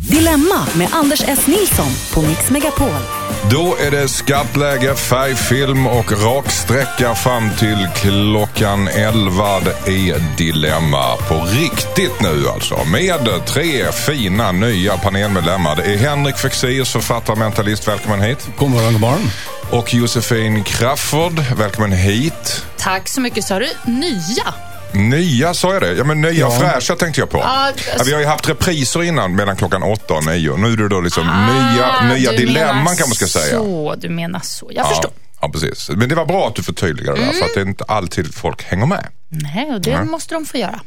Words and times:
Dilemma 0.00 0.66
med 0.74 0.88
Anders 0.92 1.22
S. 1.26 1.46
Nilsson 1.46 1.90
på 2.14 2.22
Mix 2.22 2.50
Megapol. 2.50 3.00
Då 3.50 3.76
är 3.76 3.90
det 3.90 4.08
skarpt 4.08 4.98
färgfilm 5.00 5.86
och 5.86 6.12
raksträcka 6.12 7.14
fram 7.14 7.50
till 7.58 7.88
klockan 7.94 8.88
11. 8.88 9.60
Det 9.60 10.10
är 10.10 10.36
Dilemma 10.36 11.16
på 11.16 11.34
riktigt 11.34 12.20
nu 12.20 12.48
alltså. 12.48 12.84
Med 12.84 13.46
tre 13.46 13.92
fina 13.92 14.52
nya 14.52 14.96
panelmedlemmar. 14.96 15.76
Det 15.76 15.82
är 15.82 15.96
Henrik 15.96 16.36
Fexeus, 16.36 16.92
författare 16.92 17.32
och 17.32 17.38
mentalist. 17.38 17.88
Välkommen 17.88 18.20
hit. 18.20 18.48
God 18.58 18.70
morgon, 18.70 18.92
god 18.92 19.00
morgon. 19.00 19.30
Och 19.70 19.94
Josefin 19.94 20.64
Crafoord, 20.64 21.38
välkommen 21.56 21.92
hit. 21.92 22.64
Tack 22.78 23.08
så 23.08 23.20
mycket. 23.20 23.44
Sa 23.44 23.58
du 23.58 23.68
nya? 23.86 24.54
Nya, 24.92 25.54
sa 25.54 25.72
jag 25.72 25.82
det? 25.82 25.92
Ja, 25.92 26.04
men 26.04 26.20
nya 26.20 26.32
Ja. 26.32 26.50
fräscha 26.50 26.96
tänkte 26.96 27.20
jag 27.20 27.30
på. 27.30 27.38
Ja, 27.38 27.70
ja, 27.98 28.02
vi 28.06 28.12
har 28.12 28.20
ju 28.20 28.26
haft 28.26 28.48
repriser 28.48 29.02
innan 29.02 29.34
mellan 29.36 29.56
klockan 29.56 29.82
8 29.82 30.14
och 30.14 30.26
9. 30.26 30.56
Nu 30.56 30.72
är 30.72 30.76
det 30.76 30.88
då 30.88 31.00
liksom 31.00 31.28
Ah, 31.28 31.46
nya, 31.52 32.14
nya 32.14 32.32
dilemman 32.32 32.96
kan 32.96 33.08
man 33.08 33.14
ska 33.14 33.26
säga. 33.26 33.56
Så, 33.58 33.94
du 33.98 34.08
menar 34.08 34.40
så. 34.40 34.70
Jag 34.74 34.84
Ja, 34.84 34.88
förstår. 34.88 35.10
ja, 35.40 35.48
precis. 35.48 35.90
Men 35.90 36.08
det 36.08 36.14
var 36.14 36.26
bra 36.26 36.48
att 36.48 36.54
du 36.54 36.62
förtydligade 36.62 37.18
det 37.20 37.24
där, 37.26 37.32
för 37.32 37.44
att 37.44 37.54
det 37.54 37.60
är 37.60 37.66
inte 37.66 37.84
alltid 37.84 38.34
folk 38.34 38.62
hänger 38.64 38.86
med. 38.86 39.06
Nej, 39.28 39.70
och 39.74 39.80
det 39.80 40.04
måste 40.04 40.34
de 40.34 40.46
få 40.46 40.56
göra. 40.56 40.80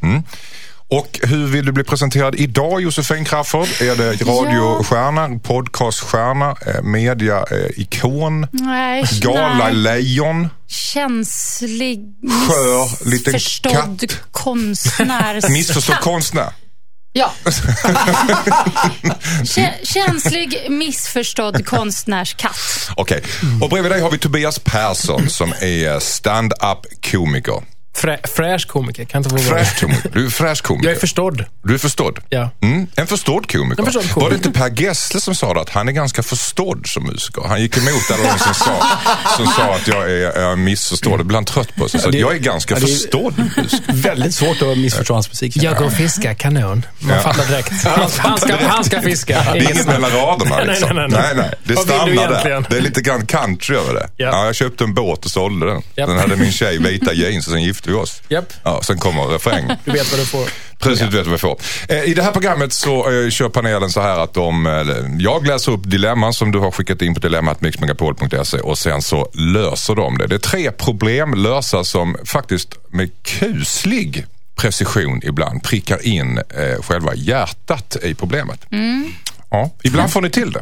Och 0.94 1.20
hur 1.24 1.48
vill 1.48 1.66
du 1.66 1.72
bli 1.72 1.84
presenterad 1.84 2.36
idag 2.36 2.82
Josefin 2.82 3.26
Crafoord? 3.26 3.68
Är 3.82 3.96
det 3.96 4.12
radiostjärna, 4.12 5.40
podcaststjärna, 5.44 6.56
eh, 6.68 6.82
media-ikon, 6.82 8.48
Nej, 8.52 9.04
galalejon, 9.22 10.50
känslig, 10.68 12.00
skör, 12.48 13.10
liten 13.10 13.34
missförstådd 13.34 14.00
katt, 14.12 14.20
konstnär. 14.32 15.50
missförstådd 15.52 16.00
konstnär? 16.00 16.50
Ja. 17.14 17.32
Kä- 19.44 19.74
känslig, 19.84 20.68
missförstådd 20.70 21.66
konstnärskatt. 21.66 22.90
Okej, 22.96 23.24
och 23.62 23.70
bredvid 23.70 23.92
dig 23.92 24.02
har 24.02 24.12
vi 24.12 24.18
Tobias 24.18 24.60
Persson 24.60 25.30
som 25.30 25.54
är 25.62 26.00
stand-up 26.00 26.80
komiker. 27.12 27.73
Frä, 27.96 28.18
fräsch 28.36 28.68
komiker, 28.68 29.06
kan 29.06 29.20
inte 29.20 29.30
få 29.30 29.36
vara 29.36 29.46
Fräsch 29.66 29.80
komiker. 29.80 30.10
Du 30.14 30.26
är 30.26 30.30
fräsch 30.30 30.62
komiker. 30.64 30.88
Jag 30.90 30.96
är 30.96 31.00
förstådd. 31.00 31.46
Du 31.64 31.74
är 31.74 31.78
förstådd? 31.78 32.20
Ja. 32.30 32.50
Mm, 32.62 32.88
en 32.96 33.08
förstådd 33.08 33.52
komiker. 33.52 33.80
En 33.82 33.86
förstådd 33.86 34.04
komiker. 34.04 34.22
Var 34.22 34.30
det 34.30 34.36
inte 34.36 34.52
Per 34.52 34.82
Gessle 34.82 35.20
som 35.20 35.36
sa 35.36 35.54
det, 35.54 35.62
att 35.62 35.70
han 35.70 35.88
är 35.88 35.92
ganska 35.92 36.24
förstådd 36.24 36.88
som 36.88 37.04
musiker? 37.04 37.42
Han 37.48 37.62
gick 37.62 37.78
emot 37.78 38.12
alla 38.14 38.24
de 38.34 38.40
som 38.40 38.54
sa, 38.54 38.84
som 39.38 39.46
sa 39.48 39.76
att 39.76 39.88
jag 39.88 40.12
är, 40.12 40.32
är 40.52 40.56
missförstådd. 40.56 41.20
Det 41.20 41.24
blev 41.24 41.36
han 41.36 41.46
trött 41.46 41.76
på. 41.76 41.90
Så 41.90 42.10
det- 42.10 42.18
jag 42.18 42.34
är 42.36 42.40
ganska 42.40 42.74
ja, 42.74 42.80
det- 42.80 42.88
förstådd 42.88 43.34
musiker. 43.58 43.94
Väldigt 43.94 44.36
svårt 44.36 44.62
att 44.62 44.78
missförstå 44.78 45.14
hans 45.14 45.30
musik. 45.30 45.58
Jag 45.58 45.78
går 45.78 45.86
och 45.86 45.94
fiskar 45.94 46.34
kanon. 46.34 46.86
Man 47.00 47.16
Ja. 47.16 47.22
fattar 47.22 47.46
direkt. 47.48 47.72
Han, 47.86 48.10
han, 48.18 48.38
ska, 48.38 48.56
han 48.68 48.84
ska 48.84 49.02
fiska. 49.02 49.44
Det 49.54 49.60
är 49.60 49.72
inget 49.72 49.86
mellan 49.88 50.12
raderna 50.12 50.56
Nej, 50.58 50.66
liksom. 50.68 50.96
nej, 50.96 51.08
nej, 51.10 51.34
nej. 51.36 51.54
Det 51.64 51.74
Vad 51.74 51.86
vill 52.06 52.16
du 52.16 52.24
stannar 52.24 52.44
där. 52.44 52.66
Det 52.70 52.78
är 52.78 52.82
lite 52.82 53.02
grann 53.02 53.26
country 53.26 53.76
över 53.76 53.94
det. 53.94 54.10
Ja. 54.18 54.26
Ja, 54.28 54.46
jag 54.46 54.56
köpte 54.56 54.84
en 54.84 54.94
båt 54.94 55.26
och 55.26 55.32
sålde 55.32 55.66
den. 55.66 55.82
Japp. 55.96 56.10
Sen 56.10 56.20
hade 56.20 56.36
min 56.36 56.52
tjej 56.52 56.78
vita 56.78 57.14
jeans 57.14 57.48
och 57.48 57.54
sen 57.54 57.64
gifte 57.64 57.83
vi 57.88 57.94
oss. 57.94 58.22
Japp. 58.30 58.54
Ja, 58.64 58.82
sen 58.84 58.98
kommer 58.98 59.24
refräng. 59.24 59.68
Du 59.86 59.92
vet 59.92 60.12
vad 60.12 60.20
du 60.20 60.26
får. 60.26 60.48
Precis, 60.80 61.10
du 61.10 61.18
vet 61.18 61.26
vad 61.26 61.32
vi 61.32 61.38
får. 61.38 61.60
Eh, 61.90 62.04
I 62.04 62.14
det 62.14 62.24
här 62.24 62.32
programmet 62.32 62.74
så 62.74 63.12
eh, 63.12 63.30
kör 63.30 63.50
panelen 63.50 63.90
så 63.90 64.02
här 64.02 64.20
att 64.20 64.34
de, 64.34 64.66
eh, 64.68 64.74
jag 65.20 65.48
läser 65.48 65.72
upp 65.72 65.84
dilemman 65.84 66.34
som 66.34 66.52
du 66.52 66.60
har 66.60 66.72
skickat 66.72 67.02
in 67.02 67.14
på 67.14 67.20
dilemmatmixmegapol.se 67.20 68.58
och 68.60 68.78
sen 68.78 69.02
så 69.02 69.30
löser 69.34 69.96
de 69.96 70.18
det. 70.18 70.28
Det 70.28 70.36
är 70.36 70.40
tre 70.40 70.72
problemlösa 70.72 71.84
som 71.84 72.18
faktiskt 72.26 72.70
med 72.90 73.10
kuslig 73.24 74.26
precision 74.56 75.22
ibland 75.24 75.64
prickar 75.64 76.06
in 76.06 76.38
eh, 76.38 76.82
själva 76.82 77.16
hjärtat 77.16 77.98
i 78.04 78.14
problemet. 78.14 78.66
Ja, 79.50 79.70
ibland 79.84 80.12
får 80.12 80.22
ni 80.22 80.30
till 80.30 80.52
det. 80.52 80.62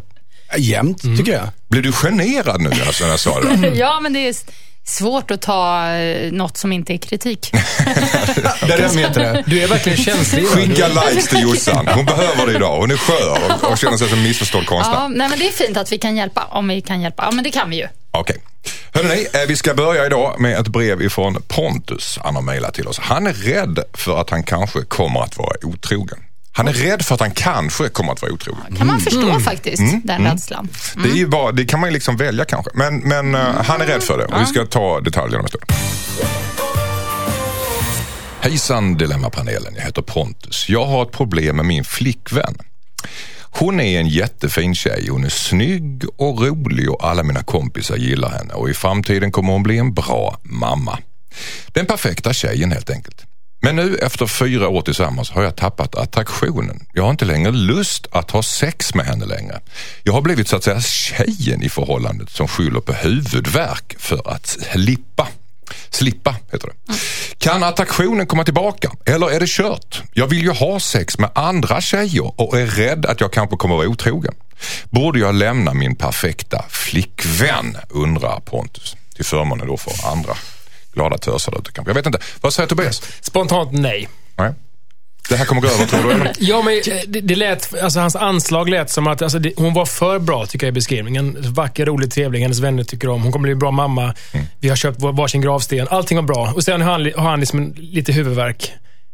Jämt, 0.57 1.01
tycker 1.01 1.31
jag. 1.31 1.49
Blir 1.69 1.81
du 1.81 1.91
generad 1.91 2.61
nu 2.61 2.69
alltså, 2.69 3.03
när 3.03 3.11
jag 3.11 3.19
sa 3.19 3.41
det? 3.41 3.67
Ja, 3.75 3.99
men 3.99 4.13
det 4.13 4.27
är 4.27 4.35
svårt 4.85 5.31
att 5.31 5.41
ta 5.41 5.91
eh, 5.91 6.31
något 6.31 6.57
som 6.57 6.71
inte 6.71 6.93
är 6.93 6.97
kritik. 6.97 7.51
Vem 8.67 8.97
heter 8.97 9.19
det? 9.19 9.43
Du 9.47 9.63
är 9.63 9.67
verkligen 9.67 9.97
känslig. 9.97 10.47
Skicka 10.47 10.87
likes 10.87 11.27
till 11.27 11.41
Jossan. 11.41 11.87
Hon 11.87 12.05
behöver 12.05 12.47
det 12.47 12.55
idag. 12.55 12.77
Hon 12.77 12.91
är 12.91 12.97
skör 12.97 13.61
och, 13.63 13.71
och 13.71 13.77
känner 13.77 13.97
sig 13.97 14.09
som 14.09 14.23
missförstådd 14.23 14.65
konstnär. 14.65 14.95
Ja, 14.95 15.07
nej, 15.07 15.29
men 15.29 15.39
det 15.39 15.47
är 15.47 15.51
fint 15.51 15.77
att 15.77 15.91
vi 15.91 15.97
kan 15.97 16.15
hjälpa, 16.15 16.43
om 16.51 16.67
vi 16.67 16.81
kan 16.81 17.01
hjälpa. 17.01 17.23
Ja, 17.23 17.31
men 17.31 17.43
det 17.43 17.51
kan 17.51 17.69
vi 17.69 17.75
ju. 17.75 17.87
Okej. 18.11 18.37
Hörrni, 18.93 19.27
eh, 19.33 19.39
vi 19.47 19.55
ska 19.55 19.73
börja 19.73 20.05
idag 20.05 20.39
med 20.39 20.59
ett 20.59 20.67
brev 20.67 21.01
ifrån 21.01 21.43
Pontus. 21.47 22.19
Han 22.23 22.35
har 22.35 22.41
mejlat 22.41 22.73
till 22.73 22.87
oss. 22.87 22.99
Han 22.99 23.27
är 23.27 23.33
rädd 23.33 23.79
för 23.93 24.21
att 24.21 24.29
han 24.29 24.43
kanske 24.43 24.81
kommer 24.81 25.19
att 25.19 25.37
vara 25.37 25.55
otrogen. 25.63 26.19
Han 26.53 26.67
är 26.67 26.73
rädd 26.73 27.01
för 27.01 27.15
att 27.15 27.21
han 27.21 27.31
kanske 27.31 27.89
kommer 27.89 28.11
att 28.13 28.21
vara 28.21 28.31
otrogen. 28.31 28.75
kan 28.77 28.87
man 28.87 28.99
förstå 28.99 29.39
faktiskt, 29.39 29.83
den 30.03 30.23
rädslan. 30.23 30.67
Det, 31.03 31.09
är 31.09 31.15
ju 31.15 31.27
bara, 31.27 31.51
det 31.51 31.65
kan 31.65 31.79
man 31.79 31.89
ju 31.89 31.93
liksom 31.93 32.17
välja 32.17 32.45
kanske. 32.45 32.71
Men, 32.73 32.99
men 32.99 33.35
eh, 33.35 33.41
han 33.41 33.81
är 33.81 33.85
rädd 33.85 34.03
för 34.03 34.17
det 34.17 34.25
och 34.25 34.41
vi 34.41 34.45
ska 34.45 34.65
ta 34.65 34.99
detaljerna 34.99 35.39
om 35.39 35.45
en 35.45 35.49
stund. 35.49 35.63
Hejsan 38.41 38.97
Dilemmapanelen, 38.97 39.73
jag 39.75 39.83
heter 39.83 40.01
Pontus. 40.01 40.69
Jag 40.69 40.85
har 40.85 41.03
ett 41.03 41.11
problem 41.11 41.55
med 41.55 41.65
min 41.65 41.83
flickvän. 41.83 42.57
Hon 43.41 43.79
är 43.79 43.99
en 43.99 44.07
jättefin 44.07 44.75
tjej. 44.75 45.07
Hon 45.09 45.23
är 45.23 45.29
snygg 45.29 46.03
och 46.17 46.41
rolig 46.41 46.91
och 46.91 47.07
alla 47.07 47.23
mina 47.23 47.43
kompisar 47.43 47.95
gillar 47.95 48.29
henne 48.29 48.53
och 48.53 48.69
i 48.69 48.73
framtiden 48.73 49.31
kommer 49.31 49.53
hon 49.53 49.63
bli 49.63 49.77
en 49.77 49.93
bra 49.93 50.37
mamma. 50.43 50.99
Den 51.67 51.85
perfekta 51.85 52.33
tjejen 52.33 52.71
helt 52.71 52.89
enkelt. 52.89 53.25
Men 53.63 53.75
nu 53.75 53.95
efter 53.95 54.27
fyra 54.27 54.67
år 54.67 54.81
tillsammans 54.81 55.31
har 55.31 55.43
jag 55.43 55.55
tappat 55.55 55.95
attraktionen. 55.95 56.85
Jag 56.93 57.03
har 57.03 57.09
inte 57.11 57.25
längre 57.25 57.51
lust 57.51 58.07
att 58.11 58.31
ha 58.31 58.43
sex 58.43 58.95
med 58.95 59.05
henne 59.05 59.25
längre. 59.25 59.59
Jag 60.03 60.13
har 60.13 60.21
blivit 60.21 60.47
så 60.47 60.55
att 60.55 60.63
säga 60.63 60.81
tjejen 60.81 61.63
i 61.63 61.69
förhållandet 61.69 62.29
som 62.29 62.47
skyller 62.47 62.79
på 62.79 62.93
huvudvärk 62.93 63.95
för 63.99 64.31
att 64.33 64.47
slippa. 64.47 65.27
Slippa 65.89 66.35
heter 66.51 66.67
det. 66.67 66.93
Kan 67.37 67.63
attraktionen 67.63 68.27
komma 68.27 68.43
tillbaka 68.43 68.91
eller 69.05 69.31
är 69.31 69.39
det 69.39 69.49
kört? 69.49 70.03
Jag 70.13 70.27
vill 70.27 70.41
ju 70.41 70.51
ha 70.51 70.79
sex 70.79 71.17
med 71.17 71.29
andra 71.35 71.81
tjejer 71.81 72.41
och 72.41 72.59
är 72.59 72.65
rädd 72.65 73.05
att 73.05 73.21
jag 73.21 73.33
kanske 73.33 73.55
kommer 73.55 73.75
vara 73.75 73.87
otrogen. 73.87 74.33
Borde 74.89 75.19
jag 75.19 75.35
lämna 75.35 75.73
min 75.73 75.95
perfekta 75.95 76.65
flickvän? 76.69 77.77
undrar 77.89 78.39
Pontus. 78.39 78.95
Till 79.15 79.25
förmån 79.25 79.61
då 79.67 79.77
för 79.77 80.11
andra 80.11 80.33
glada 80.93 81.17
tösar 81.17 81.59
ute 81.59 81.71
kanske. 81.71 81.89
Jag 81.89 81.95
vet 81.95 82.05
inte. 82.05 82.19
Vad 82.41 82.53
säger 82.53 82.69
Tobias? 82.69 83.01
Spontant 83.21 83.71
nej. 83.71 84.09
Nej. 84.35 84.53
Det 85.29 85.35
här 85.35 85.45
kommer 85.45 85.61
gå 85.61 85.67
över 85.67 85.85
tror 85.85 86.03
du? 86.13 86.31
Ja, 86.39 86.61
men 86.61 86.73
eh, 86.73 87.01
det, 87.07 87.21
det 87.21 87.35
lät, 87.35 87.81
alltså 87.83 87.99
hans 87.99 88.15
anslag 88.15 88.69
lät 88.69 88.89
som 88.89 89.07
att 89.07 89.21
alltså, 89.21 89.39
det, 89.39 89.53
hon 89.57 89.73
var 89.73 89.85
för 89.85 90.19
bra 90.19 90.45
tycker 90.45 90.67
jag 90.67 90.71
i 90.71 90.75
beskrivningen. 90.75 91.37
Vacker, 91.53 91.85
rolig, 91.85 92.11
trevlig, 92.11 92.39
hennes 92.39 92.59
vänner 92.59 92.83
tycker 92.83 93.09
om. 93.09 93.23
Hon 93.23 93.31
kommer 93.31 93.43
bli 93.43 93.51
en 93.51 93.59
bra 93.59 93.71
mamma. 93.71 94.13
Vi 94.59 94.69
har 94.69 94.75
köpt 94.75 94.99
var- 94.99 95.13
varsin 95.13 95.41
gravsten. 95.41 95.87
Allting 95.91 96.15
var 96.17 96.23
bra. 96.23 96.51
Och 96.55 96.63
sen 96.63 96.81
har 96.81 96.91
han, 96.91 97.11
har 97.15 97.29
han 97.29 97.39
liksom 97.39 97.73
lite 97.77 98.11
huvudvärk. 98.11 98.71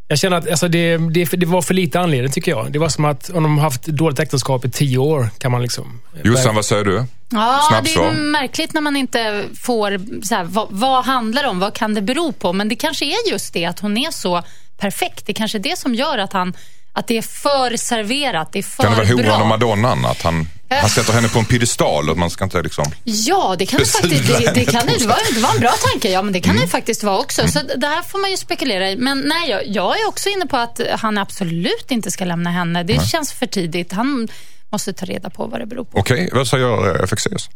Jag 0.10 0.20
känner 0.20 0.38
att 0.38 0.50
alltså, 0.50 0.68
det, 0.68 0.98
det, 0.98 1.26
det 1.26 1.46
var 1.46 1.62
för 1.62 1.74
lite 1.74 2.00
anledning 2.00 2.32
tycker 2.32 2.52
jag. 2.52 2.72
Det 2.72 2.80
var 2.80 2.90
som 2.90 3.06
att 3.06 3.30
om 3.30 3.44
de 3.44 3.58
har 3.58 3.64
haft 3.64 3.84
dåligt 3.86 4.20
äktenskap 4.20 4.66
i 4.66 4.70
tio 4.72 4.98
år 4.98 5.30
kan 5.38 5.52
man 5.52 5.62
liksom... 5.62 6.02
Jossan, 6.24 6.56
vad 6.56 6.66
säger 6.66 6.86
du? 6.86 7.06
Ja, 7.30 7.60
Snabbt 7.70 7.86
det 7.86 7.92
är 7.92 7.94
svar. 7.94 8.12
märkligt 8.12 8.74
när 8.74 8.82
man 8.82 8.96
inte 8.96 9.44
får, 9.62 10.00
så 10.26 10.36
här, 10.36 10.44
vad, 10.44 10.68
vad 10.72 11.06
handlar 11.06 11.44
det 11.44 11.50
om? 11.50 11.60
Vad 11.60 11.74
kan 11.74 11.94
det 11.94 12.02
bero 12.02 12.32
på? 12.32 12.54
Men 12.54 12.70
det 12.70 12.76
kanske 12.76 13.06
är 13.06 13.32
just 13.32 13.54
det 13.54 13.66
att 13.66 13.80
hon 13.80 13.98
är 13.98 14.12
så 14.12 14.44
perfekt. 14.78 15.26
Det 15.26 15.34
kanske 15.34 15.58
är 15.58 15.60
det 15.60 15.78
som 15.78 15.96
gör 15.96 16.18
att, 16.18 16.34
han, 16.34 16.54
att 16.94 17.08
det 17.08 17.18
är 17.18 17.22
för 17.22 17.78
serverat, 17.78 18.52
det 18.52 18.60
är 18.60 18.64
för 18.64 18.84
Kan 18.84 18.92
det 18.92 18.98
vara 18.98 19.16
bra. 19.16 19.26
horan 19.26 19.42
och 19.42 19.48
madonnan? 19.48 20.06
Att 20.06 20.22
han. 20.22 20.48
Han 20.70 20.90
sätter 20.90 21.14
henne 21.14 21.28
på 21.30 21.40
en 21.40 21.46
piedestal 21.46 22.10
och 22.10 22.18
man 22.18 22.30
ska 22.30 22.44
inte 22.44 22.62
liksom... 22.62 22.86
Ja, 23.04 23.56
det 23.60 23.66
kan 23.66 23.80
det 23.80 23.86
faktiskt. 23.86 24.28
Det, 24.28 24.52
det, 24.54 24.66
kan 24.66 24.86
det, 24.88 25.06
var, 25.06 25.36
det 25.36 25.40
var 25.42 25.54
en 25.54 25.60
bra 25.60 25.74
tanke. 25.92 26.12
Ja, 26.12 26.22
men 26.22 26.34
det 26.34 26.40
kan 26.42 26.52
Mm. 26.52 26.66
det 26.66 26.72
faktiskt 26.72 27.04
vara 27.04 27.20
också. 27.20 27.48
Så 27.48 27.60
det 27.78 27.88
här 27.88 28.02
får 28.02 28.20
man 28.22 28.32
ju 28.32 28.38
spekulera 28.38 28.92
i. 28.92 28.98
Men 28.98 29.20
nej, 29.20 29.50
jag, 29.50 29.68
jag 29.68 30.00
är 30.02 30.08
också 30.08 30.30
inne 30.30 30.46
på 30.46 30.58
att 30.58 30.82
han 31.00 31.18
absolut 31.18 31.86
inte 31.92 32.12
ska 32.12 32.26
lämna 32.26 32.50
henne. 32.52 32.84
Det 32.84 33.08
känns 33.08 33.34
för 33.34 33.46
tidigt. 33.46 33.92
Han 33.94 34.28
måste 34.72 34.94
ta 34.94 35.06
reda 35.06 35.30
på 35.30 35.46
vad 35.48 35.60
det 35.60 35.66
beror 35.66 35.84
på. 35.84 35.98
Okej, 36.00 36.30
vad 36.34 36.48
säger 36.48 36.96
eh, 36.96 37.04
FXCS? 37.04 37.50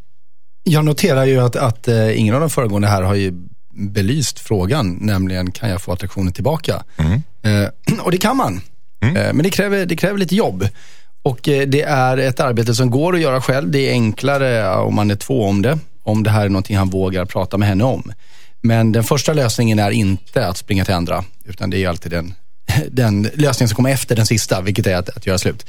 Jag 0.63 0.85
noterar 0.85 1.25
ju 1.25 1.39
att, 1.39 1.55
att 1.55 1.87
eh, 1.87 2.19
ingen 2.19 2.35
av 2.35 2.41
de 2.41 2.49
föregående 2.49 2.87
här 2.87 3.01
har 3.01 3.15
ju 3.15 3.33
belyst 3.73 4.39
frågan, 4.39 4.97
nämligen 5.01 5.51
kan 5.51 5.69
jag 5.69 5.81
få 5.81 5.91
attraktionen 5.93 6.33
tillbaka? 6.33 6.83
Eh, 7.43 7.99
och 8.01 8.11
det 8.11 8.17
kan 8.17 8.37
man. 8.37 8.61
Eh, 9.01 9.13
men 9.13 9.37
det 9.37 9.49
kräver, 9.49 9.85
det 9.85 9.95
kräver 9.95 10.17
lite 10.19 10.35
jobb. 10.35 10.67
Och 11.23 11.49
eh, 11.49 11.67
det 11.67 11.81
är 11.81 12.17
ett 12.17 12.39
arbete 12.39 12.75
som 12.75 12.89
går 12.89 13.15
att 13.15 13.21
göra 13.21 13.41
själv. 13.41 13.71
Det 13.71 13.79
är 13.79 13.91
enklare 13.91 14.75
om 14.75 14.95
man 14.95 15.11
är 15.11 15.15
två 15.15 15.45
om 15.45 15.61
det. 15.61 15.79
Om 16.03 16.23
det 16.23 16.29
här 16.29 16.45
är 16.45 16.49
någonting 16.49 16.77
han 16.77 16.89
vågar 16.89 17.25
prata 17.25 17.57
med 17.57 17.67
henne 17.67 17.83
om. 17.83 18.11
Men 18.61 18.91
den 18.91 19.03
första 19.03 19.33
lösningen 19.33 19.79
är 19.79 19.91
inte 19.91 20.47
att 20.47 20.57
springa 20.57 20.85
till 20.85 20.93
andra, 20.93 21.23
utan 21.45 21.69
det 21.69 21.83
är 21.83 21.89
alltid 21.89 22.11
den, 22.11 22.33
den 22.91 23.29
lösningen 23.33 23.69
som 23.69 23.75
kommer 23.75 23.91
efter 23.91 24.15
den 24.15 24.25
sista, 24.25 24.61
vilket 24.61 24.87
är 24.87 24.95
att, 24.95 25.09
att 25.09 25.27
göra 25.27 25.37
slut. 25.37 25.65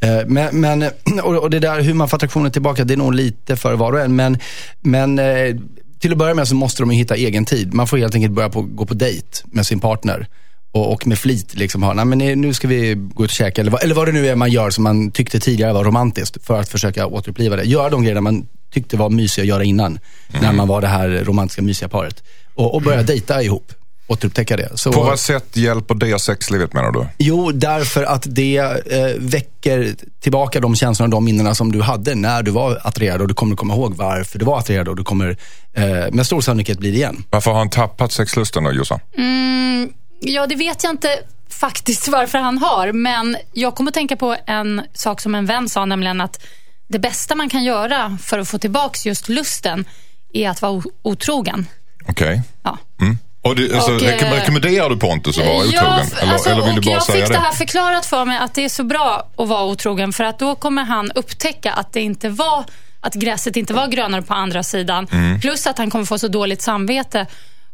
Eh, 0.00 0.26
men, 0.26 0.60
men, 0.60 0.82
och 1.24 1.50
det 1.50 1.58
där 1.58 1.80
hur 1.80 1.94
man 1.94 2.08
får 2.08 2.16
attraktionen 2.16 2.52
tillbaka, 2.52 2.84
det 2.84 2.94
är 2.94 2.98
nog 2.98 3.14
lite 3.14 3.56
för 3.56 3.74
var 3.74 3.92
och 3.92 4.00
en. 4.00 4.16
Men, 4.16 4.38
men 4.80 5.18
eh, 5.18 5.56
till 5.98 6.12
att 6.12 6.18
börja 6.18 6.34
med 6.34 6.48
så 6.48 6.54
måste 6.54 6.82
de 6.82 6.92
ju 6.92 6.98
hitta 6.98 7.16
egen 7.16 7.44
tid. 7.44 7.74
Man 7.74 7.86
får 7.86 7.98
helt 7.98 8.14
enkelt 8.14 8.34
börja 8.34 8.48
på, 8.48 8.62
gå 8.62 8.86
på 8.86 8.94
dejt 8.94 9.42
med 9.44 9.66
sin 9.66 9.80
partner. 9.80 10.26
Och, 10.72 10.92
och 10.92 11.06
med 11.06 11.18
flit 11.18 11.54
liksom 11.54 11.82
ha, 11.82 11.94
nej 11.94 12.04
men 12.04 12.18
nu 12.18 12.54
ska 12.54 12.68
vi 12.68 12.94
gå 12.94 13.24
ut 13.24 13.30
och 13.30 13.34
käka. 13.34 13.60
Eller 13.60 13.70
vad, 13.70 13.82
eller 13.82 13.94
vad 13.94 14.08
det 14.08 14.12
nu 14.12 14.28
är 14.28 14.34
man 14.34 14.50
gör 14.50 14.70
som 14.70 14.84
man 14.84 15.10
tyckte 15.10 15.40
tidigare 15.40 15.72
var 15.72 15.84
romantiskt. 15.84 16.46
För 16.46 16.60
att 16.60 16.68
försöka 16.68 17.06
återuppliva 17.06 17.56
det. 17.56 17.64
Göra 17.64 17.88
de 17.88 18.02
grejerna 18.02 18.20
man 18.20 18.46
tyckte 18.72 18.96
var 18.96 19.10
mysiga 19.10 19.42
att 19.42 19.48
göra 19.48 19.64
innan. 19.64 19.98
När 20.42 20.52
man 20.52 20.68
var 20.68 20.80
det 20.80 20.86
här 20.86 21.08
romantiska 21.24 21.62
mysiga 21.62 21.88
paret. 21.88 22.22
Och, 22.54 22.74
och 22.74 22.82
börja 22.82 23.02
dejta 23.02 23.42
ihop. 23.42 23.72
Återupptäcka 24.06 24.56
det. 24.56 24.68
Så, 24.74 24.92
På 24.92 25.02
vad 25.02 25.18
sätt 25.18 25.56
hjälper 25.56 25.94
det 25.94 26.18
sexlivet 26.18 26.72
menar 26.72 26.92
du? 26.92 27.06
Jo, 27.18 27.52
därför 27.52 28.02
att 28.02 28.26
det 28.26 28.56
eh, 28.56 29.06
väcker 29.18 29.94
tillbaka 30.20 30.60
de 30.60 30.76
känslorna 30.76 31.06
och 31.06 31.10
de 31.10 31.24
minnena 31.24 31.54
som 31.54 31.72
du 31.72 31.80
hade 31.80 32.14
när 32.14 32.42
du 32.42 32.50
var 32.50 32.80
attraherad 32.84 33.20
och 33.20 33.28
du 33.28 33.34
kommer 33.34 33.56
komma 33.56 33.74
ihåg 33.74 33.94
varför 33.96 34.38
du 34.38 34.44
var 34.44 34.58
attraherad 34.58 34.88
och 34.88 34.96
du 34.96 35.04
kommer 35.04 35.36
eh, 35.72 35.84
med 36.12 36.26
stor 36.26 36.40
sannolikhet 36.40 36.78
bli 36.78 36.90
det 36.90 36.96
igen. 36.96 37.24
Varför 37.30 37.50
har 37.50 37.58
han 37.58 37.70
tappat 37.70 38.12
sexlusten 38.12 38.64
då 38.64 38.72
Jossan? 38.72 39.00
Mm, 39.16 39.92
ja, 40.20 40.46
det 40.46 40.54
vet 40.54 40.84
jag 40.84 40.92
inte 40.92 41.18
faktiskt 41.60 42.08
varför 42.12 42.38
han 42.38 42.58
har. 42.58 42.92
Men 42.92 43.36
jag 43.52 43.74
kommer 43.74 43.90
att 43.90 43.94
tänka 43.94 44.16
på 44.16 44.36
en 44.46 44.82
sak 44.94 45.20
som 45.20 45.34
en 45.34 45.46
vän 45.46 45.68
sa, 45.68 45.84
nämligen 45.84 46.20
att 46.20 46.42
det 46.88 46.98
bästa 46.98 47.34
man 47.34 47.48
kan 47.48 47.64
göra 47.64 48.18
för 48.22 48.38
att 48.38 48.48
få 48.48 48.58
tillbaka 48.58 48.98
just 49.04 49.28
lusten 49.28 49.84
är 50.32 50.50
att 50.50 50.62
vara 50.62 50.82
otrogen. 51.02 51.66
Okej. 52.08 52.42
Ja. 52.62 52.78
Mm. 53.00 53.18
Och 53.42 53.56
du, 53.56 53.74
alltså, 53.74 53.94
Och, 53.94 54.02
eh, 54.02 54.32
rekommenderar 54.32 54.90
du 54.90 54.96
Pontus 54.96 55.38
att 55.38 55.46
vara 55.46 55.56
Ja, 55.56 55.62
otrogen? 55.64 56.06
Eller, 56.22 56.32
alltså, 56.32 56.50
eller 56.50 56.62
vill 56.66 56.74
du 56.74 56.80
bara 56.80 56.94
jag 56.94 57.02
säga 57.02 57.16
fick 57.26 57.28
det 57.28 57.38
det? 57.38 57.44
här 57.44 57.52
förklarat 57.52 58.06
för 58.06 58.24
mig 58.24 58.38
att 58.38 58.54
det 58.54 58.64
är 58.64 58.68
så 58.68 58.84
bra 58.84 59.28
att 59.36 59.48
vara 59.48 59.64
otrogen 59.64 60.12
för 60.12 60.24
att 60.24 60.38
då 60.38 60.54
kommer 60.54 60.84
han 60.84 61.10
upptäcka 61.14 61.72
att 61.72 61.92
det 61.92 62.00
inte 62.00 62.28
var 62.28 62.64
att 63.00 63.14
gräset 63.14 63.56
inte 63.56 63.74
var 63.74 63.86
grönare 63.86 64.22
på 64.22 64.34
andra 64.34 64.62
sidan. 64.62 65.06
Plus 65.40 65.66
att 65.66 65.78
han 65.78 65.90
kommer 65.90 66.04
få 66.04 66.18
så 66.18 66.28
dåligt 66.28 66.62
samvete. 66.62 67.26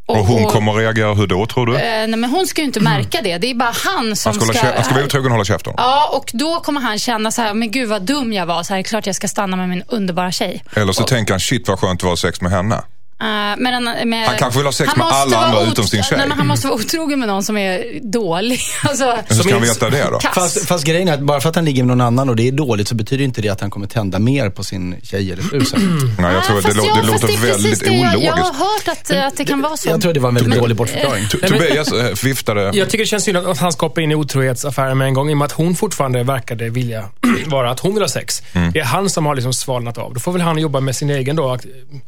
Mm. 0.09 0.21
Och 0.21 0.27
hon 0.27 0.45
kommer 0.45 0.71
att 0.71 0.77
reagera 0.77 1.13
hur 1.13 1.27
då 1.27 1.45
tror 1.45 1.65
du? 1.65 1.75
Eh, 1.75 1.79
nej, 1.79 2.07
men 2.07 2.29
hon 2.29 2.47
ska 2.47 2.61
ju 2.61 2.67
inte 2.67 2.79
märka 2.79 3.21
det. 3.23 3.37
Det 3.37 3.51
är 3.51 3.55
bara 3.55 3.73
han 3.85 4.15
som 4.15 4.31
Han 4.31 4.55
ska, 4.55 4.67
han 4.75 4.83
ska 4.83 4.93
vara 4.93 5.05
otrogen 5.05 5.25
och 5.25 5.31
hålla 5.31 5.45
käften? 5.45 5.73
Ja, 5.77 6.09
och 6.13 6.29
då 6.33 6.59
kommer 6.59 6.81
han 6.81 6.99
känna 6.99 7.31
så 7.31 7.41
här, 7.41 7.53
men 7.53 7.71
gud 7.71 7.89
vad 7.89 8.01
dum 8.01 8.33
jag 8.33 8.45
var. 8.45 8.63
Så 8.63 8.73
här, 8.73 8.81
klart 8.81 9.05
jag 9.05 9.15
ska 9.15 9.27
stanna 9.27 9.57
med 9.57 9.69
min 9.69 9.83
underbara 9.87 10.31
tjej. 10.31 10.63
Eller 10.75 10.93
så 10.93 11.03
tänker 11.03 11.33
han, 11.33 11.39
shit 11.39 11.67
vad 11.67 11.79
skönt 11.79 11.99
det 11.99 12.05
var 12.05 12.15
sex 12.15 12.41
med 12.41 12.51
henne. 12.51 12.81
Eh, 13.19 13.25
men, 13.57 13.65
han- 13.73 14.09
med, 14.09 14.27
Han 14.27 14.37
kanske 14.37 14.59
vill 14.59 14.65
ha 14.67 14.71
sex 14.73 14.95
med 14.95 15.05
alla 15.07 15.37
andra 15.37 15.61
utom 15.71 15.87
sin 15.87 16.03
tjej. 16.03 16.07
Mm. 16.13 16.19
Nej, 16.19 16.27
men 16.27 16.37
han 16.37 16.47
måste 16.47 16.67
vara 16.67 16.75
otrogen 16.79 17.19
med 17.19 17.27
någon 17.27 17.43
som 17.43 17.57
är 17.57 17.99
dålig. 18.03 18.59
Alltså, 18.83 19.05
Men 19.05 19.37
hur 19.37 19.43
ska 19.43 19.53
han 19.53 19.61
veta 19.61 19.89
det 19.89 20.03
då? 20.11 20.19
Fast, 20.19 20.67
fast 20.67 20.83
grejen 20.85 21.07
är 21.07 21.13
att 21.13 21.19
bara 21.21 21.41
för 21.41 21.49
att 21.49 21.55
han 21.55 21.65
ligger 21.65 21.83
med 21.83 21.97
någon 21.97 22.07
annan 22.07 22.29
och 22.29 22.35
det 22.35 22.47
är 22.47 22.51
dåligt 22.51 22.87
så 22.87 22.95
betyder 22.95 23.23
inte 23.23 23.41
det 23.41 23.49
att 23.49 23.61
han 23.61 23.69
kommer 23.69 23.87
tända 23.87 24.19
mer 24.19 24.49
på 24.49 24.63
sin 24.63 24.95
tjej 25.03 25.31
eller 25.31 25.43
fru 25.43 25.65
sen. 25.65 26.15
Nej, 26.19 26.33
jag 26.33 26.43
tror 26.43 26.55
Ah, 26.55 26.59
att 26.59 26.65
det, 26.65 26.85
ja, 26.85 26.95
det 27.01 27.07
låter 27.07 27.27
det 27.27 27.37
väldigt 27.51 27.79
det 27.79 27.85
jag, 27.85 28.05
jag 28.05 28.15
ologiskt. 28.15 28.37
har 28.37 28.53
hört 28.53 28.87
att, 28.87 29.11
eh, 29.11 29.25
att 29.27 29.37
det 29.37 29.45
kan 29.45 29.61
vara 29.61 29.77
så. 29.77 29.89
Jag 29.89 30.01
tror 30.01 30.13
det 30.13 30.19
var 30.19 30.29
en 30.29 30.35
väldigt 30.35 30.59
dålig 30.59 30.77
bortförklaring. 30.77 31.23
To- 31.25 31.47
Tobias 31.47 31.91
eh, 31.91 32.13
viftade... 32.23 32.61
Jag 32.73 32.89
tycker 32.89 33.03
det 33.03 33.07
känns 33.07 33.23
synd 33.23 33.37
att 33.37 33.57
han 33.57 33.71
ska 33.71 33.85
hoppa 33.85 34.01
in 34.01 34.11
i 34.11 34.15
otrohetsaffären 34.15 34.97
med 34.97 35.07
en 35.07 35.13
gång, 35.13 35.29
i 35.29 35.33
och 35.33 35.37
med 35.37 35.45
att 35.45 35.51
hon 35.51 35.75
fortfarande 35.75 36.23
verkade 36.23 36.69
vilja 36.69 37.09
vara 37.45 37.71
att 37.71 37.79
hon 37.79 37.93
vill 37.93 38.03
ha 38.03 38.09
sex. 38.09 38.43
Mm. 38.53 38.71
Det 38.71 38.79
är 38.79 38.83
han 38.85 39.09
som 39.09 39.25
har 39.25 39.35
liksom 39.35 39.53
svalnat 39.53 39.97
av. 39.97 40.13
Då 40.13 40.19
får 40.19 40.31
väl 40.31 40.41
han 40.41 40.57
jobba 40.57 40.79
med 40.79 40.95
sin 40.95 41.09
egen 41.09 41.35
då, 41.35 41.57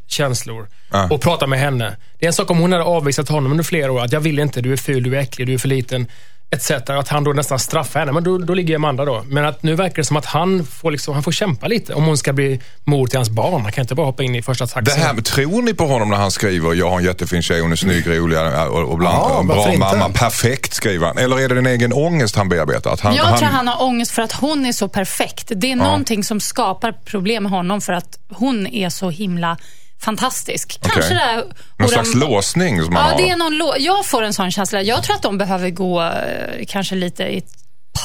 känslor 0.07 0.67
Ja. 1.09 1.15
och 1.15 1.21
prata 1.21 1.47
med 1.47 1.59
henne. 1.59 1.95
Det 2.19 2.25
är 2.25 2.27
en 2.27 2.33
sak 2.33 2.51
om 2.51 2.57
hon 2.59 2.71
hade 2.71 2.83
avvisat 2.83 3.29
honom 3.29 3.51
under 3.51 3.63
flera 3.63 3.91
år, 3.91 4.01
att 4.03 4.11
jag 4.11 4.19
vill 4.19 4.39
inte, 4.39 4.61
du 4.61 4.73
är 4.73 4.77
ful, 4.77 5.03
du 5.03 5.15
är 5.15 5.19
äcklig, 5.19 5.47
du 5.47 5.53
är 5.53 5.57
för 5.57 5.67
liten. 5.67 6.07
Etc. 6.51 6.71
Att 6.71 7.07
han 7.07 7.23
då 7.23 7.31
nästan 7.33 7.59
straffar 7.59 7.99
henne, 7.99 8.11
men 8.11 8.23
då, 8.23 8.37
då 8.37 8.53
ligger 8.53 8.75
Amanda 8.75 9.05
då. 9.05 9.23
Men 9.27 9.45
att 9.45 9.63
nu 9.63 9.75
verkar 9.75 9.95
det 9.95 10.03
som 10.03 10.17
att 10.17 10.25
han 10.25 10.65
får, 10.65 10.91
liksom, 10.91 11.13
han 11.13 11.23
får 11.23 11.31
kämpa 11.31 11.67
lite 11.67 11.93
om 11.93 12.03
hon 12.05 12.17
ska 12.17 12.33
bli 12.33 12.59
mor 12.83 13.07
till 13.07 13.17
hans 13.17 13.29
barn. 13.29 13.61
Han 13.61 13.71
kan 13.71 13.81
inte 13.81 13.95
bara 13.95 14.05
hoppa 14.05 14.23
in 14.23 14.35
i 14.35 14.41
första 14.41 14.65
Det 14.65 14.71
taxin. 14.71 15.01
här, 15.03 15.15
tror 15.21 15.61
ni 15.61 15.73
på 15.73 15.85
honom 15.85 16.09
när 16.09 16.17
han 16.17 16.31
skriver 16.31 16.73
jag 16.73 16.89
har 16.89 16.97
en 16.99 17.05
jättefin 17.05 17.41
tjej, 17.41 17.61
hon 17.61 17.71
är 17.71 17.75
snygg, 17.75 18.07
rolig 18.07 18.37
och, 18.69 18.91
och 18.91 18.97
bland, 18.97 19.15
Ja, 19.17 19.39
en 19.39 19.47
bra 19.47 19.67
inte? 19.73 19.79
mamma. 19.79 20.09
Perfekt 20.13 20.73
skriver 20.73 21.07
han. 21.07 21.17
Eller 21.17 21.39
är 21.39 21.49
det 21.49 21.55
din 21.55 21.65
egen 21.65 21.93
ångest 21.93 22.35
han 22.35 22.49
bearbetar? 22.49 22.91
Att 22.93 22.99
han, 23.01 23.15
Jag 23.15 23.37
tror 23.37 23.49
han 23.49 23.67
har 23.67 23.83
ångest 23.83 24.11
för 24.11 24.21
att 24.21 24.31
hon 24.31 24.65
är 24.65 24.71
så 24.71 24.87
perfekt. 24.87 25.51
Det 25.55 25.71
är 25.71 25.75
någonting 25.75 26.23
som 26.23 26.39
skapar 26.39 26.91
problem 27.05 27.43
med 27.43 27.51
honom 27.51 27.81
för 27.81 27.93
att 27.93 28.19
hon 28.29 28.67
är 28.67 28.89
så 28.89 29.09
himla 29.09 29.57
fantastisk. 30.01 30.77
Kanske 30.81 30.99
Okej. 30.99 31.13
det 31.13 31.19
här... 31.19 31.43
Någon 31.77 31.89
slags 31.89 32.11
de- 32.13 32.19
låsning 32.19 32.83
som 32.83 32.95
han 32.95 33.05
Ja, 33.05 33.11
har? 33.11 33.21
det 33.21 33.29
är 33.29 33.35
någon 33.35 33.53
lå- 33.53 33.75
jag 33.79 34.05
får 34.05 34.23
en 34.23 34.33
sån 34.33 34.51
känsla. 34.51 34.81
Jag 34.81 35.03
tror 35.03 35.15
att 35.15 35.21
de 35.21 35.37
behöver 35.37 35.69
gå 35.69 36.01
eh, 36.03 36.65
kanske 36.67 36.95
lite 36.95 37.23
i 37.23 37.41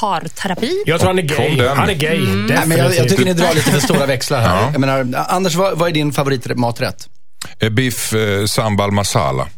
parterapi. 0.00 0.82
Jag 0.86 1.00
tror 1.00 1.08
han 1.08 1.18
är 1.18 1.22
gay. 1.22 1.66
Han 1.68 1.90
är 1.90 1.94
gay, 1.94 2.16
Mm. 2.16 2.46
Nej, 2.46 2.58
men 2.66 2.78
jag, 2.78 2.94
jag 2.96 3.08
tycker 3.08 3.24
ni 3.24 3.32
drar 3.32 3.54
lite 3.54 3.70
för 3.70 3.80
stora 3.80 4.06
växlar 4.06 4.40
här. 4.40 4.62
Jag 4.72 4.80
menar, 4.80 5.24
Anders, 5.28 5.54
vad, 5.54 5.78
vad 5.78 5.88
är 5.88 5.92
din 5.92 6.12
favoritmaträtt? 6.12 7.08
Eh, 7.60 7.68
Biff 7.68 8.12
eh, 8.12 8.44
sambal 8.46 8.90
masala. 8.92 9.48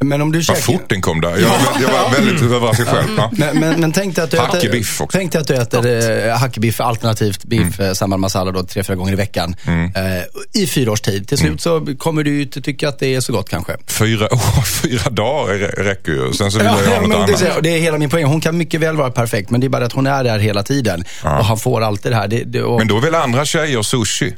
Men 0.00 0.22
om 0.22 0.32
du 0.32 0.38
Vad 0.38 0.44
käkar... 0.44 0.60
fort 0.60 0.88
den 0.88 1.00
kom 1.02 1.20
där. 1.20 1.30
Jag, 1.30 1.48
var- 1.48 1.82
jag 1.82 1.88
var 1.88 2.10
väldigt 2.12 2.42
överraskad 2.42 2.86
själv. 2.88 3.08
Ja. 3.16 3.30
Men, 3.32 3.60
men, 3.60 3.80
men 3.80 3.92
tänk 3.92 4.14
dig 4.16 4.24
att 4.24 4.30
du 4.30 4.36
äter, 4.36 4.46
Hackbiff 4.52 5.00
också. 5.00 5.18
tänk 5.18 5.32
dig 5.32 5.40
att 5.40 5.48
du 5.48 5.54
äter 5.54 6.26
eh, 6.28 6.36
hackbiff 6.38 6.80
alternativt 6.80 7.44
biff 7.44 7.80
mm. 7.80 7.94
sambal 7.94 8.18
masala 8.20 8.52
då, 8.52 8.62
tre, 8.62 8.82
fyra 8.84 8.96
gånger 8.96 9.12
i 9.12 9.16
veckan. 9.16 9.56
Eh, 9.66 10.62
I 10.62 10.66
fyra 10.66 10.92
års 10.92 11.00
tid. 11.00 11.28
Till 11.28 11.38
slut 11.38 11.60
så 11.60 11.86
kommer 11.98 12.22
du 12.22 12.42
inte 12.42 12.60
tycka 12.60 12.88
att 12.88 12.98
det 12.98 13.14
är 13.14 13.20
så 13.20 13.32
gott 13.32 13.48
kanske. 13.48 13.76
Fyra, 13.86 14.26
oh, 14.30 14.62
fyra 14.64 15.10
dagar 15.10 15.54
rä- 15.54 15.82
räcker 15.84 16.12
ju. 16.12 16.32
Sen 16.32 16.50
så 16.50 16.58
vill 16.58 16.66
jag 16.66 16.80
göra 16.84 17.00
något 17.00 17.08
men 17.08 17.18
det, 17.18 17.26
annat. 17.26 17.42
är- 17.42 17.62
det 17.62 17.70
är 17.70 17.80
hela 17.80 17.98
min 17.98 18.10
poäng. 18.10 18.24
Hon 18.24 18.40
kan 18.40 18.56
mycket 18.56 18.80
väl 18.80 18.96
vara 18.96 19.10
perfekt, 19.10 19.50
men 19.50 19.60
det 19.60 19.66
är 19.66 19.68
bara 19.68 19.84
att 19.84 19.92
hon 19.92 20.06
är 20.06 20.24
där 20.24 20.38
hela 20.38 20.62
tiden. 20.62 21.04
Och 21.22 21.44
han 21.44 21.58
får 21.58 21.80
alltid 21.80 22.12
det 22.12 22.16
här. 22.16 22.28
Det, 22.28 22.44
det, 22.44 22.62
och, 22.62 22.78
Men 22.78 22.88
då 22.88 22.98
vill 23.00 23.14
andra 23.14 23.44
tjejer 23.44 23.82
sushi. 23.82 24.34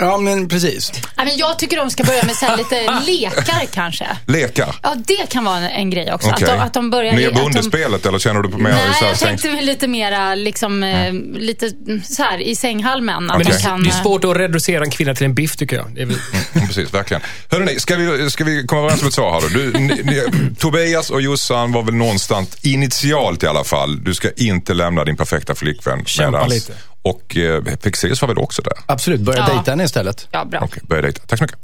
Ja, 0.00 0.18
men 0.18 0.48
precis. 0.48 0.92
Ja, 1.16 1.24
men 1.24 1.36
jag 1.36 1.58
tycker 1.58 1.76
de 1.76 1.90
ska 1.90 2.04
börja 2.04 2.22
med 2.24 2.36
så 2.36 2.46
här 2.46 2.56
lite 2.56 3.00
lekar 3.06 3.66
kanske. 3.74 4.06
Lekar. 4.26 4.76
Ja, 4.82 4.94
det 5.06 5.28
kan 5.30 5.44
vara 5.44 5.56
en, 5.56 5.64
en 5.64 5.90
grej 5.90 6.12
också. 6.12 6.28
Okej. 6.30 6.48
Att, 6.48 6.56
de, 6.58 6.60
att 6.64 6.74
de 6.74 6.90
börjar... 6.90 7.12
Nya 7.12 7.28
att 7.28 7.34
de- 7.34 7.40
bondespelet 7.42 8.06
eller 8.06 8.18
känner 8.18 8.42
du 8.42 8.48
på 8.48 8.58
mer 8.58 8.70
Nej, 8.70 8.80
så 8.98 9.04
här 9.04 9.10
jag 9.10 9.18
tänkte 9.18 9.50
mig 9.50 9.64
lite 9.64 9.88
mera 9.88 10.34
liksom, 10.34 10.82
eh, 10.82 11.12
lite 11.40 11.66
mm, 11.86 12.02
så 12.02 12.22
här 12.22 12.38
i 12.38 12.56
sänghalmen. 12.56 13.30
Att 13.30 13.38
Men 13.38 13.46
de 13.46 13.52
det, 13.52 13.62
kan, 13.62 13.82
det 13.82 13.88
är 13.88 13.94
eh, 13.96 14.02
svårt 14.02 14.24
att 14.24 14.36
reducera 14.36 14.84
en 14.84 14.90
kvinna 14.90 15.14
till 15.14 15.24
en 15.26 15.34
biff, 15.34 15.56
tycker 15.56 15.76
jag. 15.76 15.94
Det 15.94 16.02
är 16.02 16.06
väl, 16.06 16.16
Mm, 16.54 16.66
Precis, 16.68 16.94
verkligen. 16.94 17.22
Hörrni, 17.50 17.80
ska 17.80 17.96
vi, 17.96 18.30
ska 18.30 18.44
vi 18.44 18.66
komma 18.66 18.80
överens 18.80 19.02
om 19.02 19.08
ett 19.08 19.14
svar 19.14 19.32
här 19.32 19.40
då? 19.40 19.48
Du, 19.48 19.72
ni, 19.72 20.02
ni, 20.04 20.22
Tobias 20.58 21.10
och 21.10 21.22
Jossan 21.22 21.72
var 21.72 21.82
väl 21.82 21.94
någonstans 21.94 22.56
initialt 22.62 23.42
i 23.42 23.46
alla 23.46 23.64
fall. 23.64 24.04
Du 24.04 24.14
ska 24.14 24.30
inte 24.36 24.74
lämna 24.74 25.04
din 25.04 25.16
perfekta 25.16 25.54
flickvän. 25.54 26.04
Kämpa 26.04 26.38
medans- 26.38 26.48
lite. 26.54 26.72
Och 27.02 27.36
eh, 27.36 27.62
Fexeus 27.82 28.22
var 28.22 28.28
väl 28.28 28.38
också 28.38 28.62
där? 28.62 28.72
Absolut, 28.86 29.20
börja 29.20 29.38
Ja. 29.48 29.54
dejta 29.54 29.70
henne 29.70 29.84
istället. 29.84 30.28
Ja, 30.30 30.44
bra. 30.44 30.60
Okej, 30.62 30.82
börja 30.88 31.02
dejta. 31.02 31.20
Tack 31.26 31.38
så 31.38 31.44
mycket. 31.44 31.58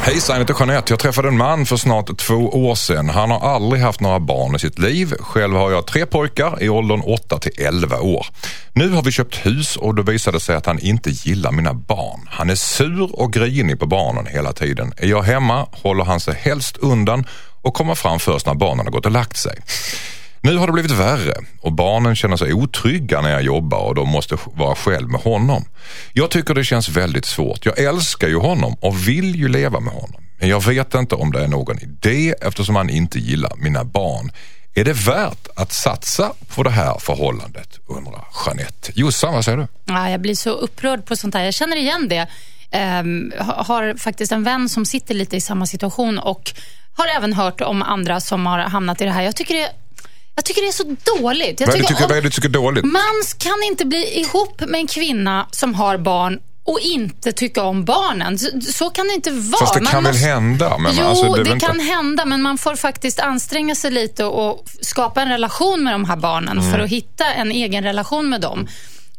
Hejsan, 0.00 0.34
jag 0.36 0.40
heter 0.40 0.54
Jeanette. 0.58 0.92
Jag 0.92 0.98
träffade 1.00 1.28
en 1.28 1.36
man 1.36 1.66
för 1.66 1.76
snart 1.76 2.18
två 2.18 2.34
år 2.34 2.74
sedan. 2.74 3.08
Han 3.08 3.30
har 3.30 3.54
aldrig 3.54 3.82
haft 3.82 4.00
några 4.00 4.20
barn 4.20 4.54
i 4.54 4.58
sitt 4.58 4.78
liv. 4.78 5.14
Själv 5.20 5.56
har 5.56 5.70
jag 5.70 5.86
tre 5.86 6.06
pojkar 6.06 6.62
i 6.62 6.68
åldern 6.68 7.00
8 7.00 7.38
till 7.38 7.52
11 7.66 8.00
år. 8.00 8.26
Nu 8.72 8.88
har 8.90 9.02
vi 9.02 9.12
köpt 9.12 9.46
hus 9.46 9.76
och 9.76 9.94
då 9.94 10.02
visade 10.02 10.36
det 10.36 10.40
sig 10.40 10.56
att 10.56 10.66
han 10.66 10.78
inte 10.78 11.10
gillar 11.10 11.52
mina 11.52 11.74
barn. 11.74 12.20
Han 12.30 12.50
är 12.50 12.54
sur 12.54 13.20
och 13.20 13.32
grinig 13.32 13.80
på 13.80 13.86
barnen 13.86 14.26
hela 14.26 14.52
tiden. 14.52 14.92
Är 14.96 15.06
jag 15.06 15.22
hemma 15.22 15.66
håller 15.72 16.04
han 16.04 16.20
sig 16.20 16.34
helst 16.34 16.76
undan 16.76 17.26
och 17.62 17.74
kommer 17.74 17.94
fram 17.94 18.18
först 18.18 18.46
när 18.46 18.54
barnen 18.54 18.86
har 18.86 18.92
gått 18.92 19.06
och 19.06 19.12
lagt 19.12 19.36
sig. 19.36 19.58
Nu 20.44 20.56
har 20.56 20.66
det 20.66 20.72
blivit 20.72 20.90
värre 20.90 21.34
och 21.60 21.72
barnen 21.72 22.16
känner 22.16 22.36
sig 22.36 22.52
otrygga 22.52 23.20
när 23.20 23.30
jag 23.30 23.42
jobbar 23.42 23.78
och 23.78 23.94
de 23.94 24.08
måste 24.08 24.36
vara 24.54 24.74
själv 24.74 25.08
med 25.08 25.20
honom. 25.20 25.64
Jag 26.12 26.30
tycker 26.30 26.54
det 26.54 26.64
känns 26.64 26.88
väldigt 26.88 27.24
svårt. 27.24 27.66
Jag 27.66 27.78
älskar 27.78 28.28
ju 28.28 28.36
honom 28.36 28.76
och 28.80 29.08
vill 29.08 29.36
ju 29.36 29.48
leva 29.48 29.80
med 29.80 29.92
honom. 29.92 30.24
Men 30.38 30.48
jag 30.48 30.64
vet 30.64 30.94
inte 30.94 31.14
om 31.14 31.32
det 31.32 31.44
är 31.44 31.48
någon 31.48 31.78
idé 31.78 32.34
eftersom 32.40 32.76
han 32.76 32.90
inte 32.90 33.18
gillar 33.18 33.52
mina 33.56 33.84
barn. 33.84 34.30
Är 34.74 34.84
det 34.84 34.92
värt 34.92 35.48
att 35.56 35.72
satsa 35.72 36.32
på 36.54 36.62
det 36.62 36.70
här 36.70 36.98
förhållandet? 36.98 37.78
undrar 37.86 38.24
Jeanette. 38.46 38.92
Jossan, 38.94 39.34
vad 39.34 39.44
säger 39.44 39.58
du? 39.58 39.66
Ja, 39.84 40.10
jag 40.10 40.20
blir 40.20 40.34
så 40.34 40.50
upprörd 40.50 41.04
på 41.04 41.16
sånt 41.16 41.34
här. 41.34 41.44
Jag 41.44 41.54
känner 41.54 41.76
igen 41.76 42.08
det. 42.08 42.26
Um, 43.00 43.32
har 43.38 43.94
faktiskt 43.98 44.32
en 44.32 44.44
vän 44.44 44.68
som 44.68 44.84
sitter 44.84 45.14
lite 45.14 45.36
i 45.36 45.40
samma 45.40 45.66
situation 45.66 46.18
och 46.18 46.52
har 46.96 47.06
även 47.16 47.32
hört 47.32 47.60
om 47.60 47.82
andra 47.82 48.20
som 48.20 48.46
har 48.46 48.58
hamnat 48.58 49.00
i 49.00 49.04
det 49.04 49.10
här. 49.10 49.22
Jag 49.22 49.36
tycker 49.36 49.54
det, 49.54 49.68
jag 50.34 50.44
tycker 50.44 50.62
det 50.62 50.68
är 50.68 50.72
så 50.72 50.96
dåligt. 51.18 51.60
Jag 51.60 51.66
Vad 51.66 51.76
det, 51.76 51.80
tycker, 51.82 51.94
om- 52.04 52.08
vad 52.08 52.10
är 52.18 52.22
det 52.22 52.28
du 52.28 52.30
tycker 52.30 52.48
dåligt? 52.48 52.84
Man 52.84 53.02
kan 53.38 53.62
inte 53.66 53.84
bli 53.84 54.18
ihop 54.20 54.60
med 54.60 54.80
en 54.80 54.86
kvinna 54.86 55.46
som 55.50 55.74
har 55.74 55.98
barn 55.98 56.38
och 56.66 56.78
inte 56.80 57.32
tycka 57.32 57.62
om 57.62 57.84
barnen. 57.84 58.38
Så, 58.38 58.60
så 58.60 58.90
kan 58.90 59.06
det 59.08 59.14
inte 59.14 59.30
vara. 59.30 59.60
Fast 59.60 59.74
det 59.74 59.80
Man 59.80 59.92
kan 59.92 60.04
väl 60.04 60.12
måste- 60.12 60.26
hända? 60.28 60.78
Men 60.78 60.92
jo, 60.96 61.04
alltså, 61.04 61.24
det, 61.32 61.40
är 61.40 61.44
väl 61.44 61.52
inte- 61.52 61.66
kan 61.66 61.80
hända, 61.80 62.24
men 62.24 62.42
man 62.42 62.58
får 62.58 62.76
faktiskt 62.76 63.20
anstränga 63.20 63.74
sig 63.74 63.90
lite 63.90 64.24
och 64.24 64.64
skapa 64.80 65.22
en 65.22 65.28
relation 65.28 65.84
med 65.84 65.94
de 65.94 66.04
här 66.04 66.16
barnen 66.16 66.58
Mm. 66.58 66.72
för 66.72 66.78
att 66.78 66.90
hitta 66.90 67.24
en 67.34 67.52
egen 67.52 67.84
relation 67.84 68.28
med 68.28 68.40
dem. 68.40 68.68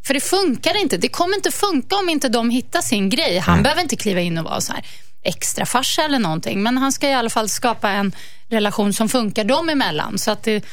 För 0.06 0.14
det 0.14 0.20
funkar 0.20 0.76
inte. 0.80 0.96
Det 0.96 1.08
kommer 1.08 1.36
inte 1.36 1.50
funka 1.50 1.96
om 1.96 2.08
inte 2.08 2.28
de 2.28 2.50
hittar 2.50 2.80
sin 2.82 3.08
grej. 3.10 3.38
Han 3.38 3.52
Mm. 3.54 3.62
behöver 3.62 3.82
inte 3.82 3.96
kliva 3.96 4.20
in 4.20 4.38
och 4.38 4.44
vara 4.44 4.60
så 4.60 4.72
här. 4.72 4.84
extra 5.22 5.66
farsa 5.66 6.02
eller 6.02 6.18
någonting. 6.18 6.62
Men 6.62 6.78
han 6.78 6.92
ska 6.92 7.08
i 7.08 7.14
alla 7.14 7.30
fall 7.30 7.48
skapa 7.48 7.90
en 7.90 8.12
relation 8.48 8.92
som 8.92 9.08
funkar 9.08 9.44
dem 9.44 9.68
emellan. 9.68 10.18
Så 10.18 10.30
att 10.30 10.42
det, 10.42 10.64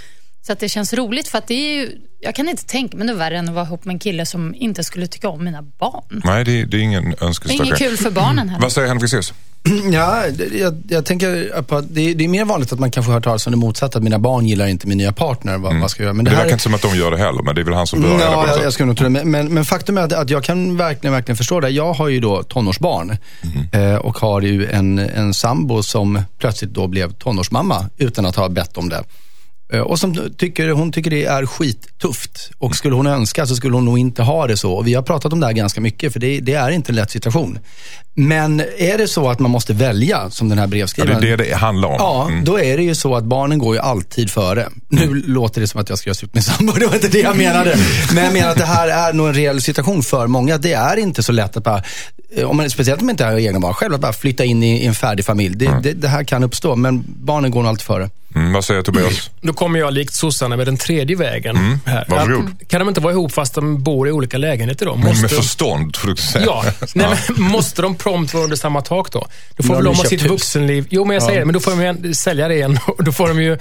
så 0.46 0.54
att 0.54 0.60
det 0.60 0.70
känns 0.70 0.94
roligt. 0.94 1.28
För 1.28 1.38
att 1.38 1.48
det 1.48 1.54
är 1.54 1.76
ju, 1.76 1.98
jag 2.20 2.36
kan 2.36 2.50
inte 2.50 2.66
tänka 2.66 2.98
mig 2.98 3.08
något 3.08 3.18
värre 3.18 3.38
än 3.38 3.50
att 3.50 3.56
vara 3.56 3.66
ihop 3.66 3.86
med 3.86 3.94
en 3.94 4.00
kille 4.00 4.26
som 4.26 4.56
inte 4.56 4.84
skulle 4.84 5.08
tycka 5.08 5.30
om 5.30 5.44
mina 5.44 5.62
barn. 5.62 6.22
Nej, 6.26 6.44
det, 6.44 6.66
det 6.66 6.78
är 6.78 6.82
ingen 6.82 7.16
Det 7.20 7.26
är 7.26 7.52
inget 7.52 7.78
kul 7.78 7.98
för 7.98 8.12
barnen 8.12 8.50
heller. 8.50 8.62
Vad 8.62 8.72
säger 8.72 8.88
Henrik 8.88 9.02
Fexeus? 9.02 9.34
Ja, 9.92 10.24
jag, 10.54 10.84
jag 10.88 11.06
tänker 11.06 11.62
på 11.62 11.76
att 11.76 11.86
det, 11.96 12.14
det 12.14 12.24
är 12.24 12.28
mer 12.28 12.46
vanligt 12.46 12.74
att 12.74 12.80
man 12.80 12.92
kanske 12.92 13.12
hör 13.12 13.22
talas 13.22 13.48
om 13.48 13.52
det 13.52 13.58
motsatta, 13.58 13.98
att 13.98 14.04
mina 14.04 14.20
barn 14.20 14.48
gillar 14.48 14.68
inte 14.68 14.88
min 14.88 14.98
nya 14.98 15.12
partner. 15.12 15.58
Vad, 15.58 15.80
vad 15.80 15.92
ska 15.92 16.04
jag 16.04 16.06
göra? 16.06 16.14
Men 16.14 16.26
Det, 16.26 16.32
det, 16.32 16.38
verkar 16.38 16.52
inte 16.52 16.64
som 16.64 16.74
att 16.74 16.82
de 16.82 16.96
gör 16.96 17.12
det 17.12 17.18
heller, 17.18 17.44
men 17.44 17.56
det 17.56 17.62
är 17.62 17.66
väl 17.66 17.74
han 17.74 17.88
som 17.88 18.02
börjar. 18.02 18.20
Ja, 18.20 18.48
jag, 18.48 18.64
jag 18.64 18.74
skulle 18.74 18.88
nog 18.88 18.98
tro 18.98 19.04
det. 19.04 19.10
Men, 19.10 19.32
men, 19.32 19.54
men 19.54 19.66
faktum 19.66 19.98
är 19.98 20.02
att, 20.02 20.14
att 20.14 20.30
jag 20.30 20.44
kan 20.44 20.78
verkligen, 20.78 21.14
verkligen 21.14 21.38
förstå 21.38 21.60
det. 21.60 21.70
Jag 21.70 21.94
har 21.94 22.08
ju 22.08 22.20
då 22.20 22.44
tonårsbarn 22.44 23.18
eh, 23.72 23.96
och 23.96 24.18
har 24.18 24.42
ju 24.42 24.72
en, 24.72 25.00
en 25.00 25.34
sambo 25.34 25.84
som 25.84 26.22
plötsligt 26.40 26.74
då 26.74 26.88
blev 26.88 27.14
tonårsmamma 27.14 27.90
utan 27.98 28.26
att 28.26 28.36
ha 28.36 28.50
bett 28.50 28.78
om 28.78 28.90
det. 28.90 29.04
Eh, 29.74 29.82
och 29.82 30.00
som 30.00 30.30
tycker, 30.38 30.70
hon 30.70 30.92
tycker 30.92 31.10
det 31.10 31.26
är 31.26 31.46
skittufft. 31.46 32.52
Och 32.58 32.76
skulle 32.76 32.96
hon 32.96 33.08
önska 33.08 33.46
så 33.46 33.56
skulle 33.56 33.76
hon 33.76 33.86
nog 33.86 34.00
inte 34.00 34.24
ha 34.24 34.48
det 34.48 34.58
så. 34.58 34.74
Och 34.74 34.88
vi 34.88 34.94
har 34.94 35.04
pratat 35.04 35.34
om 35.34 35.40
det 35.40 35.46
här 35.46 35.54
ganska 35.54 35.82
mycket 35.82 36.14
för 36.14 36.20
det, 36.20 36.40
det 36.40 36.54
är 36.54 36.72
inte 36.72 36.92
en 36.92 36.96
lätt 36.96 37.12
situation. 37.12 37.60
Men 38.16 38.60
är 38.78 38.98
det 38.98 39.08
så 39.08 39.30
att 39.30 39.40
man 39.40 39.52
måste 39.52 39.74
välja, 39.74 40.30
som 40.30 40.50
den 40.50 40.58
här 40.58 40.64
Ja, 40.64 40.68
det 40.68 40.72
brevskrivaren. 40.72 41.24
är 41.24 41.38
det 41.38 41.44
det 41.50 41.56
handlar 41.56 41.90
om. 41.90 41.96
Ja, 42.00 42.28
Mm. 42.30 42.44
då 42.46 42.60
är 42.60 42.78
det 42.78 42.84
ju 42.84 42.96
så 42.96 43.16
att 43.16 43.24
barnen 43.24 43.60
går 43.60 43.76
ju 43.76 43.82
alltid 43.82 44.30
före. 44.32 44.70
Nu 44.90 45.24
låter 45.28 45.62
det 45.62 45.68
som 45.68 45.82
att 45.82 45.90
jag 45.90 45.98
ska 45.98 46.10
göra 46.10 46.16
slut 46.16 46.34
med 46.34 46.44
sambo, 46.44 46.74
det 46.80 46.86
var 46.88 46.94
inte 46.96 47.08
det 47.08 47.20
jag 47.20 47.38
menade. 47.38 47.78
Men 48.14 48.24
jag 48.24 48.34
menar 48.34 48.50
att 48.50 48.58
det 48.58 48.66
här 48.66 48.88
är 48.88 49.14
nog 49.14 49.28
en 49.28 49.34
reell 49.34 49.62
situation 49.62 50.04
för 50.04 50.28
många. 50.28 50.58
Det 50.58 50.74
är 50.74 50.98
inte 50.98 51.24
så 51.24 51.32
lätt 51.32 51.58
att 51.58 51.64
bara, 51.64 51.84
eh, 52.36 52.50
om 52.50 52.58
man, 52.58 52.70
speciellt 52.70 53.00
om 53.02 53.06
man 53.06 53.14
inte 53.14 53.26
har 53.26 53.38
egna 53.40 53.60
barn 53.60 53.74
själv, 53.74 53.94
att 53.94 54.02
bara 54.02 54.14
flytta 54.14 54.44
in 54.44 54.64
i, 54.64 54.84
i 54.84 54.86
en 54.86 54.96
färdig 54.96 55.26
familj. 55.26 55.56
Det, 55.56 55.80
det, 55.84 55.92
det 55.94 56.08
här 56.08 56.24
kan 56.24 56.44
uppstå, 56.44 56.76
men 56.76 57.04
barnen 57.08 57.52
går 57.52 57.62
nog 57.62 57.70
alltid 57.70 57.86
före. 57.86 58.10
Mm, 58.36 58.54
vad 58.54 58.66
säger 58.66 58.82
Tobias? 58.82 59.30
Då 59.42 59.54
kommer 59.54 59.80
jag 59.80 59.94
likt 59.94 60.14
sossarna 60.14 60.58
med 60.58 60.68
den 60.68 60.78
tredje 60.78 61.16
vägen. 61.16 61.80
Här. 61.86 62.06
varsågod. 62.10 62.46
Att- 62.62 62.68
Kan 62.68 62.80
de 62.80 62.88
inte 62.90 63.02
vara 63.02 63.14
ihop 63.14 63.32
fast 63.32 63.54
de 63.54 63.84
bor 63.84 64.08
i 64.08 64.12
olika 64.12 64.38
lägenheter 64.38 64.86
då? 64.86 64.96
Men 64.96 65.06
Måste, 65.08 65.22
med 65.22 65.32
förstånd, 65.32 65.96
får 65.96 66.08
du 66.08 66.16
säga. 66.16 66.46
ja, 66.46 66.64
nej, 66.96 67.08
men 67.38 67.44
måste 67.44 67.82
de 67.82 67.96
prompt 68.04 68.34
vara 68.34 68.44
under 68.44 68.58
samma 68.58 68.82
tak 68.82 69.12
då? 69.12 69.28
Då 69.58 69.64
får 69.64 69.76
väl 69.76 69.84
de 69.84 69.96
ha 69.96 70.04
sitt 70.06 70.24
hus. 70.24 70.32
vuxenliv. 70.32 70.88
Jo, 70.90 71.06
men 71.06 71.14
jag 71.14 71.24
säger 71.24 71.40
det. 71.40 71.46
Men 71.46 71.54
då 71.54 71.60
får 71.60 71.72
de 71.72 72.08
ju 72.08 72.14
sälja 72.14 72.48
det 72.48 72.56
igen. 72.56 72.80
Och 72.88 73.04
Då 73.04 73.12
får 73.12 73.28
de 73.28 73.42
ju 73.44 73.58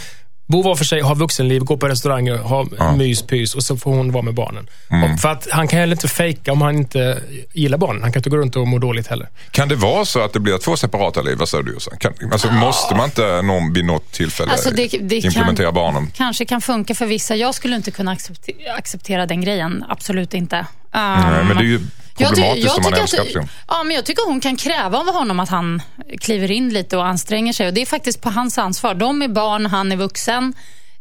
bo 0.46 0.62
var 0.62 0.76
för 0.76 0.84
sig, 0.84 1.00
ha 1.00 1.14
vuxenliv, 1.14 1.62
gå 1.64 1.76
på 1.76 1.88
restauranger, 1.88 2.36
ha 2.36 2.66
mys, 2.96 3.22
pys 3.22 3.54
och 3.54 3.62
så 3.62 3.76
får 3.76 3.90
hon 3.90 4.12
vara 4.12 4.22
med 4.22 4.34
barnen. 4.34 4.66
Mm. 4.90 5.18
För 5.18 5.28
att 5.28 5.48
han 5.50 5.68
kan 5.68 5.78
heller 5.78 5.96
inte 5.96 6.08
fejka 6.08 6.52
om 6.52 6.60
han 6.62 6.76
inte 6.76 7.22
gillar 7.52 7.78
barnen. 7.78 8.02
Han 8.02 8.12
kan 8.12 8.20
inte 8.20 8.30
gå 8.30 8.36
runt 8.36 8.56
och 8.56 8.68
må 8.68 8.78
dåligt 8.78 9.06
heller. 9.06 9.28
Kan 9.50 9.68
det 9.68 9.74
vara 9.74 10.04
så 10.04 10.20
att 10.20 10.32
det 10.32 10.40
blir 10.40 10.58
två 10.58 10.76
separata 10.76 11.22
liv? 11.22 11.36
Vad 11.38 11.48
säger 11.48 11.64
du 11.64 11.72
Jossan? 11.72 11.98
Kan, 11.98 12.12
alltså, 12.32 12.52
Måste 12.52 12.94
man 12.94 13.04
inte 13.04 13.42
någon, 13.42 13.72
vid 13.72 13.84
något 13.84 14.12
tillfälle 14.12 14.52
Alltså, 14.52 14.70
det- 14.70 14.98
det 15.00 15.20
kan- 15.20 15.30
implementera 15.30 15.72
barnen? 15.72 16.10
Kanske 16.14 16.44
kan 16.44 16.60
funka 16.60 16.94
för 16.94 17.06
vissa. 17.06 17.36
Jag 17.36 17.54
skulle 17.54 17.76
inte 17.76 17.90
kunna 17.90 18.12
acceptera, 18.12 18.74
acceptera 18.78 19.26
den 19.26 19.40
grejen. 19.40 19.84
Absolut 19.88 20.34
inte. 20.34 20.66
Nej, 20.94 21.44
men 21.44 21.56
det 21.56 21.62
är 21.62 21.66
ju 21.66 21.80
Jag 22.18 22.28
ty- 22.28 22.34
problematiskt 22.34 22.66
jag 22.66 22.76
om 22.76 22.82
man 22.82 22.92
tycker 22.92 23.20
att- 23.20 23.26
personen. 23.26 23.48
Ja, 23.68 23.82
men 23.82 23.96
jag 23.96 24.04
tycker 24.04 24.26
hon 24.26 24.40
kan 24.40 24.56
kräva 24.56 24.98
av 24.98 25.06
honom 25.12 25.40
att 25.40 25.48
han 25.48 25.82
kliver 26.20 26.50
in 26.50 26.68
lite 26.70 26.96
och 26.96 27.06
anstränger 27.06 27.52
sig. 27.52 27.66
Och 27.66 27.74
Det 27.74 27.82
är 27.82 27.86
faktiskt 27.86 28.20
på 28.20 28.30
hans 28.30 28.58
ansvar. 28.58 28.94
De 28.94 29.22
är 29.22 29.28
barn, 29.28 29.66
han 29.66 29.92
är 29.92 29.96
vuxen. 29.96 30.54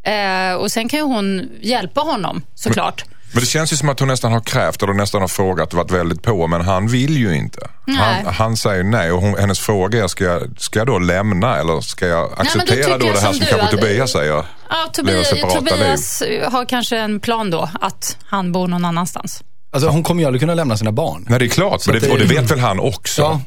Eh, 0.04 0.54
och 0.56 0.72
Sen 0.72 0.90
kan 0.90 1.00
ju 1.00 1.06
hon 1.06 1.50
hjälpa 1.62 2.02
honom, 2.02 2.42
såklart. 2.56 3.06
Men 3.34 3.40
det 3.42 3.48
känns 3.48 3.74
ju 3.74 3.78
som 3.78 3.90
att 3.90 4.00
hon 4.00 4.08
nästan 4.08 4.32
har 4.32 4.40
krävt 4.40 4.84
eller 4.84 4.94
nästan 4.94 5.22
har 5.22 5.28
frågat 5.28 5.68
och 5.74 5.78
varit 5.78 5.92
väldigt 5.92 6.24
på 6.24 6.48
men 6.48 6.62
han 6.62 6.88
vill 6.88 7.18
ju 7.18 7.36
inte. 7.36 7.70
Nej. 7.88 7.98
Han, 8.26 8.34
han 8.34 8.58
säger 8.58 8.84
nej 8.84 9.12
och 9.12 9.22
hon, 9.22 9.38
hennes 9.40 9.60
fråga 9.60 10.04
är 10.04 10.08
ska 10.08 10.24
jag, 10.24 10.42
ska 10.58 10.80
jag 10.80 10.88
då 10.88 11.00
lämna 11.00 11.58
eller 11.58 11.82
ska 11.82 12.08
jag 12.08 12.30
men 12.30 12.38
då 12.38 12.42
acceptera 12.42 12.76
tycker 12.76 13.00
då 13.00 13.06
jag 13.06 13.16
det 13.16 13.20
här 13.20 13.28
som 13.28 13.34
som 13.34 13.40
du, 13.40 13.46
kanske 13.46 13.66
att- 13.66 13.72
Tobias 13.72 14.12
säger? 14.12 14.46
Ja, 14.70 14.88
Tobias, 14.94 15.30
Tobias 15.30 16.24
har 16.52 16.66
kanske 16.66 16.98
en 16.98 17.20
plan 17.20 17.50
då, 17.52 17.70
att 17.82 18.18
han 18.26 18.52
bor 18.52 18.68
någon 18.68 18.86
annanstans. 18.86 19.44
Alltså 19.74 19.90
hon 19.90 20.04
kommer 20.04 20.22
ju 20.22 20.26
aldrig 20.28 20.42
kunna 20.42 20.54
lämna 20.54 20.78
sina 20.78 20.92
barn. 20.92 21.26
Nej 21.30 21.40
det 21.40 21.46
är 21.46 21.50
klart, 21.50 21.88
att 21.88 22.02
det, 22.02 22.12
och 22.12 22.18
det 22.20 22.26
vet 22.26 22.52
väl 22.52 22.60
han 22.60 22.80
också. 22.80 23.22
Ja. 23.22 23.42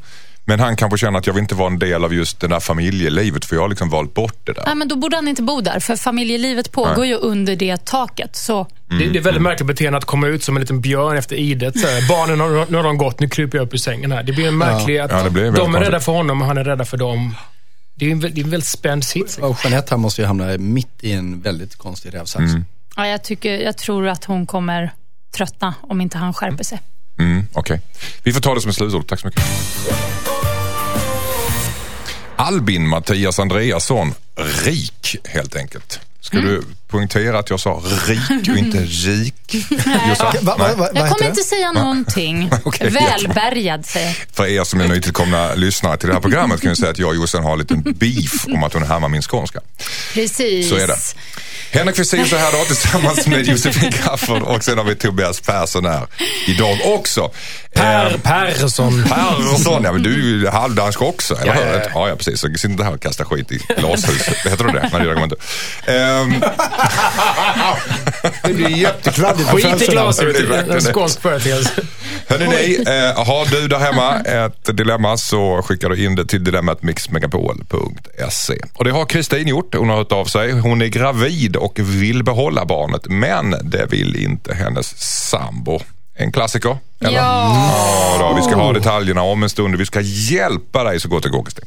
Men 0.46 0.60
han 0.60 0.76
kanske 0.76 0.98
känner 0.98 1.18
att 1.18 1.26
jag 1.26 1.34
vill 1.34 1.40
inte 1.42 1.54
vara 1.54 1.66
en 1.70 1.78
del 1.78 2.04
av 2.04 2.14
just 2.14 2.40
det 2.40 2.48
där 2.48 2.60
familjelivet 2.60 3.44
för 3.44 3.56
jag 3.56 3.62
har 3.62 3.68
liksom 3.68 3.90
valt 3.90 4.14
bort 4.14 4.38
det 4.46 4.52
där. 4.52 4.62
Nej, 4.66 4.74
men 4.74 4.88
då 4.88 4.96
borde 4.96 5.16
han 5.16 5.28
inte 5.28 5.42
bo 5.42 5.60
där, 5.60 5.80
för 5.80 5.96
familjelivet 5.96 6.72
pågår 6.72 7.06
ju 7.06 7.14
under 7.14 7.56
det 7.56 7.84
taket. 7.84 8.36
Så 8.36 8.66
Det, 8.90 8.96
det 8.96 9.18
är 9.18 9.22
väldigt 9.22 9.42
märkligt 9.42 9.66
beteende 9.66 9.98
att 9.98 10.04
komma 10.04 10.26
ut 10.26 10.44
som 10.44 10.56
en 10.56 10.60
liten 10.60 10.80
björn 10.80 11.16
efter 11.16 11.36
idet. 11.36 11.74
Barnen 12.08 12.40
har, 12.40 12.66
nu 12.70 12.76
har 12.76 12.84
de 12.84 12.98
gått, 12.98 13.20
nu 13.20 13.28
kryper 13.28 13.58
jag 13.58 13.66
upp 13.66 13.74
ur 13.74 13.78
sängen 13.78 14.12
här. 14.12 14.22
Det 14.22 14.32
blir 14.32 14.48
en 14.48 14.58
märklig 14.58 14.98
att 14.98 15.10
Ja, 15.10 15.22
det 15.22 15.30
blir 15.30 15.42
väldigt 15.42 15.60
de 15.64 15.74
är 15.74 15.78
rädda 15.78 15.90
konstigt. 15.90 16.04
för 16.04 16.12
honom 16.12 16.40
och 16.42 16.46
han 16.48 16.58
är 16.58 16.64
rädda 16.64 16.84
för 16.84 16.96
dem. 16.96 17.34
Det 17.94 18.06
är 18.06 18.10
en, 18.10 18.20
det 18.20 18.26
är 18.40 18.44
en 18.44 18.50
väldigt 18.50 18.68
spänd 18.68 19.04
sits. 19.04 19.38
Och 19.38 19.56
Jeanette 19.64 19.90
här 19.90 19.96
måste 19.98 20.20
ju 20.20 20.26
hamna 20.26 20.58
mitt 20.58 20.88
i 21.00 21.12
en 21.12 21.40
väldigt 21.40 21.76
konstig 21.76 22.14
rävsax. 22.14 22.44
ja, 22.96 23.06
jag, 23.06 23.24
tycker, 23.24 23.58
jag 23.58 23.78
tror 23.78 24.08
att 24.08 24.24
hon 24.24 24.46
kommer 24.46 24.90
tröttna 25.34 25.74
om 25.82 26.00
inte 26.00 26.18
han 26.18 26.34
skärper 26.34 26.64
sig. 26.64 26.80
Mm, 27.18 27.46
Okej, 27.52 27.80
vi 28.22 28.32
får 28.32 28.40
ta 28.40 28.54
det 28.54 28.60
som 28.60 28.68
ett 28.70 28.76
slutord. 28.76 29.08
Tack 29.08 29.20
så 29.20 29.26
mycket. 29.26 29.42
Albin 32.36 32.88
Mattias 32.88 33.38
Andreasson, 33.38 34.14
rik 34.64 35.16
helt 35.24 35.56
enkelt. 35.56 36.00
Ska 36.20 36.38
Mm. 36.38 36.48
du 36.50 36.62
poängtera 36.98 37.38
att 37.38 37.50
jag 37.50 37.60
sa 37.60 37.82
rik 38.06 38.48
och 38.48 38.56
inte 38.64 38.78
rik? 38.78 39.34
Jossan? 40.08 40.34
Va, 40.40 40.56
va, 40.58 40.68
va, 40.76 40.88
Jag 40.94 41.08
kommer 41.10 41.28
inte 41.30 41.42
säga 41.42 41.72
någonting. 41.72 42.50
Okej, 42.64 42.90
Välbärgad, 42.90 43.86
säger 43.86 44.06
jag. 44.06 44.16
För 44.32 44.46
er 44.46 44.64
som 44.64 44.80
är 44.80 44.88
nytillkomna 44.88 45.54
lyssnare 45.54 45.96
till 45.96 46.08
det 46.08 46.14
här 46.14 46.20
programmet 46.20 46.60
kan 46.60 46.68
jag 46.68 46.78
säga 46.78 46.90
att 46.90 46.98
jag 46.98 47.08
och 47.08 47.14
Jossan 47.16 47.42
har 47.44 47.52
en 47.52 47.58
liten 47.58 47.82
beef 47.82 48.46
om 48.46 48.64
att 48.64 48.72
hon 48.72 48.82
härmar 48.82 49.08
min 49.08 49.22
skånska. 49.22 49.60
Precis. 50.14 50.68
Så 50.68 50.76
är 50.76 50.86
det. 50.86 50.96
Henrik 51.70 51.96
Fexeus 51.96 52.32
är 52.32 52.38
här 52.38 52.48
idag 52.48 52.66
tillsammans 52.66 53.26
med 53.26 53.46
Josefin 53.48 53.92
Crafoord 53.92 54.42
och 54.42 54.64
sen 54.64 54.78
har 54.78 54.84
vi 54.84 54.94
Tobias 54.94 55.40
Persson 55.40 55.84
här 55.86 56.06
idag 56.46 56.78
också. 56.84 57.30
Per 57.74 58.10
Eh, 58.14 58.16
Persson. 58.20 59.04
Persson, 59.08 59.82
ja 59.84 59.92
men 59.92 60.02
du 60.02 60.12
är 60.14 60.18
ju 60.40 60.48
halvdansk 60.48 61.02
också, 61.02 61.34
eller 61.34 61.54
Ja, 61.54 61.60
hur? 61.62 61.90
ja, 61.94 62.08
ja. 62.08 62.16
precis. 62.16 62.40
Så 62.40 62.48
sitt 62.48 62.64
inte 62.64 62.84
här 62.84 62.94
och 62.94 63.02
kasta 63.02 63.24
skit 63.24 63.52
i 63.52 63.58
glashus. 63.78 64.28
Heter 64.28 64.64
det 64.64 64.72
det? 64.72 64.88
Nej, 64.92 65.00
det 65.00 65.06
gör 65.06 65.14
man 65.14 65.22
inte. 65.24 65.36
Ehm, 65.92 66.42
Det 68.42 68.52
blir 68.54 68.68
jättekladdigt 68.68 69.50
på 69.50 69.56
Skit 69.56 69.82
i 69.82 69.86
blir 69.86 70.46
verkligen 70.46 70.78
En 70.78 70.84
det. 70.84 70.92
skånsk 70.92 71.20
företeelse. 71.22 71.70
Hörrni, 72.28 72.46
ni, 72.46 72.84
eh, 72.86 73.24
har 73.26 73.50
du 73.50 73.68
där 73.68 73.78
hemma 73.78 74.20
ett 74.20 74.76
dilemma 74.76 75.16
så 75.16 75.62
skickar 75.62 75.88
du 75.88 76.04
in 76.04 76.14
det 76.14 76.26
till 76.26 76.44
dilemmatmixmegapol.se. 76.44 78.58
Och 78.74 78.84
det 78.84 78.90
har 78.90 79.04
Kristin 79.04 79.48
gjort. 79.48 79.74
Hon 79.74 79.88
har 79.88 79.96
hört 79.96 80.12
av 80.12 80.24
sig. 80.24 80.52
Hon 80.52 80.82
är 80.82 80.86
gravid 80.86 81.56
och 81.56 81.78
vill 81.78 82.22
behålla 82.24 82.64
barnet, 82.64 83.02
men 83.06 83.50
det 83.62 83.86
vill 83.90 84.16
inte 84.24 84.54
hennes 84.54 84.94
sambo. 85.28 85.80
En 86.16 86.32
klassiker, 86.32 86.78
eller? 87.00 87.18
Ja. 87.18 88.16
Ja, 88.20 88.28
då, 88.28 88.34
vi 88.36 88.42
ska 88.42 88.54
ha 88.56 88.72
detaljerna 88.72 89.22
om 89.22 89.42
en 89.42 89.50
stund. 89.50 89.76
Vi 89.76 89.86
ska 89.86 90.00
hjälpa 90.00 90.84
dig 90.84 91.00
så 91.00 91.08
gott 91.08 91.22
det 91.22 91.28
går, 91.28 91.44
Kristin. 91.44 91.64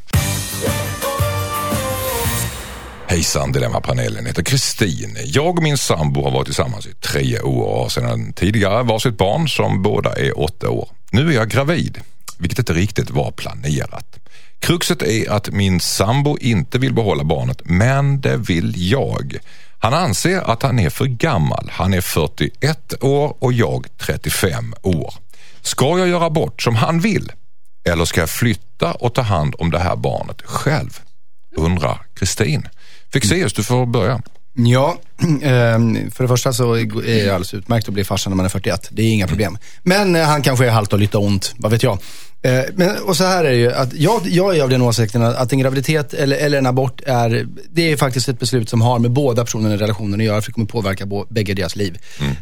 Hejsan 3.10 3.52
Dilemmapanelen, 3.52 4.26
heter 4.26 4.42
Kristin. 4.42 5.18
Jag 5.24 5.56
och 5.58 5.62
min 5.62 5.78
sambo 5.78 6.24
har 6.24 6.30
varit 6.30 6.46
tillsammans 6.46 6.86
i 6.86 6.94
tre 6.94 7.40
år 7.40 7.64
och 7.64 7.82
har 7.82 7.88
sedan 7.88 8.32
tidigare 8.32 8.82
varsitt 8.82 9.18
barn 9.18 9.48
som 9.48 9.82
båda 9.82 10.12
är 10.12 10.38
åtta 10.38 10.70
år. 10.70 10.88
Nu 11.10 11.28
är 11.28 11.32
jag 11.32 11.48
gravid, 11.48 12.00
vilket 12.38 12.58
inte 12.58 12.72
riktigt 12.72 13.10
var 13.10 13.30
planerat. 13.30 14.18
Kruxet 14.58 15.02
är 15.02 15.30
att 15.30 15.50
min 15.50 15.80
sambo 15.80 16.38
inte 16.40 16.78
vill 16.78 16.94
behålla 16.94 17.24
barnet, 17.24 17.60
men 17.64 18.20
det 18.20 18.36
vill 18.36 18.90
jag. 18.90 19.36
Han 19.78 19.94
anser 19.94 20.40
att 20.50 20.62
han 20.62 20.78
är 20.78 20.90
för 20.90 21.06
gammal. 21.06 21.70
Han 21.72 21.94
är 21.94 22.00
41 22.00 22.94
år 23.04 23.36
och 23.38 23.52
jag 23.52 23.86
35 23.98 24.74
år. 24.82 25.14
Ska 25.60 25.98
jag 25.98 26.08
göra 26.08 26.30
bort 26.30 26.62
som 26.62 26.76
han 26.76 27.00
vill? 27.00 27.32
Eller 27.88 28.04
ska 28.04 28.20
jag 28.20 28.30
flytta 28.30 28.92
och 28.92 29.14
ta 29.14 29.22
hand 29.22 29.54
om 29.58 29.70
det 29.70 29.78
här 29.78 29.96
barnet 29.96 30.42
själv? 30.42 31.00
Undrar 31.56 32.06
Kristin. 32.14 32.68
Fexeus, 33.12 33.52
du 33.52 33.62
får 33.62 33.86
börja. 33.86 34.22
Ja, 34.54 34.98
ehm, 35.42 36.10
för 36.10 36.24
det 36.24 36.28
första 36.28 36.52
så 36.52 36.74
är 36.74 36.84
det 36.84 37.30
alldeles 37.30 37.54
utmärkt 37.54 37.88
att 37.88 37.94
bli 37.94 38.04
farsa 38.04 38.30
när 38.30 38.36
man 38.36 38.44
är 38.44 38.50
41. 38.50 38.88
Det 38.90 39.02
är 39.02 39.12
inga 39.12 39.26
problem. 39.26 39.58
Men 39.82 40.16
eh, 40.16 40.22
han 40.22 40.42
kanske 40.42 40.66
är 40.66 40.70
halt 40.70 40.92
och 40.92 40.98
lite 40.98 41.18
ont, 41.18 41.54
vad 41.56 41.72
vet 41.72 41.82
jag. 41.82 41.98
Eh, 42.42 42.60
Men, 42.74 42.96
och 43.02 43.16
så 43.16 43.24
här 43.24 43.44
är 43.44 43.50
det 43.50 43.56
ju, 43.56 43.72
att 43.72 43.94
jag, 43.94 44.20
jag 44.24 44.56
är 44.56 44.62
av 44.62 44.68
den 44.68 44.82
åsikten 44.82 45.22
att, 45.22 45.52
en 45.52 45.58
graviditet 45.58 46.14
eller, 46.14 46.36
eller 46.36 46.58
en 46.58 46.66
abort 46.66 47.00
är, 47.06 47.46
det 47.70 47.92
är 47.92 47.96
faktiskt 47.96 48.28
ett 48.28 48.38
beslut 48.38 48.68
som 48.68 48.80
har 48.80 48.98
med 48.98 49.10
båda 49.10 49.44
personerna 49.44 49.74
i 49.74 49.78
relationen 49.78 50.20
att 50.20 50.26
göra, 50.26 50.40
för 50.40 50.50
det 50.50 50.54
kommer 50.54 50.66
påverka 50.66 51.06
bo, 51.06 51.26
bägge 51.30 51.54
deras 51.54 51.76
liv. 51.76 51.98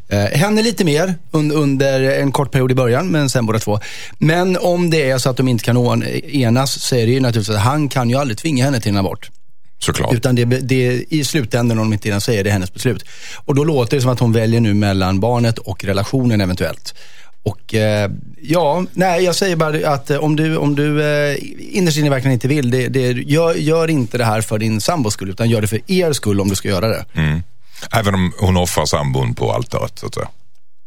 Eh, 0.08 0.18
henne 0.18 0.62
lite 0.62 0.84
mer 0.84 1.14
un, 1.30 1.52
under 1.52 2.00
en 2.00 2.32
kort 2.32 2.52
period 2.52 2.70
i 2.70 2.74
början, 2.74 3.08
men 3.08 3.30
sen 3.30 3.46
båda 3.46 3.58
två. 3.58 3.80
Men 4.18 4.56
om 4.56 4.90
det 4.90 5.10
är 5.10 5.18
så 5.18 5.30
att 5.30 5.36
de 5.36 5.48
inte 5.48 5.64
kan 5.64 6.02
enas 6.02 6.82
så 6.82 6.96
är 6.96 7.06
det 7.06 7.12
ju 7.12 7.20
naturligtvis 7.20 7.56
att 7.56 7.62
han 7.62 7.88
kan 7.88 8.10
ju 8.10 8.16
aldrig 8.16 8.38
tvinga 8.38 8.64
henne 8.64 8.80
till 8.80 8.90
en 8.90 8.96
abort. 8.96 9.30
Såklart. 9.78 10.14
Utan 10.14 10.34
det, 10.34 10.44
det, 10.44 11.04
i 11.08 11.24
slutändan, 11.24 11.78
om 11.78 11.84
de 11.84 11.92
inte 11.92 12.08
redan 12.08 12.20
säger 12.20 12.44
det, 12.44 12.50
är 12.50 12.52
hennes 12.52 12.74
beslut. 12.74 13.04
Och 13.44 13.54
då 13.54 13.64
låter 13.64 13.96
det 13.96 14.00
som 14.00 14.10
att 14.10 14.20
hon 14.20 14.32
väljer 14.32 14.60
nu 14.60 14.74
mellan 14.74 15.20
barnet 15.20 15.58
och 15.58 15.84
relationen 15.84 16.40
eventuellt. 16.40 16.94
Och 17.42 17.74
eh, 17.74 18.10
ja, 18.40 18.84
nej 18.92 19.24
jag 19.24 19.34
säger 19.34 19.56
bara 19.56 19.88
att 19.88 20.10
eh, 20.10 20.18
om 20.18 20.36
du, 20.36 20.56
om 20.56 20.74
du 20.74 21.02
eh, 21.04 21.36
innerst 21.58 21.98
inne 21.98 22.10
verkligen 22.10 22.32
inte 22.32 22.48
vill, 22.48 22.70
det, 22.70 22.88
det, 22.88 23.12
gör, 23.12 23.54
gör 23.54 23.90
inte 23.90 24.18
det 24.18 24.24
här 24.24 24.40
för 24.40 24.58
din 24.58 24.80
sambos 24.80 25.14
skull, 25.14 25.30
utan 25.30 25.50
gör 25.50 25.60
det 25.60 25.68
för 25.68 25.80
er 25.86 26.12
skull 26.12 26.40
om 26.40 26.48
du 26.48 26.54
ska 26.54 26.68
göra 26.68 26.88
det. 26.88 27.04
Även 27.92 28.14
om 28.14 28.32
hon 28.38 28.56
offrar 28.56 28.86
sambon 28.86 29.34
på 29.34 29.52
altaret, 29.52 29.98
så 29.98 30.06
att 30.06 30.14
säga. 30.14 30.28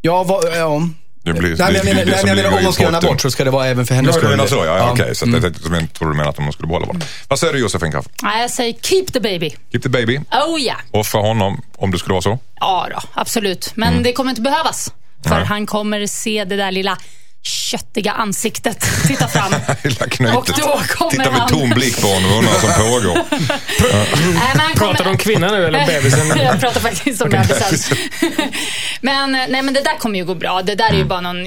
Ja, 0.00 0.24
vad, 0.24 0.44
ja. 0.56 0.88
Det 1.22 1.32
blir, 1.32 1.56
Nej, 1.56 1.58
men 1.58 1.74
jag 1.74 1.84
menar, 1.84 2.04
det 2.04 2.10
nej, 2.10 2.20
men 2.24 2.36
menar 2.36 2.58
om 2.58 2.64
hon 2.64 2.72
ska 2.72 2.82
göra 2.82 2.96
abort 2.96 3.20
så 3.20 3.30
ska 3.30 3.44
det 3.44 3.50
vara 3.50 3.66
även 3.66 3.86
för 3.86 3.94
hennes 3.94 4.08
Ja, 4.08 4.12
du 4.14 4.18
skull. 4.26 4.30
menar 4.36 4.46
så, 4.46 4.56
ja. 4.56 4.76
ja, 4.78 4.90
okej. 4.92 5.14
Så 5.14 5.24
att 5.24 5.28
Mm. 5.28 5.42
jag 5.70 5.80
jag 5.82 5.92
tror 5.94 6.10
du 6.10 6.16
menar 6.16 6.30
att 6.30 6.36
de 6.36 6.52
skulle 6.52 6.66
behålla 6.66 6.86
barnet. 6.86 7.08
Vad 7.28 7.38
säger 7.38 7.52
du 7.52 7.58
Josefin? 7.58 7.92
Nej, 8.22 8.40
jag 8.40 8.50
säger 8.50 8.72
keep 8.82 9.04
the 9.12 9.20
baby. 9.20 9.50
Keep 9.72 9.80
the 9.82 9.88
baby. 9.88 10.18
Oh 10.18 10.60
ja. 10.60 10.74
Offra 10.90 11.20
honom 11.20 11.62
om 11.76 11.90
det 11.90 11.98
skulle 11.98 12.12
vara 12.12 12.22
så. 12.22 12.38
Ja 12.60 12.86
då, 12.90 13.00
absolut. 13.14 13.72
Men 13.74 14.02
det 14.02 14.12
kommer 14.12 14.30
inte 14.30 14.42
behövas. 14.42 14.92
För 15.22 15.30
Nej. 15.30 15.44
han 15.44 15.66
kommer 15.66 16.06
se 16.06 16.44
det 16.44 16.56
där 16.56 16.72
lilla 16.72 16.98
köttiga 17.42 18.12
ansiktet 18.12 18.86
titta 19.06 19.28
fram. 19.28 19.52
Och 20.36 20.46
då 20.56 20.80
kommer 20.88 21.10
Titta 21.10 21.30
med 21.30 21.40
han. 21.40 21.48
tom 21.48 21.70
blick 21.70 22.00
på 22.00 22.06
honom 22.06 22.30
och 22.32 22.38
undrar 22.38 22.52
vad 22.52 22.60
som 22.60 22.72
pågår. 22.84 23.14
Nej, 24.34 24.50
men 24.54 24.60
han 24.60 24.72
Pratar 24.74 25.04
du 25.04 25.10
om 25.10 25.16
kvinnan 25.18 25.50
nu 25.50 25.66
eller 25.66 25.86
bebisen? 25.86 26.28
jag 26.38 26.60
pratar 26.60 26.80
faktiskt 26.80 27.22
om 27.22 27.30
bebisen. 27.30 27.96
men, 29.00 29.32
nej, 29.32 29.62
men 29.62 29.74
det 29.74 29.80
där 29.80 29.98
kommer 29.98 30.18
ju 30.18 30.24
gå 30.24 30.34
bra. 30.34 30.62
Det 30.62 30.74
där 30.74 30.84
är 30.84 30.88
Mm. 30.90 30.98
ju 31.00 31.04
bara 31.08 31.20
någon 31.20 31.46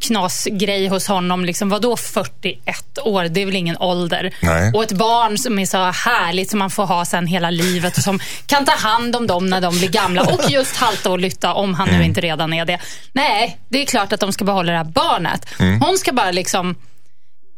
knasgrej 0.00 0.86
hos 0.88 1.06
honom. 1.08 1.44
Liksom, 1.44 1.68
vadå 1.68 1.96
41 1.96 2.98
år? 3.04 3.24
Det 3.24 3.42
är 3.42 3.46
väl 3.46 3.56
ingen 3.56 3.76
ålder? 3.78 4.34
Nej. 4.40 4.70
Och 4.74 4.82
ett 4.82 4.92
barn 4.92 5.38
som 5.38 5.58
är 5.58 5.66
så 5.66 5.78
härligt 5.90 6.50
som 6.50 6.58
man 6.58 6.70
får 6.70 6.86
ha 6.86 7.04
sen 7.04 7.26
hela 7.26 7.50
livet 7.50 7.96
och 7.96 8.02
som 8.02 8.20
kan 8.46 8.64
ta 8.64 8.72
hand 8.76 9.16
om 9.16 9.26
dem 9.26 9.46
när 9.46 9.60
de 9.60 9.78
blir 9.78 9.88
gamla 9.88 10.22
och 10.22 10.50
just 10.50 10.76
halta 10.76 11.10
och 11.10 11.18
lytta 11.18 11.52
om 11.54 11.74
han 11.74 11.88
Mm. 11.88 12.00
nu 12.00 12.06
inte 12.06 12.20
redan 12.20 12.52
är 12.52 12.64
det. 12.64 12.78
Nej, 13.12 13.58
det 13.68 13.82
är 13.82 13.86
klart 13.86 14.12
att 14.12 14.20
de 14.20 14.32
ska 14.32 14.44
behålla 14.44 14.72
det 14.72 14.78
här 14.78 14.84
barnet. 14.84 15.27
Mm. 15.60 15.80
Hon 15.80 15.98
ska 15.98 16.12
bara 16.12 16.30
liksom... 16.30 16.74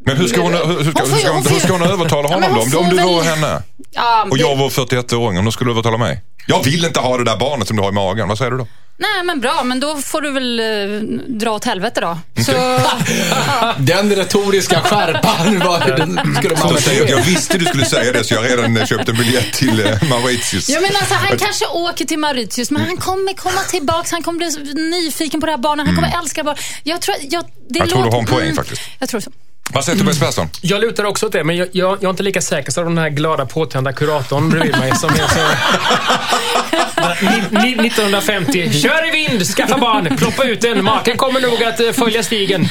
Men 0.06 0.16
hur 0.16 0.26
ska 0.28 0.40
hon, 0.40 0.52
hur, 0.52 0.60
ska, 0.60 0.72
Hon 0.74 0.84
får 0.84 1.16
hur, 1.16 1.18
ska, 1.22 1.32
hon 1.32 1.46
hur 1.46 1.58
ska 1.60 1.72
hon 1.72 1.82
övertala 1.82 2.28
Ja, 2.28 2.34
honom 2.34 2.40
men 2.40 2.54
då? 2.54 2.60
Om, 2.60 2.70
du- 2.70 2.76
om 2.76 2.84
får 2.84 2.90
du 2.90 2.96
väl- 2.96 3.06
var 3.06 3.22
henne 3.22 3.62
Ja, 3.90 4.26
och 4.30 4.36
det- 4.36 4.42
jag 4.42 4.56
var 4.56 4.68
41-åring, 4.68 5.38
om 5.38 5.44
då 5.44 5.52
skulle 5.52 5.68
du 5.68 5.72
övertala 5.72 5.96
mig? 5.98 6.22
Jag 6.46 6.64
vill 6.64 6.84
inte 6.84 7.00
ha 7.00 7.18
det 7.18 7.24
där 7.24 7.36
barnet 7.36 7.68
som 7.68 7.76
du 7.76 7.82
har 7.82 7.88
i 7.90 7.92
magen. 7.92 8.28
Vad 8.28 8.38
säger 8.38 8.50
du 8.50 8.56
då? 8.58 8.66
Nej, 9.00 9.24
men 9.24 9.40
bra. 9.40 9.62
Men 9.64 9.80
då 9.80 9.96
får 9.96 10.20
du 10.20 10.30
väl 10.30 10.60
eh, 10.60 11.00
dra 11.28 11.50
åt 11.50 11.64
helvete 11.64 12.00
då. 12.00 12.18
Så, 12.42 12.52
Den 13.78 14.14
retoriska 14.16 14.80
skärpan, 14.80 15.58
var, 15.66 15.96
den 15.96 16.36
skulle 16.36 16.56
man 16.56 16.68
Så 16.68 16.76
säger 16.76 17.10
jag, 17.10 17.22
visste 17.22 17.58
du 17.58 17.64
skulle 17.64 17.84
säga 17.84 18.12
det 18.12 18.24
så 18.24 18.34
jag 18.34 18.42
har 18.42 18.48
redan 18.48 18.76
eh, 18.76 18.86
köpt 18.86 19.08
en 19.08 19.16
biljett 19.16 19.52
till 19.52 19.86
eh, 19.86 20.02
Mauritius. 20.08 20.68
Ja, 20.68 20.80
men 20.80 20.90
alltså, 20.96 21.14
han 21.14 21.38
kanske 21.38 21.66
åker 21.66 22.04
till 22.04 22.18
Mauritius, 22.18 22.70
men 22.70 22.82
han 22.82 22.96
kommer 22.96 23.32
komma 23.34 23.60
tillbaks. 23.60 24.12
Han 24.12 24.22
kommer 24.22 24.38
bli 24.38 24.74
nyfiken 24.90 25.40
på 25.40 25.46
det 25.46 25.52
här 25.52 25.58
barnet. 25.58 25.86
Han 25.86 25.94
kommer 25.94 26.18
älska 26.22 26.44
barn. 26.44 26.56
Jag 26.82 27.00
tror, 27.00 27.16
jag, 27.20 27.44
det 27.68 27.78
Mm. 27.80 27.88
Jag 27.88 27.88
tror 27.88 28.04
du 28.04 28.10
har 28.10 28.18
en 28.18 28.26
poäng 28.26 28.42
mm, 28.42 28.56
faktiskt. 28.56 28.82
Jag 28.98 29.08
tror 29.08 29.20
så. 29.20 29.30
Vad 29.72 29.84
säger 29.84 29.98
Tobias 29.98 30.18
Persson? 30.18 30.48
Jag 30.60 30.80
lutar 30.80 31.04
också 31.04 31.26
åt 31.26 31.32
det, 31.32 31.44
men 31.44 31.56
jag, 31.56 31.68
jag, 31.72 31.90
jag 31.92 32.04
är 32.04 32.10
inte 32.10 32.22
lika 32.22 32.40
säker 32.40 32.72
som 32.72 32.84
den 32.84 32.98
här 32.98 33.08
glada 33.08 33.46
påtända 33.46 33.92
kuratorn 33.92 34.50
bredvid 34.50 34.78
mig 34.78 34.96
som 34.96 35.10
är 35.10 35.14
så... 35.28 35.40
Ni- 37.20 37.76
ni- 37.76 37.86
1950. 37.86 38.72
Kör 38.72 39.08
i 39.08 39.10
vind, 39.10 39.46
skaffa 39.46 39.78
barn, 39.78 40.16
ploppa 40.16 40.44
ut 40.44 40.60
den. 40.60 40.84
Maken 40.84 41.16
kommer 41.16 41.40
nog 41.40 41.62
att 41.64 41.80
eh, 41.80 41.90
följa 41.92 42.22
stigen. 42.22 42.68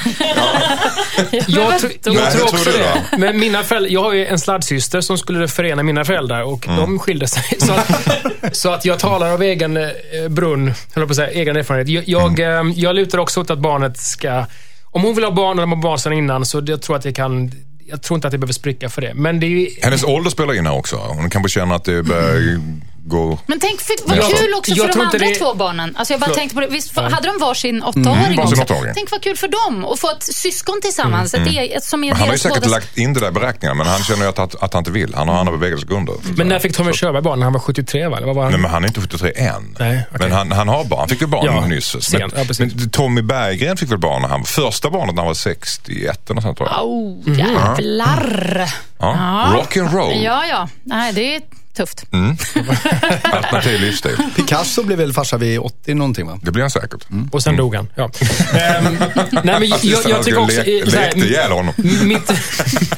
Jag, 1.31 1.73
tr- 1.73 1.91
jag 2.03 2.15
Nej, 2.15 2.31
tror 2.31 2.43
också 2.43 2.57
tror 2.57 2.73
det? 2.73 3.17
Men 3.17 3.39
mina 3.39 3.63
föräldrar, 3.63 3.91
jag 3.91 4.03
har 4.03 4.13
ju 4.13 4.25
en 4.25 4.39
sladdsyster 4.39 5.01
som 5.01 5.17
skulle 5.17 5.47
förena 5.47 5.83
mina 5.83 6.05
föräldrar 6.05 6.41
och 6.43 6.67
Mm. 6.67 6.79
de 6.79 6.99
skilde 6.99 7.27
sig. 7.27 7.43
Så 7.59 7.73
att, 7.73 8.55
så 8.55 8.69
att 8.71 8.85
jag 8.85 8.99
talar 8.99 9.31
av 9.33 9.41
egen 9.41 9.77
eh, 9.77 9.83
brunn, 10.29 10.73
jag 10.93 11.07
på 11.07 11.11
att 11.11 11.15
säga, 11.15 11.29
egen 11.31 11.55
erfarenhet. 11.55 11.89
Jag, 11.89 12.03
jag, 12.07 12.39
Mm. 12.39 12.67
eh, 12.71 12.79
jag 12.79 12.95
lutar 12.95 13.17
också 13.17 13.41
åt 13.41 13.49
att 13.49 13.59
barnet 13.59 13.97
ska... 13.97 14.45
Om 14.91 15.03
hon 15.03 15.15
vill 15.15 15.23
ha 15.23 15.31
barn 15.31 15.59
eller 15.59 15.67
har 15.67 15.75
barn 15.75 15.99
sedan 15.99 16.13
innan 16.13 16.45
så 16.45 16.63
jag 16.65 16.81
tror 16.81 16.95
att 16.95 17.03
det 17.03 17.13
kan... 17.13 17.51
Jag 17.91 18.01
tror 18.01 18.15
inte 18.15 18.27
att 18.27 18.31
det 18.31 18.37
behöver 18.37 18.53
spricka 18.53 18.89
för 18.89 19.01
det. 19.01 19.13
Men 19.13 19.39
det 19.39 19.45
är 19.45 19.49
ju... 19.49 19.69
Hennes 19.81 20.03
ålder 20.03 20.29
spelar 20.29 20.53
in 20.53 20.65
här 20.65 20.77
också. 20.77 20.95
Hon 20.95 21.29
kanske 21.29 21.49
känner 21.49 21.75
att 21.75 21.83
det 21.83 22.03
börjar 22.03 22.61
gå... 23.09 23.39
Men 23.45 23.59
tänk 23.59 23.81
för, 23.81 23.95
vad 24.09 24.17
Jag- 24.17 24.25
kul 24.37 24.53
också 24.57 24.71
jag 24.71 24.85
för 24.87 24.93
de 24.99 25.05
andra 25.05 25.17
det- 25.17 25.35
två 25.35 25.53
barnen. 25.53 25.95
Alltså 25.97 26.13
jag 26.13 26.21
bara 26.21 26.31
tänkte 26.31 26.55
på 26.55 26.61
det. 26.61 26.67
Visst 26.67 26.97
hade 26.97 27.27
de 27.27 27.37
varsin 27.39 27.83
åttaåring 27.83 28.39
också? 28.39 28.61
åttaåring. 28.61 28.93
Tänk 28.95 29.11
vad 29.11 29.21
kul 29.21 29.37
för 29.37 29.47
dem 29.47 29.85
att 29.85 29.99
få 29.99 30.09
ett 30.11 30.23
syskon 30.23 30.81
tillsammans. 30.81 31.33
Ett 31.33 31.47
eget, 31.47 31.83
som 31.83 32.03
är 32.03 32.11
han 32.13 32.21
har 32.27 32.33
ju 32.33 32.39
säkert 32.39 32.57
bådas- 32.57 32.71
lagt 32.71 32.97
in 32.97 33.13
det 33.13 33.19
där 33.19 33.27
i 33.27 33.31
beräkningarna 33.31 33.77
men 33.83 33.87
han 33.87 34.03
känner 34.03 34.23
ju 34.23 34.29
att, 34.29 34.39
att, 34.39 34.63
att 34.63 34.73
han 34.73 34.81
inte 34.81 34.91
vill. 34.91 35.13
Han 35.15 35.27
har 35.29 35.35
andra 35.39 35.51
bevekelsegrunder. 35.57 36.15
Men 36.35 36.47
när 36.47 36.59
fick 36.59 36.75
Tommy 36.77 36.91
Körberg 36.93 37.21
barn? 37.21 37.39
När 37.39 37.43
han 37.45 37.53
var 37.53 37.59
73 37.59 38.07
va? 38.07 38.19
Var 38.33 38.43
han? 38.43 38.51
Nej, 38.51 38.61
men 38.61 38.71
han 38.71 38.83
är 38.83 38.87
inte 38.87 39.01
73 39.01 39.31
än. 39.35 39.75
Nej, 39.79 40.05
okej. 40.15 40.27
Men 40.27 40.31
han, 40.37 40.51
han 40.51 40.67
har 40.67 40.83
barn. 40.83 40.99
Han 40.99 41.09
fick 41.09 41.21
ju 41.21 41.27
barn 41.27 41.45
Ja, 41.45 41.65
nyss. 41.65 42.13
Men. 42.13 42.21
Ja, 42.35 42.43
men 42.59 42.89
Tommy 42.89 43.21
Berggren 43.21 43.77
fick 43.77 43.91
väl 43.91 43.97
barn 43.97 44.21
när 44.21 44.29
han 44.29 44.43
första 44.43 44.89
barnet 44.89 45.15
när 45.15 45.21
han 45.21 45.27
var 45.27 45.33
61 45.33 46.29
eller 46.29 46.41
sånt 46.41 46.57
tror 46.57 46.69
jag. 46.69 46.85
Oh, 46.87 47.37
jävlar. 47.37 48.69
Ja. 48.99 49.51
Rock 49.55 49.77
and 49.77 49.93
roll. 49.93 50.13
Ja, 50.23 50.45
ja. 50.45 50.69
Nej, 50.83 51.13
det 51.13 51.35
är 51.35 51.41
tufft. 51.79 52.03
Alternativ 53.23 53.81
livsstil. 53.81 54.17
Picasso 54.35 54.83
blev 54.83 54.97
väl 54.97 55.13
farsa 55.13 55.37
vid 55.37 55.59
80 55.59 55.93
någonting 55.93 56.27
va? 56.27 56.39
Det 56.41 56.51
blir 56.51 56.63
han 56.63 56.71
säkert. 56.71 57.07
Och 57.31 57.43
sen 57.43 57.55
dog 57.55 57.75
han. 57.75 57.87
Ja. 57.95 58.11
Ehm, 58.53 58.97
nej, 59.31 59.59
men 59.59 59.69
jag, 59.69 59.79
jag, 60.05 60.23
tycker 60.23 60.39
också... 60.39 60.63
le- 60.63 60.79
här, 60.79 60.85
lekte 60.85 61.19
ihjäl 61.19 61.51
honom. 61.51 61.73
Mitt, 62.03 62.31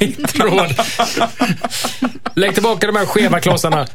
mitt 0.00 0.38
råd. 0.38 0.74
Lägg 2.34 2.54
tillbaka 2.54 2.86
de 2.86 2.96
här 2.96 3.06
skeva 3.06 3.40
klossarna. 3.40 3.86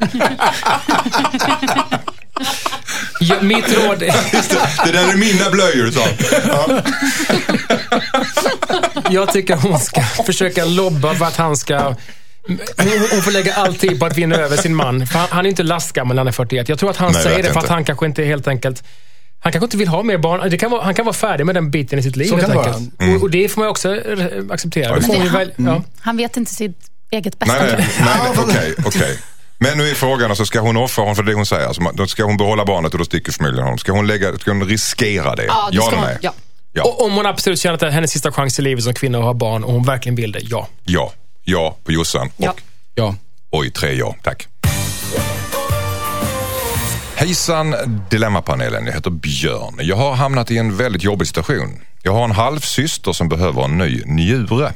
Ja, 3.20 3.36
mitt 3.42 3.72
råd... 3.72 4.02
Just 4.32 4.50
det, 4.50 4.58
det 4.84 4.92
där 4.92 5.12
är 5.12 5.16
mina 5.16 5.50
blöjor, 5.50 5.90
sa 5.90 6.04
han. 6.52 6.82
Jag 9.10 9.32
tycker 9.32 9.56
hon 9.56 9.80
ska 9.80 10.00
försöka 10.26 10.64
lobba 10.64 11.14
för 11.14 11.24
att 11.24 11.36
han 11.36 11.56
ska... 11.56 11.94
Hon, 13.12 13.22
får 13.22 13.30
lägga 13.32 13.54
all 13.54 13.74
tid 13.74 14.00
på 14.00 14.06
att 14.06 14.16
vinna 14.18 14.36
över 14.36 14.56
sin 14.56 14.74
man. 14.74 15.06
För 15.06 15.18
han, 15.18 15.28
han 15.30 15.46
är 15.46 15.50
inte 15.50 15.62
lastgammal 15.62 16.14
när 16.14 16.20
han 16.20 16.28
är 16.28 16.32
41. 16.32 16.68
Jag 16.68 16.78
tror 16.78 16.90
att 16.90 16.96
han 16.96 17.12
Nej, 17.12 17.22
säger 17.22 17.42
det 17.42 17.52
för 17.52 17.60
att 17.60 17.68
han 17.68 17.84
kanske 17.84 18.06
inte 18.06 18.24
helt 18.24 18.48
enkelt... 18.48 18.82
Han 19.40 19.52
kanske 19.52 19.64
inte 19.64 19.76
vill 19.76 19.88
ha 19.88 20.02
mer 20.02 20.18
barn. 20.18 20.50
Det 20.50 20.58
kan 20.58 20.70
vara, 20.70 20.84
han 20.84 20.94
kan 20.94 21.04
vara 21.04 21.14
färdig 21.14 21.46
med 21.46 21.54
den 21.54 21.70
biten 21.70 21.98
i 21.98 22.02
sitt 22.02 22.16
liv. 22.16 22.26
Så 22.28 22.36
kan 22.36 22.50
det. 22.50 23.04
Mm. 23.04 23.16
Och, 23.16 23.22
och 23.22 23.30
det 23.30 23.48
får 23.48 23.60
man 23.60 23.70
också 23.70 24.00
acceptera. 24.50 24.98
Ja, 25.08 25.14
det- 25.14 25.24
ju 25.24 25.28
väl, 25.28 25.52
ja. 25.56 25.82
Han 26.00 26.16
vet 26.16 26.36
inte 26.36 26.54
sitt 26.54 26.76
eget 27.10 27.38
bästa. 27.38 27.62
Nej, 27.62 27.74
nej, 27.78 27.88
nej, 28.00 28.32
okej, 28.44 28.74
okej. 28.86 29.18
Men 29.58 29.78
nu 29.78 29.90
är 29.90 29.94
frågan, 29.94 30.30
alltså, 30.30 30.46
ska 30.46 30.60
hon 30.60 30.76
offra 30.76 31.02
honom 31.02 31.16
för 31.16 31.22
det 31.22 31.34
hon 31.34 31.46
säger? 31.46 31.66
Alltså, 31.66 31.82
då 31.94 32.06
ska 32.06 32.24
hon 32.24 32.36
behålla 32.36 32.64
barnet 32.64 32.92
och 32.92 32.98
då 32.98 33.04
sticker 33.04 33.32
familjen 33.32 33.62
honom. 33.62 33.78
Ska 33.78 33.92
hon, 33.92 34.06
lägga, 34.06 34.38
ska 34.38 34.50
hon 34.50 34.64
riskera 34.64 35.36
det? 35.36 35.44
Ja, 35.44 35.68
det 35.72 35.78
ska 35.80 35.88
eller 35.88 35.98
hon- 35.98 36.16
ja. 36.20 36.34
Ja. 36.72 36.82
Och 36.84 37.04
om 37.04 37.12
hon 37.12 37.26
absolut 37.26 37.60
känner 37.60 37.74
att 37.74 37.80
det 37.80 37.86
är 37.86 37.90
hennes 37.90 38.10
sista 38.10 38.32
chans 38.32 38.58
i 38.58 38.62
livet 38.62 38.84
som 38.84 38.94
kvinna 38.94 39.18
att 39.18 39.24
ha 39.24 39.34
barn 39.34 39.64
och 39.64 39.72
hon 39.72 39.84
verkligen 39.84 40.16
vill 40.16 40.32
det, 40.32 40.40
ja. 40.42 40.68
ja. 40.84 41.12
Ja 41.50 41.76
på 41.84 41.92
Jossan. 41.92 42.30
Ja. 42.36 42.50
Och 42.50 42.60
Ja. 42.94 43.14
oj, 43.50 43.70
tre 43.70 43.92
ja. 43.92 44.14
Tack. 44.22 44.48
Hejsan 47.16 47.74
Dilemmapanelen, 48.10 48.86
jag 48.86 48.92
heter 48.92 49.10
Björn. 49.10 49.74
Jag 49.80 49.96
har 49.96 50.14
hamnat 50.14 50.50
i 50.50 50.58
en 50.58 50.76
väldigt 50.76 51.02
jobbig 51.02 51.26
situation. 51.26 51.80
Jag 52.02 52.12
har 52.12 52.24
en 52.24 52.30
halvsyster 52.30 53.12
som 53.12 53.28
behöver 53.28 53.64
en 53.64 53.78
ny 53.78 54.02
njure. 54.06 54.72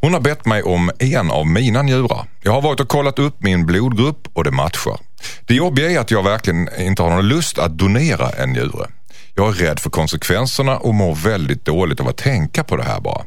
Hon 0.00 0.12
har 0.12 0.20
bett 0.20 0.44
mig 0.46 0.62
om 0.62 0.90
en 0.98 1.30
av 1.30 1.46
mina 1.46 1.82
njurar. 1.82 2.24
Jag 2.42 2.52
har 2.52 2.62
varit 2.62 2.80
och 2.80 2.88
kollat 2.88 3.18
upp 3.18 3.42
min 3.42 3.66
blodgrupp 3.66 4.28
och 4.32 4.44
det 4.44 4.50
matchar. 4.50 4.98
Det 5.46 5.54
jobbiga 5.54 5.90
är 5.90 5.98
att 5.98 6.10
jag 6.10 6.22
verkligen 6.22 6.68
inte 6.78 7.02
har 7.02 7.10
någon 7.10 7.28
lust 7.28 7.58
att 7.58 7.78
donera 7.78 8.30
en 8.30 8.50
njure. 8.50 8.86
Jag 9.34 9.48
är 9.48 9.52
rädd 9.52 9.78
för 9.80 9.90
konsekvenserna 9.90 10.76
och 10.78 10.94
mår 10.94 11.14
väldigt 11.14 11.64
dåligt 11.64 12.00
av 12.00 12.08
att 12.08 12.16
tänka 12.16 12.64
på 12.64 12.76
det 12.76 12.84
här 12.84 13.00
bara. 13.00 13.24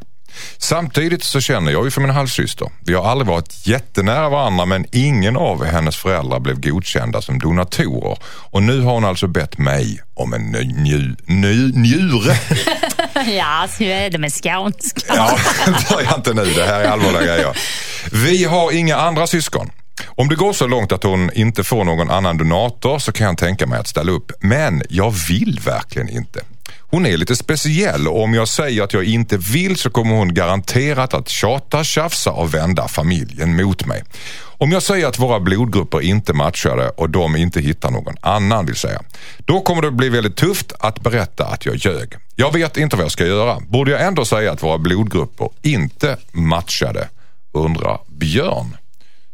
Samtidigt 0.58 1.24
så 1.24 1.42
känner 1.42 1.72
jag 1.72 1.86
ju 1.86 1.92
för 1.92 2.02
min 2.02 2.10
halvsyster. 2.10 2.68
Vi 2.86 2.94
har 2.94 3.12
aldrig 3.12 3.28
varit 3.28 3.68
jättenära 3.68 4.30
varandra 4.30 4.66
men 4.66 4.86
ingen 4.92 5.38
av 5.38 5.66
hennes 5.66 5.96
föräldrar 5.98 6.40
blev 6.40 6.62
godkända 6.62 7.22
som 7.22 7.40
donatorer. 7.40 8.18
Och 8.24 8.64
nu 8.64 8.82
har 8.82 8.94
hon 8.94 9.06
alltså 9.06 9.28
bett 9.28 9.58
mig 9.58 10.02
om 10.14 10.34
en 10.34 10.42
ny, 10.52 10.74
nju, 10.74 11.16
ny, 11.26 11.72
njure. 11.74 12.38
Ja, 13.38 13.68
så 13.78 13.84
är 13.84 14.10
det 14.10 14.18
med 14.18 14.34
skånska. 14.34 15.02
Ja, 15.16 15.38
börja 15.90 16.16
inte 16.16 16.34
nu. 16.34 16.46
Det 16.46 16.66
här 16.66 16.82
är 16.82 16.90
allvarliga 16.90 17.22
grejer. 17.22 17.58
Vi 18.12 18.44
har 18.44 18.72
inga 18.72 18.96
andra 18.96 19.28
syskon. 19.28 19.70
Om 20.08 20.30
det 20.30 20.36
går 20.36 20.54
så 20.54 20.68
långt 20.68 20.92
att 20.92 21.04
hon 21.04 21.34
inte 21.34 21.64
får 21.64 21.84
någon 21.84 22.10
annan 22.10 22.38
donator 22.38 23.00
så 23.00 23.12
kan 23.12 23.28
jag 23.28 23.38
tänka 23.38 23.68
mig 23.68 23.80
att 23.80 23.88
ställa 23.88 24.12
upp. 24.12 24.32
Men 24.40 24.84
jag 24.90 25.16
vill 25.30 25.60
verkligen 25.66 26.10
inte. 26.10 26.42
Hon 26.92 27.06
är 27.06 27.18
lite 27.18 27.36
speciell 27.36 28.08
och 28.08 28.24
om 28.24 28.34
jag 28.34 28.48
säger 28.48 28.84
att 28.84 28.94
jag 28.94 29.04
inte 29.04 29.38
vill 29.38 29.78
så 29.78 29.90
kommer 29.90 30.16
hon 30.16 30.34
garanterat 30.34 31.14
att 31.14 31.30
tjata, 31.30 31.84
tjafsa 31.84 32.32
och 32.32 32.54
vända 32.54 32.88
familjen 32.88 33.56
mot 33.56 33.86
mig. 33.86 34.04
Om 34.42 34.72
jag 34.72 34.84
säger 34.84 35.08
att 35.08 35.20
våra 35.20 35.40
blodgrupper 35.40 36.02
inte 36.02 36.34
matchade 36.34 36.90
och 36.90 37.10
de 37.10 37.36
inte 37.36 37.62
hittar 37.62 37.92
någon 37.92 38.16
annan 38.22 38.66
vill 38.66 38.76
säga. 38.76 39.02
Då 39.38 39.62
kommer 39.62 39.82
det 39.82 39.92
bli 39.92 40.10
väldigt 40.10 40.36
tufft 40.36 40.74
att 40.80 41.02
berätta 41.02 41.46
att 41.46 41.66
jag 41.66 41.76
ljög. 41.76 42.16
Jag 42.36 42.54
vet 42.54 42.78
inte 42.78 42.96
vad 42.96 43.06
jag 43.06 43.12
ska 43.12 43.26
göra. 43.26 43.60
Borde 43.60 43.92
jag 43.92 44.02
ändå 44.02 44.26
säga 44.26 44.52
att 44.52 44.64
våra 44.64 44.78
blodgrupper 44.78 45.50
inte 45.62 46.18
matchade? 46.32 47.10
Undrar 47.52 48.00
Björn 48.08 48.78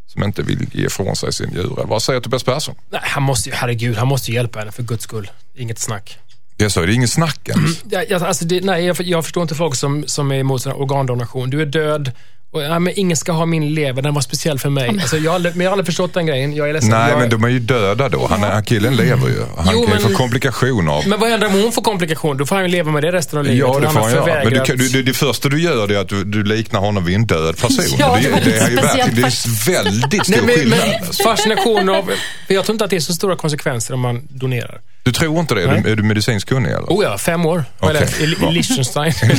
som 0.07 0.23
inte 0.23 0.41
vill 0.41 0.69
ge 0.71 0.85
ifrån 0.85 1.15
sig 1.15 1.33
sin 1.33 1.53
djur. 1.53 1.85
Vad 1.85 2.03
säger 2.03 2.19
Tobias 2.19 2.43
Persson? 2.43 2.75
Nej, 2.89 3.01
han 3.03 3.23
måste 3.23 3.49
ju, 3.49 3.55
herregud, 3.55 3.97
han 3.97 4.07
måste 4.07 4.31
ju 4.31 4.37
hjälpa 4.37 4.59
henne 4.59 4.71
för 4.71 4.83
guds 4.83 5.03
skull. 5.03 5.31
Inget 5.55 5.79
snack. 5.79 6.19
Jag 6.57 6.71
sa, 6.71 6.81
det 6.81 6.91
är 6.91 6.95
ingen 6.95 7.07
snack 7.07 7.49
ens. 7.49 7.83
Ja, 7.89 8.03
jag, 8.09 8.23
alltså 8.23 8.45
det, 8.45 8.61
nej, 8.65 8.85
jag, 8.85 9.01
jag 9.01 9.23
förstår 9.23 9.41
inte 9.43 9.55
folk 9.55 9.75
som, 9.75 10.03
som 10.07 10.31
är 10.31 10.35
emot 10.35 10.65
organdonation. 10.65 11.49
Du 11.49 11.61
är 11.61 11.65
död 11.65 12.11
och 12.51 12.61
ja, 12.63 12.79
men 12.79 12.93
ingen 12.99 13.17
ska 13.17 13.31
ha 13.31 13.45
min 13.45 13.73
lever, 13.73 14.01
den 14.01 14.13
var 14.13 14.21
speciell 14.21 14.59
för 14.59 14.69
mig. 14.69 14.89
Alltså, 14.89 15.17
jag, 15.17 15.31
har 15.31 15.35
aldrig, 15.35 15.55
men 15.55 15.63
jag 15.65 15.71
har 15.71 15.73
aldrig 15.73 15.85
förstått 15.85 16.13
den 16.13 16.25
grejen. 16.25 16.55
Jag 16.55 16.69
är 16.69 16.73
ledsen. 16.73 16.89
Nej, 16.91 17.09
jag, 17.09 17.19
men 17.19 17.29
de 17.29 17.43
är 17.43 17.47
ju 17.47 17.59
döda 17.59 18.09
då. 18.09 18.27
Han, 18.27 18.43
är- 18.43 18.61
killen 18.61 18.95
lever 18.95 19.27
ju. 19.27 19.39
Han 19.57 19.67
Jo, 19.73 19.85
kan 19.85 19.97
ju 19.97 20.03
men- 20.03 20.11
få 20.11 20.17
komplikationer. 20.17 21.03
Men 21.07 21.19
vad 21.19 21.29
händer 21.29 21.47
om 21.47 21.53
hon 21.53 21.71
får 21.71 21.81
komplikationer? 21.81 22.33
Då 22.39 22.45
får 22.45 22.55
han 22.55 22.65
ju 22.65 22.71
leva 22.71 22.91
med 22.91 23.03
det 23.03 23.11
resten 23.11 23.39
av 23.39 23.45
livet. 23.45 23.59
Ja, 23.59 23.79
det 23.79 23.89
får 23.89 23.99
han 23.99 24.11
göra. 24.11 24.43
Men 24.43 24.53
du, 24.53 24.59
kan- 24.59 24.77
du, 24.77 24.87
det, 24.89 25.01
det 25.03 25.13
första 25.13 25.49
du 25.49 25.61
gör 25.61 25.87
det 25.87 25.95
är 25.95 25.99
att 25.99 26.09
du, 26.09 26.23
du 26.23 26.43
liknar 26.43 26.79
honom 26.79 27.05
vid 27.05 27.15
en 27.15 27.25
död 27.27 27.57
person. 27.57 27.85
Ja, 27.99 28.17
det 28.23 28.29
det, 28.29 28.45
lite 28.45 28.57
är 28.59 28.69
ju 28.69 28.75
verkligen, 28.75 29.15
det 29.15 29.21
är 29.21 29.71
väldigt 29.71 30.25
stor 30.25 30.35
Nej, 30.35 30.41
men, 30.45 30.55
skillnad. 30.55 30.79
men 30.79 31.03
alltså. 31.07 31.23
fascination 31.23 31.89
av... 31.89 32.11
Jag 32.47 32.65
tror 32.65 32.73
inte 32.73 32.83
att 32.83 32.89
det 32.89 32.95
är 32.95 32.99
så 32.99 33.13
stora 33.13 33.35
konsekvenser 33.35 33.93
om 33.93 33.99
man 33.99 34.27
donerar. 34.29 34.81
Du 35.05 35.11
tror 35.11 35.39
inte 35.39 35.55
det? 35.55 35.63
Är 35.63 35.67
Nej. 35.67 35.81
du, 35.83 35.91
är 35.91 35.95
du 35.95 36.03
medicinskt 36.03 36.49
kunnig 36.49 36.69
eller? 36.69 36.81
Oh 36.87 37.03
ja, 37.03 37.17
fem 37.17 37.45
år 37.45 37.63
har 37.79 37.93
jag 37.93 37.95
Okej, 37.95 38.01
läst 38.01 38.19
i, 38.21 38.23
i 38.23 38.51
Liechtenstein. 38.51 39.13
Jag 39.21 39.31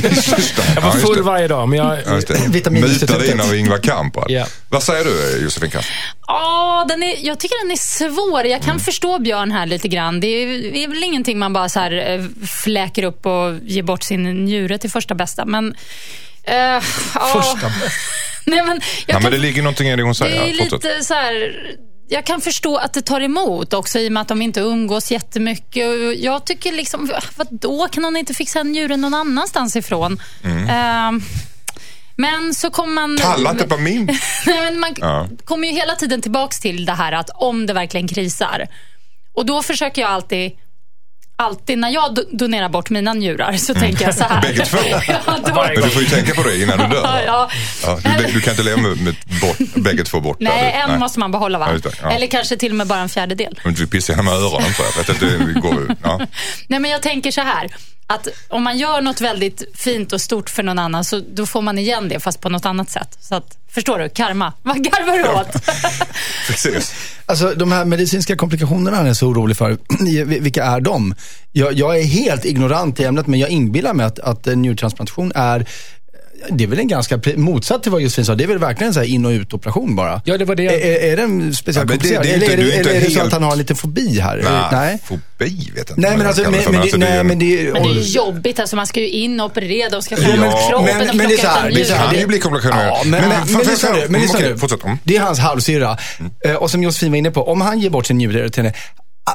ja, 0.75 0.81
var 0.81 0.91
full 0.91 1.15
det. 1.15 1.21
varje 1.21 1.47
dag, 1.47 1.69
men 1.69 1.79
jag... 1.79 1.97
Ja, 2.05 2.19
det. 2.27 2.69
Mutad 2.69 3.25
in 3.25 3.39
av 3.41 3.55
Ingvar 3.55 3.77
Kamprad. 3.77 4.25
Ja. 4.29 4.45
Vad 4.69 4.83
säger 4.83 5.03
du 5.05 5.43
Josefin 5.43 5.69
Crafoord? 5.69 5.91
Ja, 6.27 6.85
den 6.89 7.03
är, 7.03 7.15
jag 7.25 7.39
tycker 7.39 7.63
den 7.63 7.71
är 7.71 7.75
svår. 7.75 8.39
Jag 8.39 8.47
Mm. 8.51 8.61
kan 8.65 8.79
förstå 8.79 9.19
Björn 9.19 9.51
här 9.51 9.65
lite 9.65 9.87
grann. 9.87 10.19
Det 10.19 10.27
är, 10.27 10.47
det 10.71 10.83
är 10.83 10.87
väl 10.87 11.03
ingenting 11.03 11.39
man 11.39 11.53
bara 11.53 11.69
så 11.69 11.79
här, 11.79 12.13
eh, 12.13 12.47
fläker 12.47 13.03
upp 13.03 13.25
och 13.25 13.55
ger 13.63 13.83
bort 13.83 14.03
sin 14.03 14.23
njure 14.45 14.77
till 14.77 14.89
första 14.91 15.15
bästa. 15.15 15.45
Men, 15.45 15.75
ja. 16.45 16.81
Första 17.33 17.71
Nej, 18.45 18.63
men 18.63 18.67
jag 18.67 18.81
Ja, 19.07 19.13
kan, 19.13 19.23
men 19.23 19.31
det 19.31 19.37
ligger 19.37 19.61
någonting 19.61 19.87
i 19.89 19.95
det 19.95 20.01
hon 20.01 20.09
det 20.09 20.15
säger. 20.15 20.41
är 20.41 20.47
Fortsätt. 20.69 20.71
lite 20.83 21.03
så 21.03 21.13
här... 21.13 21.53
Jag 22.09 22.25
kan 22.25 22.41
förstå 22.41 22.77
att 22.77 22.93
det 22.93 23.01
tar 23.01 23.21
emot 23.21 23.73
också 23.73 23.99
i 23.99 24.07
och 24.07 24.11
med 24.11 24.21
att 24.21 24.27
de 24.27 24.41
inte 24.41 24.59
umgås 24.59 25.11
jättemycket. 25.11 25.85
Jag 26.19 26.45
tycker 26.45 26.71
liksom, 26.71 27.11
vadå, 27.35 27.87
kan 27.91 28.03
hon 28.03 28.17
inte 28.17 28.33
fixa 28.33 28.63
njuren 28.63 29.01
någon 29.01 29.13
annanstans 29.13 29.75
ifrån? 29.75 30.21
Eh, 30.43 31.11
men 32.15 32.53
så 32.53 32.69
kommer 32.69 32.93
man... 32.93 33.17
Talla 33.17 33.51
inte 33.51 33.67
på 33.67 33.77
min. 33.77 34.05
Men 34.45 34.79
man 34.79 34.93
Ja. 34.97 35.27
kommer 35.45 35.67
ju 35.67 35.73
hela 35.73 35.95
tiden 35.95 36.21
tillbaks 36.21 36.59
till 36.59 36.85
det 36.85 36.93
här 36.93 37.11
att 37.11 37.29
om 37.35 37.65
det 37.65 37.73
verkligen 37.73 38.07
krisar. 38.07 38.67
Och 39.33 39.45
då 39.45 39.61
försöker 39.63 40.01
jag 40.01 40.11
alltid 40.11 40.51
Alltid 41.39 41.77
när 41.77 41.89
jag 41.89 42.03
do- 42.17 42.29
donerar 42.37 42.69
bort 42.69 42.89
mina 42.89 43.13
njurar 43.13 43.53
så 43.53 43.73
tänker 43.73 44.05
jag 44.05 44.15
så 44.15 44.23
här. 44.23 44.41
Bägge 44.41 44.65
två? 44.65 44.77
ja, 45.07 45.37
då, 45.47 45.53
Men 45.53 45.75
du 45.75 45.89
får 45.89 46.01
ju 46.01 46.07
tänka 46.07 46.33
på 46.35 46.43
det 46.43 46.61
innan 46.61 46.77
du 46.77 46.95
dör. 46.95 47.23
ja, 47.25 47.49
Ja, 47.83 47.99
du, 48.17 48.31
du 48.33 48.41
kan 48.41 48.51
inte 48.51 48.63
leva 48.63 48.77
med, 48.81 49.15
bort, 49.41 49.57
bägge 49.75 50.03
två 50.03 50.19
borta. 50.19 50.37
Nej, 50.39 50.75
en 50.89 50.99
måste 50.99 51.19
man 51.19 51.31
behålla 51.31 51.59
va? 51.59 51.69
Ja, 51.83 51.91
ja. 52.01 52.11
Eller 52.11 52.27
kanske 52.27 52.57
till 52.57 52.71
och 52.71 52.75
med 52.77 52.87
bara 52.87 52.99
en 52.99 53.09
fjärdedel. 53.09 53.59
Om 53.65 53.73
du 53.73 53.79
vill 53.79 53.89
pissa 53.89 54.13
genom 54.13 54.27
öronen 54.27 54.73
tror 54.73 54.87
jag. 54.87 54.97
vet 54.97 55.09
inte, 55.09 55.25
det 55.53 55.59
går, 55.59 55.95
ja. 56.03 56.17
Nej, 56.67 56.79
men 56.79 56.91
jag 56.91 57.01
tänker 57.01 57.31
så 57.31 57.41
här. 57.41 57.67
Att 58.07 58.27
om 58.49 58.63
man 58.63 58.77
gör 58.77 59.01
något 59.01 59.21
väldigt 59.21 59.63
fint 59.73 60.13
och 60.13 60.21
stort 60.21 60.49
för 60.49 60.63
någon 60.63 60.79
annan 60.79 61.03
så 61.03 61.21
då 61.33 61.45
får 61.45 61.61
man 61.61 61.77
igen 61.77 62.09
det 62.09 62.19
fast 62.19 62.41
på 62.41 62.49
något 62.49 62.65
annat 62.65 62.89
sätt. 62.89 63.17
Så 63.21 63.35
att, 63.35 63.57
förstår 63.69 63.99
du? 63.99 64.09
Karma. 64.09 64.53
Vad 64.63 64.83
garvar 64.83 65.17
du 65.17 65.39
åt? 65.39 65.65
Precis. 66.47 66.93
Alltså 67.25 67.53
de 67.55 67.71
här 67.71 67.85
medicinska 67.85 68.35
komplikationerna 68.35 68.97
han 68.97 69.07
är 69.07 69.13
så 69.13 69.27
orolig 69.27 69.57
för, 69.57 69.77
vilka 70.41 70.63
är 70.63 70.81
de? 70.81 71.15
Jag, 71.51 71.73
jag 71.73 71.99
är 71.99 72.03
helt 72.03 72.45
ignorant 72.45 72.99
i 72.99 73.03
ämnet 73.03 73.27
men 73.27 73.39
jag 73.39 73.49
inbillar 73.49 73.93
mig 73.93 74.05
att, 74.05 74.19
att 74.19 74.47
en 74.47 74.61
njurtransplantation 74.61 75.31
är 75.35 75.65
det 76.49 76.63
är 76.63 76.67
väl 76.67 76.79
en 76.79 76.87
ganska, 76.87 77.19
motsatt 77.35 77.83
till 77.83 77.91
vad 77.91 78.01
Josefin 78.01 78.25
sa, 78.25 78.35
det 78.35 78.43
är 78.43 78.47
väl 78.47 78.57
verkligen 78.57 78.87
en 78.87 78.93
så 78.93 78.99
här 78.99 79.07
in 79.07 79.25
och 79.25 79.29
utoperation 79.29 79.95
bara. 79.95 80.21
Ja, 80.25 80.37
det 80.37 80.45
var 80.45 80.55
det 80.55 80.63
jag- 80.63 80.73
Är, 80.73 81.11
är 81.11 81.17
den 81.17 81.55
speciellt 81.55 81.77
Ja, 81.77 81.79
men 81.79 81.87
det- 81.87 81.93
komplicerad? 81.93 82.23
det 82.23 82.29
är 82.29 82.33
eller 82.33 82.43
inte- 82.43 82.53
är 82.53 82.57
det, 82.57 82.63
du 82.63 82.71
är 82.71 82.77
inte 82.77 82.89
eller 82.89 82.99
är 83.01 83.05
det 83.05 83.11
så 83.11 83.19
helt- 83.19 83.27
att 83.27 83.33
han 83.33 83.43
har 83.43 83.51
en 83.51 83.57
liten 83.57 83.75
fobi 83.75 84.19
här? 84.19 84.37
Nej, 84.43 84.61
Nej. 84.71 84.99
fobi 85.05 85.21
vet 85.75 85.75
jag 85.75 85.79
inte. 85.79 85.93
Nej 85.97 86.17
men 86.17 86.27
alltså, 86.27 86.41
men, 86.41 86.53
alltså, 86.53 86.71
det, 86.71 87.05
är 87.05 87.09
nej, 87.09 87.17
en- 87.19 87.27
men 87.27 87.39
det 87.39 87.67
är... 87.67 87.73
Men 87.73 87.83
det 87.83 87.89
är 87.89 87.93
ju 87.93 88.01
jobbigt. 88.01 88.59
Alltså, 88.59 88.75
man 88.75 88.87
ska 88.87 88.99
ju 88.99 89.09
in 89.09 89.39
och 89.39 89.45
operera 89.45 89.97
och 89.97 90.03
ska 90.03 90.15
fram 90.17 90.39
men- 90.39 90.51
kroppen 90.69 90.97
men- 90.97 91.09
och 91.09 91.15
men 91.15 91.27
det 91.27 91.33
är 91.33 91.37
så 91.37 91.47
här, 91.47 91.69
det 91.71 91.85
kan 92.11 92.19
ju 92.19 92.27
bli 92.27 92.39
komplikationer. 92.39 92.85
Ja, 92.87 93.01
men, 93.05 93.11
men, 93.11 93.29
men, 93.29 93.39
men, 93.39 93.47
fan, 93.47 93.61
lyssna 93.71 93.89
nu, 93.91 94.05
men. 94.09 94.21
Mm. 94.85 94.97
Det 95.03 95.15
är 95.15 95.19
hans 95.21 95.39
halvsyrra. 95.39 95.97
Eh, 96.45 96.53
Och 96.55 96.71
som 96.71 96.83
Josefin 96.83 97.11
var 97.11 97.17
inne 97.17 97.31
på, 97.31 97.43
om 97.51 97.61
han 97.61 97.79
ger 97.79 97.89
bort 97.89 98.05
sin 98.05 98.17
njure 98.17 98.49
till 98.49 98.63
henne, 98.63 98.75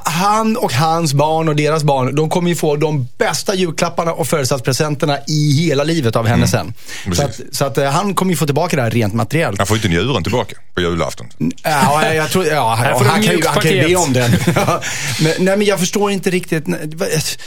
han 0.05 0.57
och 0.57 0.73
hans 0.73 1.15
barn 1.15 1.49
och 1.49 1.57
deras 1.57 1.85
barn, 1.85 2.15
de 2.15 2.31
kommer 2.31 2.49
ju 2.49 2.57
få 2.57 2.77
de 2.77 3.09
bästa 3.19 3.55
julklapparna 3.55 4.13
och 4.13 4.27
födelsedagspresenterna 4.29 5.19
i 5.29 5.53
hela 5.53 5.85
livet 5.85 6.17
av 6.17 6.27
henne 6.27 6.49
sen. 6.49 6.75
Så 7.15 7.23
att, 7.23 7.41
så 7.53 7.65
att 7.65 7.79
eh, 7.79 7.91
han 7.91 8.15
kommer 8.15 8.33
ju 8.33 8.37
få 8.37 8.47
tillbaka 8.47 8.77
det 8.77 8.83
här 8.83 8.91
rent 8.91 9.15
materiellt. 9.15 9.59
Han 9.59 9.67
får 9.67 9.77
ju 9.77 9.79
inte 9.79 9.89
njuren 9.89 10.23
tillbaka 10.23 10.57
på 10.75 10.81
julafton. 10.81 11.27
Ja, 11.63 12.13
jag 12.15 12.31
tror, 12.31 12.47
ja, 12.47 12.75
han, 12.75 13.07
han, 13.07 13.23
kan 13.23 13.37
ju, 13.37 13.43
han 13.47 13.63
kan 13.63 13.71
ju 13.71 13.89
be 13.89 13.97
om 13.97 14.13
den. 14.13 14.31
men, 15.21 15.33
nej, 15.39 15.57
men 15.57 15.63
jag 15.65 15.81
förstår 15.81 16.11
inte 16.11 16.31
riktigt. 16.31 16.65
det 16.67 16.87
det- 16.87 17.39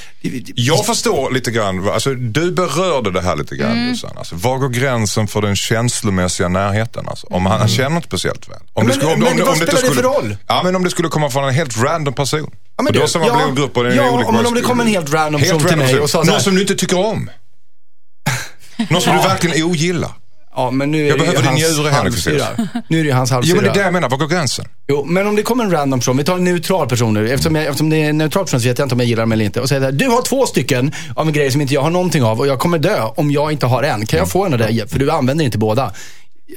Jag 0.55 0.85
förstår 0.85 1.31
lite 1.31 1.51
grann, 1.51 1.89
alltså, 1.89 2.13
du 2.13 2.51
berörde 2.51 3.11
det 3.11 3.21
här 3.21 3.35
lite 3.35 3.55
grann 3.55 3.71
Mm. 3.71 3.95
Alltså, 4.17 4.35
var 4.35 4.57
går 4.57 4.69
gränsen 4.69 5.27
för 5.27 5.41
den 5.41 5.55
känslomässiga 5.55 6.47
närheten? 6.47 7.07
Alltså, 7.07 7.27
om 7.27 7.45
han, 7.45 7.59
han 7.59 7.67
känner 7.67 7.95
inte 7.95 8.07
speciellt 8.07 8.49
väl. 8.49 8.57
Om 8.73 8.85
Mm. 8.91 8.97
Men- 9.19 9.19
men 9.19 9.45
vad 9.45 9.57
spelar 9.57 9.81
det 9.81 9.91
för 9.95 10.03
roll? 10.03 10.37
Ja, 10.47 10.61
men 10.63 10.75
om 10.75 10.83
det 10.83 10.89
skulle 10.89 11.07
komma 11.09 11.29
från 11.29 11.43
en 11.47 11.53
helt 11.53 11.77
random 11.77 12.13
person. 12.13 12.34
Ja, 12.77 12.83
men 12.83 12.87
Och 12.87 12.93
det- 12.93 13.07
som 13.07 13.21
man 13.21 13.27
ja, 13.29 13.35
blir 13.35 13.45
en 13.45 13.55
grupp 13.55 13.77
och 13.77 13.85
är 13.85 13.91
ja, 13.95 14.09
olika 14.11 14.31
men 14.31 14.45
om 14.45 14.53
det 14.53 14.61
kommer 14.61 14.83
en 14.83 14.89
helt 14.89 15.13
random 15.13 15.41
person 15.41 15.63
till 15.63 15.77
mig 15.77 15.99
och 15.99 16.09
sa 16.09 16.17
Någon 16.17 16.27
här- 16.29 16.39
som 16.39 16.55
du 16.55 16.61
inte 16.61 16.75
tycker 16.75 16.97
om. 17.05 17.29
Någon 18.89 19.01
som 19.01 19.15
du 19.15 19.21
verkligen 19.21 19.63
ogillar. 19.65 20.11
Ja, 20.57 20.71
men 20.71 20.91
nu 20.91 21.03
är 21.05 21.09
Jag 21.09 21.19
behöver 21.19 21.41
din 21.43 21.53
njure, 21.53 21.89
halvsyrra. 21.89 22.45
Fexeus. 22.45 22.69
Nu 22.87 22.99
är 22.99 23.03
det 23.03 23.07
ju 23.09 23.13
hans 23.15 23.29
Jo, 23.31 23.33
halvsyrra. 23.35 23.55
men 23.55 23.63
det 23.63 23.69
är 23.69 23.73
det 23.73 23.79
jag 23.81 23.93
menar. 23.93 24.09
Var 24.09 24.17
går 24.17 24.27
gränsen? 24.27 24.65
Jo, 24.87 25.05
men 25.05 25.27
om 25.27 25.35
det 25.35 25.41
kommer 25.43 25.63
en 25.63 25.71
random 25.71 25.99
person, 25.99 26.17
vi 26.17 26.23
tar 26.23 26.35
en 26.35 26.43
neutral 26.43 26.89
person 26.89 27.13
nu. 27.13 27.29
Eftersom, 27.31 27.55
jag, 27.55 27.65
eftersom 27.65 27.89
det 27.89 27.97
är 27.97 28.09
en 28.09 28.17
neutral 28.17 28.43
person 28.45 28.61
så 28.61 28.67
vet 28.67 28.79
jag 28.79 28.85
inte 28.85 28.95
om 28.95 28.99
jag 28.99 29.07
gillar 29.09 29.23
dem 29.23 29.31
eller 29.31 29.45
inte. 29.45 29.61
Och 29.61 29.69
säger 29.69 29.81
så 29.81 29.85
här, 29.85 29.91
du 29.91 30.07
har 30.07 30.21
två 30.21 30.45
stycken 30.45 30.91
av 31.15 31.27
en 31.27 31.33
grej 31.33 31.51
som 31.51 31.61
inte 31.61 31.73
jag 31.73 31.81
har 31.81 31.89
någonting 31.89 32.23
av 32.23 32.39
och 32.39 32.47
jag 32.47 32.59
kommer 32.59 32.77
dö 32.79 33.01
om 33.15 33.31
jag 33.31 33.51
inte 33.51 33.65
har 33.65 33.83
en. 33.83 34.05
Kan 34.05 34.19
jag 34.19 34.29
få 34.31 34.45
en 34.45 34.53
av 34.53 34.59
det? 34.59 34.91
För 34.91 34.99
du 34.99 35.11
använder 35.11 35.45
inte 35.45 35.57
båda. 35.57 35.91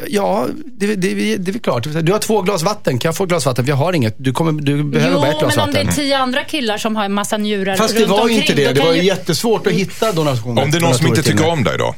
Ja, 0.09 0.47
det, 0.67 0.87
det, 0.97 1.15
det, 1.15 1.37
det 1.37 1.55
är 1.55 1.59
klart. 1.59 1.87
Du 2.03 2.13
har 2.13 2.19
två 2.19 2.43
glas 2.43 2.63
vatten, 2.63 2.99
kan 2.99 3.09
jag 3.09 3.17
få 3.17 3.25
ett 3.25 3.29
glas 3.31 3.47
vatten? 3.47 3.65
För 3.65 3.71
jag 3.71 3.77
har 3.77 3.93
inget. 3.93 4.15
Du, 4.19 4.33
kommer, 4.33 4.53
du 4.53 4.85
behöver 4.85 5.15
Jo, 5.15 5.21
bara 5.21 5.31
ett 5.33 5.39
glas 5.39 5.57
men 5.57 5.65
om 5.65 5.73
det 5.73 5.79
vatten. 5.79 5.89
är 5.89 5.93
tio 6.05 6.19
andra 6.19 6.45
killar 6.45 6.79
som 6.79 6.97
har 6.97 7.05
en 7.05 7.13
massa 7.15 7.37
njurar 7.37 7.77
Fast 7.77 7.95
det 7.95 8.01
runt 8.01 8.11
var 8.11 8.17
ju 8.17 8.23
omkring, 8.23 8.39
inte 8.41 8.55
det. 8.55 8.73
Det 8.73 8.81
var 8.81 8.93
ju 8.95 9.03
jättesvårt 9.05 9.67
att 9.67 9.73
hitta 9.73 10.13
donationer. 10.13 10.63
Om 10.63 10.71
det 10.71 10.79
är 10.79 10.81
någon 10.81 10.95
som 10.95 11.07
inte 11.07 11.23
tycker 11.23 11.49
om 11.49 11.65
dig 11.65 11.79
då? 11.79 11.95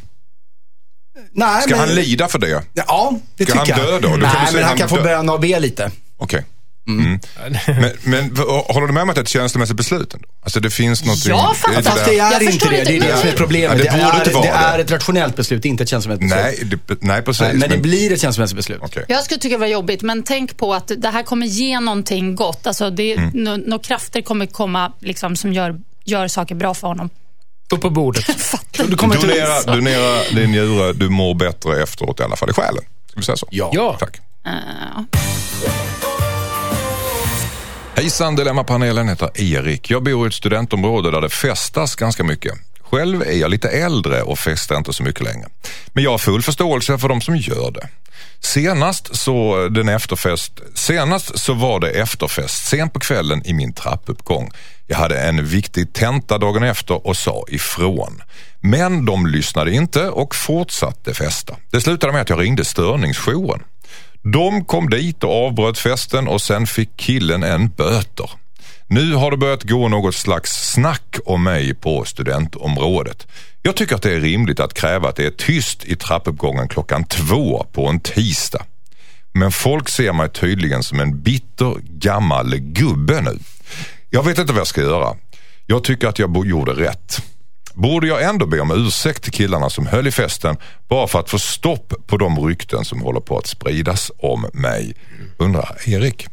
Nej, 1.33 1.63
Ska 1.63 1.71
men, 1.71 1.79
han 1.79 1.89
lida 1.95 2.29
för 2.29 2.39
det? 2.39 2.63
Ja, 2.75 3.19
det 3.37 3.45
Ska 3.45 3.53
tycker 3.63 3.75
han 3.75 3.85
jag. 3.93 4.03
dö 4.03 4.09
då? 4.09 4.17
Då 4.17 4.27
kan 4.27 4.33
Nej, 4.35 4.53
men 4.53 4.55
han 4.55 4.63
han 4.65 4.77
kan 4.79 4.89
få 4.89 4.97
dö. 4.97 5.03
böna 5.03 5.33
och 5.33 5.41
be 5.41 5.61
lite. 5.61 5.91
Okej. 6.17 6.45
Mm. 6.89 7.21
Men, 7.67 7.91
men 8.03 8.35
v- 8.35 8.43
håller 8.69 8.87
du 8.87 8.93
med 8.93 9.03
om 9.03 9.09
att 9.11 9.15
det 9.15 9.21
är 9.21 9.23
ett 9.23 9.29
känslomässigt 9.29 9.77
beslut 9.77 10.15
ändå? 10.15 10.29
Alltså 10.43 10.61
det 10.61 10.71
finns 10.71 11.05
något... 11.05 11.27
Ja, 11.27 11.55
Fast 11.57 11.85
där- 11.85 12.05
det 12.07 12.19
är 12.19 12.33
Jag 12.33 12.43
inte 12.43 12.69
det. 12.69 12.79
inte, 12.79 12.91
Det 12.91 12.97
är 12.97 13.01
det 13.01 13.09
men- 13.09 13.19
som 13.19 13.29
är 13.29 13.33
problemet. 13.33 13.79
Ja, 13.85 13.85
det 13.85 13.91
borde 13.91 14.03
är, 14.13 14.19
inte 14.19 14.31
vara 14.31 14.43
det 14.45 14.49
är 14.51 14.77
det. 14.79 14.83
ett 14.85 14.91
rationellt 14.91 15.37
beslut, 15.37 15.65
inte 15.65 15.83
ett 15.83 15.89
känslomässigt 15.89 16.31
beslut. 16.31 16.71
Nej, 16.71 16.79
det, 16.89 16.99
nej 17.07 17.23
precis. 17.23 17.41
Nej, 17.43 17.55
men 17.55 17.71
det 17.71 17.79
blir 17.79 18.13
ett 18.13 18.21
känslomässigt 18.21 18.57
beslut. 18.57 18.79
Okej. 18.83 19.05
Jag 19.09 19.25
skulle 19.25 19.41
tycka 19.41 19.55
det 19.57 19.61
var 19.61 19.67
jobbigt, 19.67 20.03
men 20.03 20.23
tänk 20.23 20.57
på 20.57 20.75
att 20.75 20.91
det 20.99 21.09
här 21.09 21.23
kommer 21.23 21.47
ge 21.47 21.81
någonting 21.81 22.35
gott. 22.37 22.67
Alltså 22.67 22.91
det, 22.91 23.13
Mm. 23.13 23.31
nå- 23.35 23.57
Några 23.57 23.83
krafter 23.83 24.23
kommer 24.23 24.47
komma 24.47 24.93
liksom, 25.01 25.37
som 25.37 25.53
gör, 25.53 25.77
gör 26.05 26.29
saker 26.29 26.55
bra 26.55 26.75
för 26.75 26.89
honom. 26.89 27.11
Upp 27.73 27.81
på 27.81 27.91
bordet. 27.91 28.25
Du 28.89 28.97
kommer 28.97 29.15
inte... 29.15 29.27
Donera, 29.27 29.63
donera 29.63 30.23
din 30.35 30.51
njure, 30.51 30.93
du 30.93 31.09
mår 31.09 31.35
bättre 31.35 31.83
efteråt 31.83 32.21
i 32.21 32.23
alla 32.23 32.37
fall 32.37 32.51
i 32.51 32.53
själen. 32.53 32.85
Ska 33.11 33.21
vi 33.21 33.27
säga 33.27 33.37
så? 33.37 33.49
Ja. 33.51 33.71
Ja. 33.75 33.97
Tack. 34.01 34.17
Uh, 34.47 35.03
Hejsan, 37.95 38.37
Dilemmapanelen 38.37 39.09
heter 39.09 39.31
Erik. 39.35 39.91
Jag 39.91 40.03
bor 40.03 40.27
i 40.27 40.29
ett 40.29 40.35
studentområde 40.35 41.11
där 41.11 41.21
det 41.21 41.29
festas 41.29 41.95
ganska 41.95 42.25
mycket. 42.25 42.53
Själv 42.81 43.23
är 43.23 43.33
jag 43.33 43.51
lite 43.51 43.69
äldre 43.69 44.23
och 44.23 44.39
festar 44.39 44.77
inte 44.77 44.93
så 44.93 45.03
mycket 45.03 45.23
längre. 45.23 45.49
Men 45.93 46.05
jag 46.05 46.11
har 46.11 46.19
full 46.19 46.43
förståelse 46.43 46.99
för 46.99 47.09
de 47.09 47.21
som 47.21 47.37
gör 47.37 47.71
det. 47.71 47.89
Senast 48.41 49.17
så, 49.17 49.69
den 49.69 49.89
efterfest, 49.89 50.61
senast 50.75 51.39
så 51.39 51.55
var 51.55 51.81
det 51.81 51.91
efterfest 51.91 52.69
sent 52.69 52.93
på 52.93 53.01
kvällen 53.01 53.43
i 53.47 53.53
min 53.53 53.73
trappuppgång. 53.73 54.51
Jag 54.87 54.97
hade 54.97 55.21
en 55.21 55.47
viktig 55.47 55.93
tenta 55.93 56.39
dagen 56.39 56.63
efter 56.63 57.07
och 57.07 57.17
sa 57.17 57.45
ifrån. 57.49 58.23
Men 58.61 59.05
de 59.05 59.27
lyssnade 59.27 59.73
inte 59.73 60.09
och 60.09 60.35
fortsatte 60.35 61.15
festa. 61.15 61.57
Det 61.71 61.81
slutade 61.81 62.13
med 62.13 62.23
att 62.23 62.31
jag 62.31 62.41
ringde 62.41 62.65
störningsjouren. 62.65 63.63
De 64.23 64.65
kom 64.65 64.91
dit 64.91 65.25
och 65.25 65.47
avbröt 65.47 65.79
festen 65.79 66.29
och 66.29 66.43
sen 66.43 66.67
fick 66.67 66.97
killen 66.97 67.43
en 67.43 67.69
böter. 67.69 68.31
Nu 68.87 69.15
har 69.15 69.31
det 69.31 69.37
börjat 69.37 69.63
gå 69.63 69.89
något 69.89 70.15
slags 70.15 70.73
snack 70.73 71.17
om 71.25 71.43
mig 71.43 71.75
på 71.75 72.05
studentområdet. 72.05 73.27
Jag 73.63 73.77
tycker 73.77 73.95
att 73.95 74.03
det 74.03 74.15
är 74.15 74.21
rimligt 74.21 74.61
att 74.61 74.75
kräva 74.75 75.09
att 75.09 75.17
det 75.17 75.27
är 75.27 75.31
tyst 75.31 75.85
i 75.85 75.97
trappuppgången 75.97 76.69
klockan 76.69 77.05
två 77.05 77.67
på 77.73 77.87
en 77.87 78.01
tisdag. 78.01 78.65
Men 79.33 79.53
folk 79.53 79.89
ser 79.89 80.13
mig 80.13 80.29
tydligen 80.29 80.83
som 80.83 81.01
en 81.01 81.23
bitter 81.23 81.75
gammal 81.83 82.57
gubbe 82.57 83.21
nu. 83.21 83.39
Jag 84.11 84.23
vet 84.23 84.39
inte 84.39 84.53
vad 84.53 84.61
jag 84.61 84.67
ska 84.67 84.81
göra. 84.81 85.17
Jag 85.67 85.85
tycker 85.85 86.09
att 86.09 86.19
jag 86.19 86.47
gjorde 86.47 86.73
rätt. 86.73 87.23
Borde 87.75 88.07
jag 88.07 88.23
ändå 88.23 88.47
be 88.47 88.61
om 88.61 88.87
ursäkt 88.87 89.23
till 89.23 89.33
killarna 89.33 89.71
som 89.71 89.87
höll 89.87 90.07
i 90.07 90.11
festen 90.11 90.57
bara 90.89 91.07
för 91.07 91.21
att 91.21 91.31
få 91.31 91.39
stopp 91.39 91.95
på 92.07 92.17
de 92.17 92.47
rykten 92.47 92.85
som 92.85 93.03
håller 93.03 93.21
på 93.21 93.39
att 93.39 93.47
spridas 93.47 94.11
om 94.19 94.47
mig? 94.53 94.95
Undrar 95.39 95.77
Erik. 95.87 96.27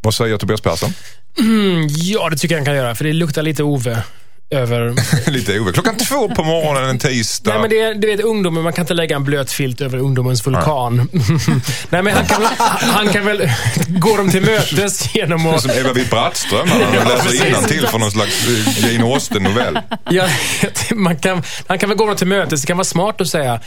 Vad 0.00 0.14
säger 0.14 0.36
Tobias 0.36 0.60
Persson? 0.60 0.90
Mm, 1.38 1.86
ja, 1.90 2.28
det 2.30 2.36
tycker 2.36 2.54
jag 2.54 2.60
han 2.60 2.66
kan 2.66 2.76
göra, 2.76 2.94
för 2.94 3.04
det 3.04 3.12
luktar 3.12 3.42
lite 3.42 3.62
Ove 3.62 4.02
över... 4.50 4.94
Lite 5.30 5.60
Ove. 5.60 5.72
Klockan 5.72 5.96
två 5.96 6.28
på 6.28 6.44
morgonen 6.44 6.90
en 6.90 6.98
tisdag. 6.98 7.50
Nej, 7.50 7.60
men 7.60 7.70
det 7.70 7.80
är, 7.80 7.94
du 7.94 8.06
vet, 8.06 8.20
ungdomen, 8.20 8.62
man 8.62 8.72
kan 8.72 8.82
inte 8.82 8.94
lägga 8.94 9.16
en 9.16 9.24
blöt 9.24 9.52
filt 9.52 9.80
över 9.80 9.98
ungdomens 9.98 10.46
vulkan. 10.46 11.08
Nej, 11.90 12.02
men 12.02 12.14
han 12.14 12.26
kan, 12.26 12.42
han 12.80 13.08
kan 13.08 13.24
väl 13.24 13.50
gå 13.88 14.16
dem 14.16 14.30
till 14.30 14.42
mötes 14.42 15.14
genom 15.14 15.46
att... 15.46 15.62
Som 15.62 15.70
Eva 15.70 15.92
Witt-Brattström, 15.92 16.68
han 16.68 16.80
Ja, 16.94 17.04
läser 17.08 17.48
innantill 17.48 17.86
från 17.86 18.00
någon 18.00 18.10
slags 18.10 18.46
eh, 18.46 18.92
Jane 18.92 19.14
Austen-novell. 19.14 19.78
Ja, 20.10 20.28
man 20.94 21.16
kan, 21.16 21.42
han 21.66 21.78
kan 21.78 21.88
väl 21.88 21.98
gå 21.98 22.06
dem 22.06 22.16
till 22.16 22.26
mötes. 22.26 22.60
Det 22.60 22.66
kan 22.66 22.76
vara 22.76 22.84
smart 22.84 23.20
att 23.20 23.28
säga 23.28 23.60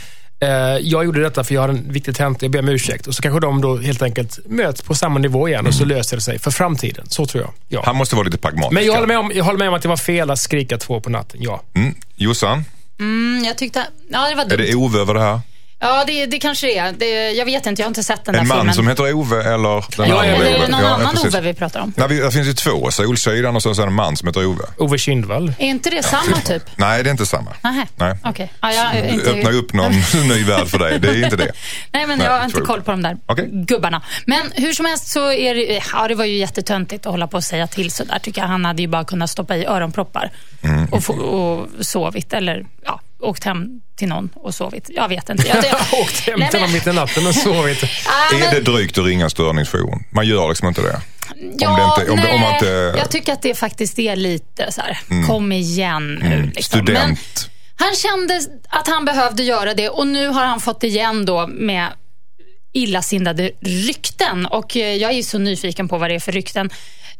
jag 0.80 1.04
gjorde 1.04 1.22
detta 1.22 1.44
för 1.44 1.54
jag 1.54 1.60
har 1.62 1.68
en 1.68 1.92
viktig 1.92 2.16
tenta, 2.16 2.44
jag 2.44 2.52
ber 2.52 2.58
om 2.58 2.68
ursäkt. 2.68 3.06
Och 3.06 3.14
så 3.14 3.22
kanske 3.22 3.40
de 3.40 3.60
då 3.60 3.76
helt 3.76 4.02
enkelt 4.02 4.38
möts 4.46 4.82
på 4.82 4.94
samma 4.94 5.18
nivå 5.18 5.48
igen 5.48 5.66
och 5.66 5.74
så 5.74 5.84
löser 5.84 6.16
det 6.16 6.22
sig 6.22 6.38
för 6.38 6.50
framtiden. 6.50 7.06
Så 7.08 7.26
tror 7.26 7.42
jag. 7.42 7.52
Ja. 7.68 7.82
Han 7.86 7.96
måste 7.96 8.16
vara 8.16 8.24
lite 8.24 8.38
pragmatisk. 8.38 8.72
Men 8.72 8.86
jag 8.86 8.94
håller, 8.94 9.06
med 9.06 9.18
om, 9.18 9.32
jag 9.34 9.44
håller 9.44 9.58
med 9.58 9.68
om 9.68 9.74
att 9.74 9.82
det 9.82 9.88
var 9.88 9.96
fel 9.96 10.30
att 10.30 10.38
skrika 10.38 10.78
två 10.78 11.00
på 11.00 11.10
natten, 11.10 11.40
ja. 11.42 11.62
Mm. 11.74 11.94
Jossan, 12.16 12.64
Mm, 13.00 13.44
jag 13.44 13.58
tyckte... 13.58 13.86
Ja, 14.08 14.28
det 14.28 14.34
var 14.34 14.44
är 14.44 14.48
dumt. 14.48 14.58
det 14.58 14.74
Ove 14.74 14.98
över 15.00 15.14
det 15.14 15.20
här? 15.20 15.40
Ja, 15.84 16.04
det, 16.06 16.26
det 16.26 16.38
kanske 16.38 16.66
det 16.66 16.78
är. 16.78 16.92
Det, 16.92 17.30
jag 17.30 17.44
vet 17.44 17.66
inte, 17.66 17.82
jag 17.82 17.86
har 17.86 17.90
inte 17.90 18.02
sett 18.02 18.24
den 18.24 18.34
där 18.34 18.40
En 18.40 18.48
man 18.48 18.58
filmen. 18.58 18.74
som 18.74 18.88
heter 18.88 19.12
Ove 19.14 19.36
eller 19.54 19.96
den 19.96 20.08
Ja, 20.08 20.16
ja, 20.16 20.24
Eller 20.24 20.56
Ove? 20.58 20.68
någon 20.68 20.80
Ja, 20.80 20.88
annan 20.88 21.14
precis. 21.14 21.34
Ove 21.34 21.40
vi 21.40 21.54
pratar 21.54 21.80
om? 21.80 21.92
Nej, 21.96 22.08
det 22.08 22.30
finns 22.30 22.48
ju 22.48 22.52
två. 22.52 22.90
Solsidan 22.90 23.56
och 23.56 23.62
så 23.62 23.70
är 23.70 23.74
det 23.74 23.82
en 23.82 23.92
man 23.92 24.16
som 24.16 24.28
heter 24.28 24.46
Ove. 24.46 24.64
Ove 24.78 24.98
Kindvall. 24.98 25.52
Är 25.58 25.66
inte 25.66 25.90
det 25.90 26.02
samma 26.02 26.36
typ? 26.36 26.62
Nej, 26.76 27.02
det 27.02 27.08
är 27.08 27.12
inte 27.12 27.26
samma. 27.26 27.50
Nähä. 27.62 27.86
Nej. 27.96 28.14
Okej. 28.24 28.52
Ja, 28.60 28.72
jag 28.72 29.08
inte... 29.08 29.30
Öppna 29.30 29.50
upp 29.50 29.72
någon 29.72 29.92
ny 30.28 30.44
värld 30.44 30.68
för 30.68 30.78
dig. 30.78 30.98
Det 30.98 31.08
är 31.08 31.24
inte 31.24 31.36
det. 31.36 31.52
Nej, 31.92 32.06
men 32.06 32.18
Nej, 32.18 32.26
jag 32.26 32.38
har 32.38 32.44
inte 32.44 32.60
koll 32.60 32.82
på 32.82 32.90
de 32.90 33.02
där 33.02 33.16
Okej. 33.26 33.48
gubbarna. 33.52 34.02
Men 34.26 34.52
hur 34.54 34.72
som 34.72 34.86
helst 34.86 35.06
så 35.08 35.32
är 35.32 35.54
det, 35.54 35.82
ja, 35.92 36.08
det 36.08 36.14
var 36.14 36.24
ju 36.24 36.36
jättetöntigt 36.36 37.06
att 37.06 37.10
hålla 37.12 37.26
på 37.26 37.36
och 37.36 37.44
säga 37.44 37.66
till 37.66 37.90
sådär 37.90 38.18
tycker 38.22 38.40
jag. 38.40 38.48
Han 38.48 38.64
hade 38.64 38.82
ju 38.82 38.88
bara 38.88 39.04
kunnat 39.04 39.30
stoppa 39.30 39.56
i 39.56 39.64
öronproppar 39.66 40.30
Mm. 40.64 40.84
och, 40.84 41.04
få, 41.04 41.12
och 41.14 41.68
sovit. 41.86 42.32
Eller 42.32 42.66
ja, 42.84 43.00
åkt 43.22 43.44
hem 43.44 43.68
till 43.96 44.08
någon 44.08 44.28
och 44.34 44.54
sovit. 44.54 44.90
Jag 44.94 45.08
vet 45.08 45.28
inte. 45.28 45.48
Jag, 45.48 45.56
jag, 45.64 46.00
Åkt 46.00 46.20
hem 46.20 46.38
Nej, 46.40 46.50
till 46.50 46.60
men- 46.60 46.68
honom 46.68 46.72
mitt 46.72 46.86
i 46.86 46.92
natten 46.92 47.26
och 47.26 47.34
sovit. 47.34 47.82
Är 48.32 48.38
men- 48.38 48.54
det 48.54 48.60
drygt 48.60 48.98
att 48.98 49.04
ringa 49.04 49.30
störningsjour? 49.30 49.98
Man 50.10 50.26
gör 50.26 50.48
liksom 50.48 50.68
inte 50.68 50.82
det. 50.82 51.00
Ja, 51.58 51.94
det 51.96 52.02
inte- 52.02 52.12
om 52.12 52.18
nej, 52.18 52.34
om 52.34 52.40
man 52.40 52.54
inte- 52.54 52.70
Mm. 52.72 52.96
jag 52.98 53.10
tycker 53.10 53.32
att 53.32 53.42
det 53.42 53.54
faktiskt 53.54 53.98
är 53.98 54.16
lite 54.16 54.72
så 54.72 54.80
här, 54.80 54.98
kom 55.26 55.52
igen 55.52 56.14
nu. 56.22 56.52
Liksom. 56.54 56.78
Men 56.78 56.86
Student. 56.86 57.48
han 57.76 57.94
kände 57.94 58.40
att 58.68 58.88
han 58.88 59.04
behövde 59.04 59.42
göra 59.42 59.74
det 59.74 59.88
och 59.88 60.06
nu 60.06 60.28
har 60.28 60.44
han 60.44 60.60
fått 60.60 60.82
igen 60.84 61.24
då 61.24 61.46
med 61.46 61.86
illasinnade 62.72 63.50
rykten. 63.60 64.46
Och 64.46 64.76
eh, 64.76 64.94
jag 64.96 65.12
är 65.12 65.22
så 65.22 65.38
nyfiken 65.38 65.88
på 65.88 65.98
vad 65.98 66.10
det 66.10 66.14
är 66.14 66.20
för 66.20 66.32
rykten. 66.32 66.70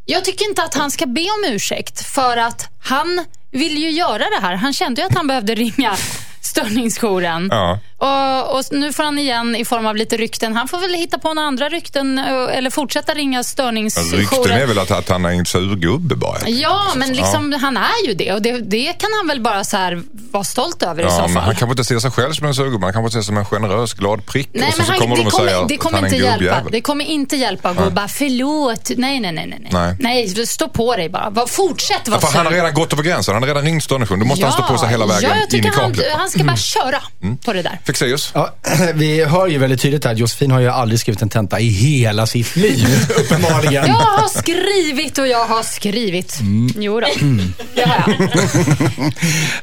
Jag 0.05 0.25
tycker 0.25 0.49
inte 0.49 0.63
att 0.63 0.75
han 0.75 0.91
ska 0.91 1.07
be 1.07 1.21
om 1.21 1.53
ursäkt 1.55 2.07
för 2.07 2.37
att 2.37 2.69
han 2.83 3.25
vill 3.53 3.79
ju 3.79 3.91
göra 3.91 4.19
det 4.19 4.41
här. 4.41 4.55
Han 4.57 4.73
kände 4.73 5.01
ju 5.01 5.07
att 5.07 5.15
han 5.15 5.27
behövde 5.27 5.55
ringa 5.55 5.93
störningsjouren. 6.41 7.49
Ja. 7.51 7.79
Och, 8.03 8.59
och 8.59 8.65
nu 8.71 8.93
får 8.93 9.03
han 9.05 9.19
igen 9.19 9.57
i 9.57 9.65
form 9.65 9.87
av 9.87 9.97
lite 9.97 10.17
rykten. 10.17 10.57
Han 10.57 10.69
får 10.69 10.79
väl 10.79 10.95
hitta 10.95 11.19
på 11.19 11.35
några 11.35 11.49
andra 11.49 11.69
rykten 11.69 12.19
eh, 12.19 12.57
eller 12.57 12.71
fortsätta 12.71 13.15
ringa 13.15 13.43
störningsjouren. 13.45 14.19
Rykten 14.19 14.53
är 14.53 14.67
väl 14.67 14.79
att, 14.79 14.91
att 14.91 15.09
han 15.09 15.25
är 15.25 15.29
en 15.31 15.47
surgubbe 15.47 16.15
bara. 16.17 16.49
Ja, 16.49 16.83
men 16.97 17.13
liksom, 17.13 17.53
han 17.53 17.77
är 17.77 18.07
ju 18.07 18.15
det 18.15 18.33
och 18.33 18.43
det, 18.43 18.59
det 18.59 18.93
kan 18.93 19.11
han 19.19 19.29
väl 19.29 19.41
bara 19.41 19.65
så 19.65 19.77
här 19.77 20.03
vara 20.31 20.45
stolt 20.45 20.83
över 20.83 21.03
i 21.07 21.11
så 21.11 21.13
Ja, 21.13 21.29
fall. 21.29 21.43
han 21.43 21.55
kanske 21.55 21.71
inte 21.73 21.85
ser 21.85 21.99
sig 21.99 22.11
själv 22.11 22.33
som 22.33 22.47
en 22.47 22.55
surgubbe. 22.55 22.87
Han 22.87 22.93
kanske 22.93 23.11
ser 23.13 23.19
sig 23.21 23.27
som 23.27 23.37
en 23.37 23.45
generös, 23.45 23.95
glad 23.95 24.27
prick. 24.27 24.49
Nej, 24.53 24.69
och 24.69 24.73
så, 24.75 24.79
men 24.79 24.87
så 24.87 24.93
han, 24.93 25.01
kommer 25.01 25.17
det, 25.17 25.23
de 25.23 25.27
och 25.27 25.33
kommer, 25.33 25.49
säger 25.51 25.69
det 25.69 25.75
att 25.75 25.81
kommer 25.81 25.97
han 25.99 26.05
är 26.05 26.15
inte 26.15 26.27
en 26.29 26.41
hjälpa. 26.41 26.71
Det 26.71 26.81
kommer 26.81 27.05
inte 27.05 27.37
hjälpa 27.37 27.69
att 27.71 27.77
gå 27.77 27.85
och 27.85 27.93
bara 27.93 28.09
förlåt. 28.09 28.91
Nej, 28.97 29.21
nej, 29.21 29.33
nej. 29.33 29.47
nej. 29.61 29.69
Nej. 29.73 29.97
nej 29.99 30.47
stå 30.47 30.69
på 30.69 30.97
dig 30.97 31.09
bara. 31.09 31.31
Var- 31.31 31.47
Fortsätt 31.47 32.09
vara 32.09 32.21
Ja, 32.23 32.27
för 32.29 32.37
han 32.37 32.47
har 32.47 32.53
sur. 32.53 32.57
redan 32.57 32.75
gått 32.75 32.93
över 32.93 33.03
gränsen. 33.03 33.35
Han 33.35 33.43
har 33.43 33.49
redan 33.49 33.63
ringt 33.65 33.85
störningsjouren. 33.85 34.21
Då 34.21 34.27
måste 34.27 34.45
han 34.47 34.53
stå 34.53 34.63
på 34.63 34.79
sig 34.79 34.89
hela 34.89 35.07
vägen 35.07 35.23
ja, 35.31 35.37
jag 35.37 35.39
in 35.39 35.45
i 35.49 35.51
tycker 35.51 35.81
han, 35.81 35.91
kaklet. 35.91 36.13
han 36.17 36.31
ska 36.31 36.45
bara 36.45 36.57
köra 36.57 36.99
Mm. 37.23 37.37
på 37.37 37.53
det 37.53 37.63
där. 37.63 37.79
Fexeus? 37.93 38.31
Ja, 38.35 38.55
vi 38.95 39.25
hör 39.25 39.47
ju 39.47 39.59
väldigt 39.59 39.81
tydligt 39.81 40.07
att 40.07 40.19
Josefin 40.19 40.51
har 40.51 40.61
ju 40.61 40.69
aldrig 40.69 41.01
skrivit 41.01 41.23
en 41.23 41.29
tenta 41.29 41.61
i 41.61 41.69
hela 41.69 42.27
sitt 42.27 42.57
liv, 42.57 42.87
uppenbarligen. 43.17 43.87
Jag 43.87 43.95
har 43.95 44.29
skrivit 44.29 45.19
och 45.19 45.29
jag 45.29 45.45
har 45.45 45.63
skrivit. 45.63 46.39
Jo 46.77 47.01
då, 47.01 47.07
det 47.75 47.83
har 47.83 48.05
jag. 48.07 48.31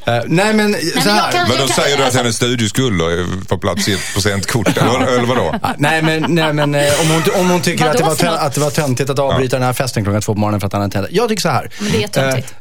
Eh, 0.17 0.23
nej, 0.27 0.53
men 0.53 0.73
så 0.73 0.79
men 0.95 1.07
här. 1.15 1.31
kan- 1.31 1.49
Men 1.49 1.57
då 1.57 1.67
säger 1.67 1.89
du 1.97 2.01
att 2.01 2.05
alltså- 2.05 2.17
hennes 2.19 2.35
studieskulder 2.35 3.05
är 3.05 3.45
på 3.45 3.57
plats 3.57 3.87
i 3.87 3.93
ett 3.93 4.13
procentkort, 4.13 4.67
eller, 4.77 4.99
eller 5.07 5.25
vadå? 5.25 5.55
Ah, 5.61 5.69
Nej 5.77 6.01
men, 6.01 6.25
nej, 6.35 6.53
men 6.53 6.75
eh, 6.75 7.01
om, 7.01 7.07
hon, 7.07 7.41
om 7.41 7.49
hon 7.49 7.61
tycker 7.61 7.85
att 7.85 7.97
det, 7.97 8.03
var 8.03 8.35
att 8.37 8.53
det 8.53 8.61
var 8.61 8.69
töntigt 8.69 9.09
att 9.09 9.19
avbryta 9.19 9.55
den 9.57 9.65
här 9.65 9.73
festen 9.73 10.03
klockan 10.03 10.21
två 10.21 10.33
på 10.33 10.39
morgonen 10.39 10.59
för 10.59 10.67
att 10.67 10.73
han 10.73 10.81
hade 10.81 10.93
tenta. 10.93 11.09
Jag 11.11 11.29
tycker 11.29 11.41
så 11.41 11.49
här. 11.49 11.69
Men 11.79 11.91
det 11.91 12.03
är 12.03 12.07
töntigt. 12.07 12.53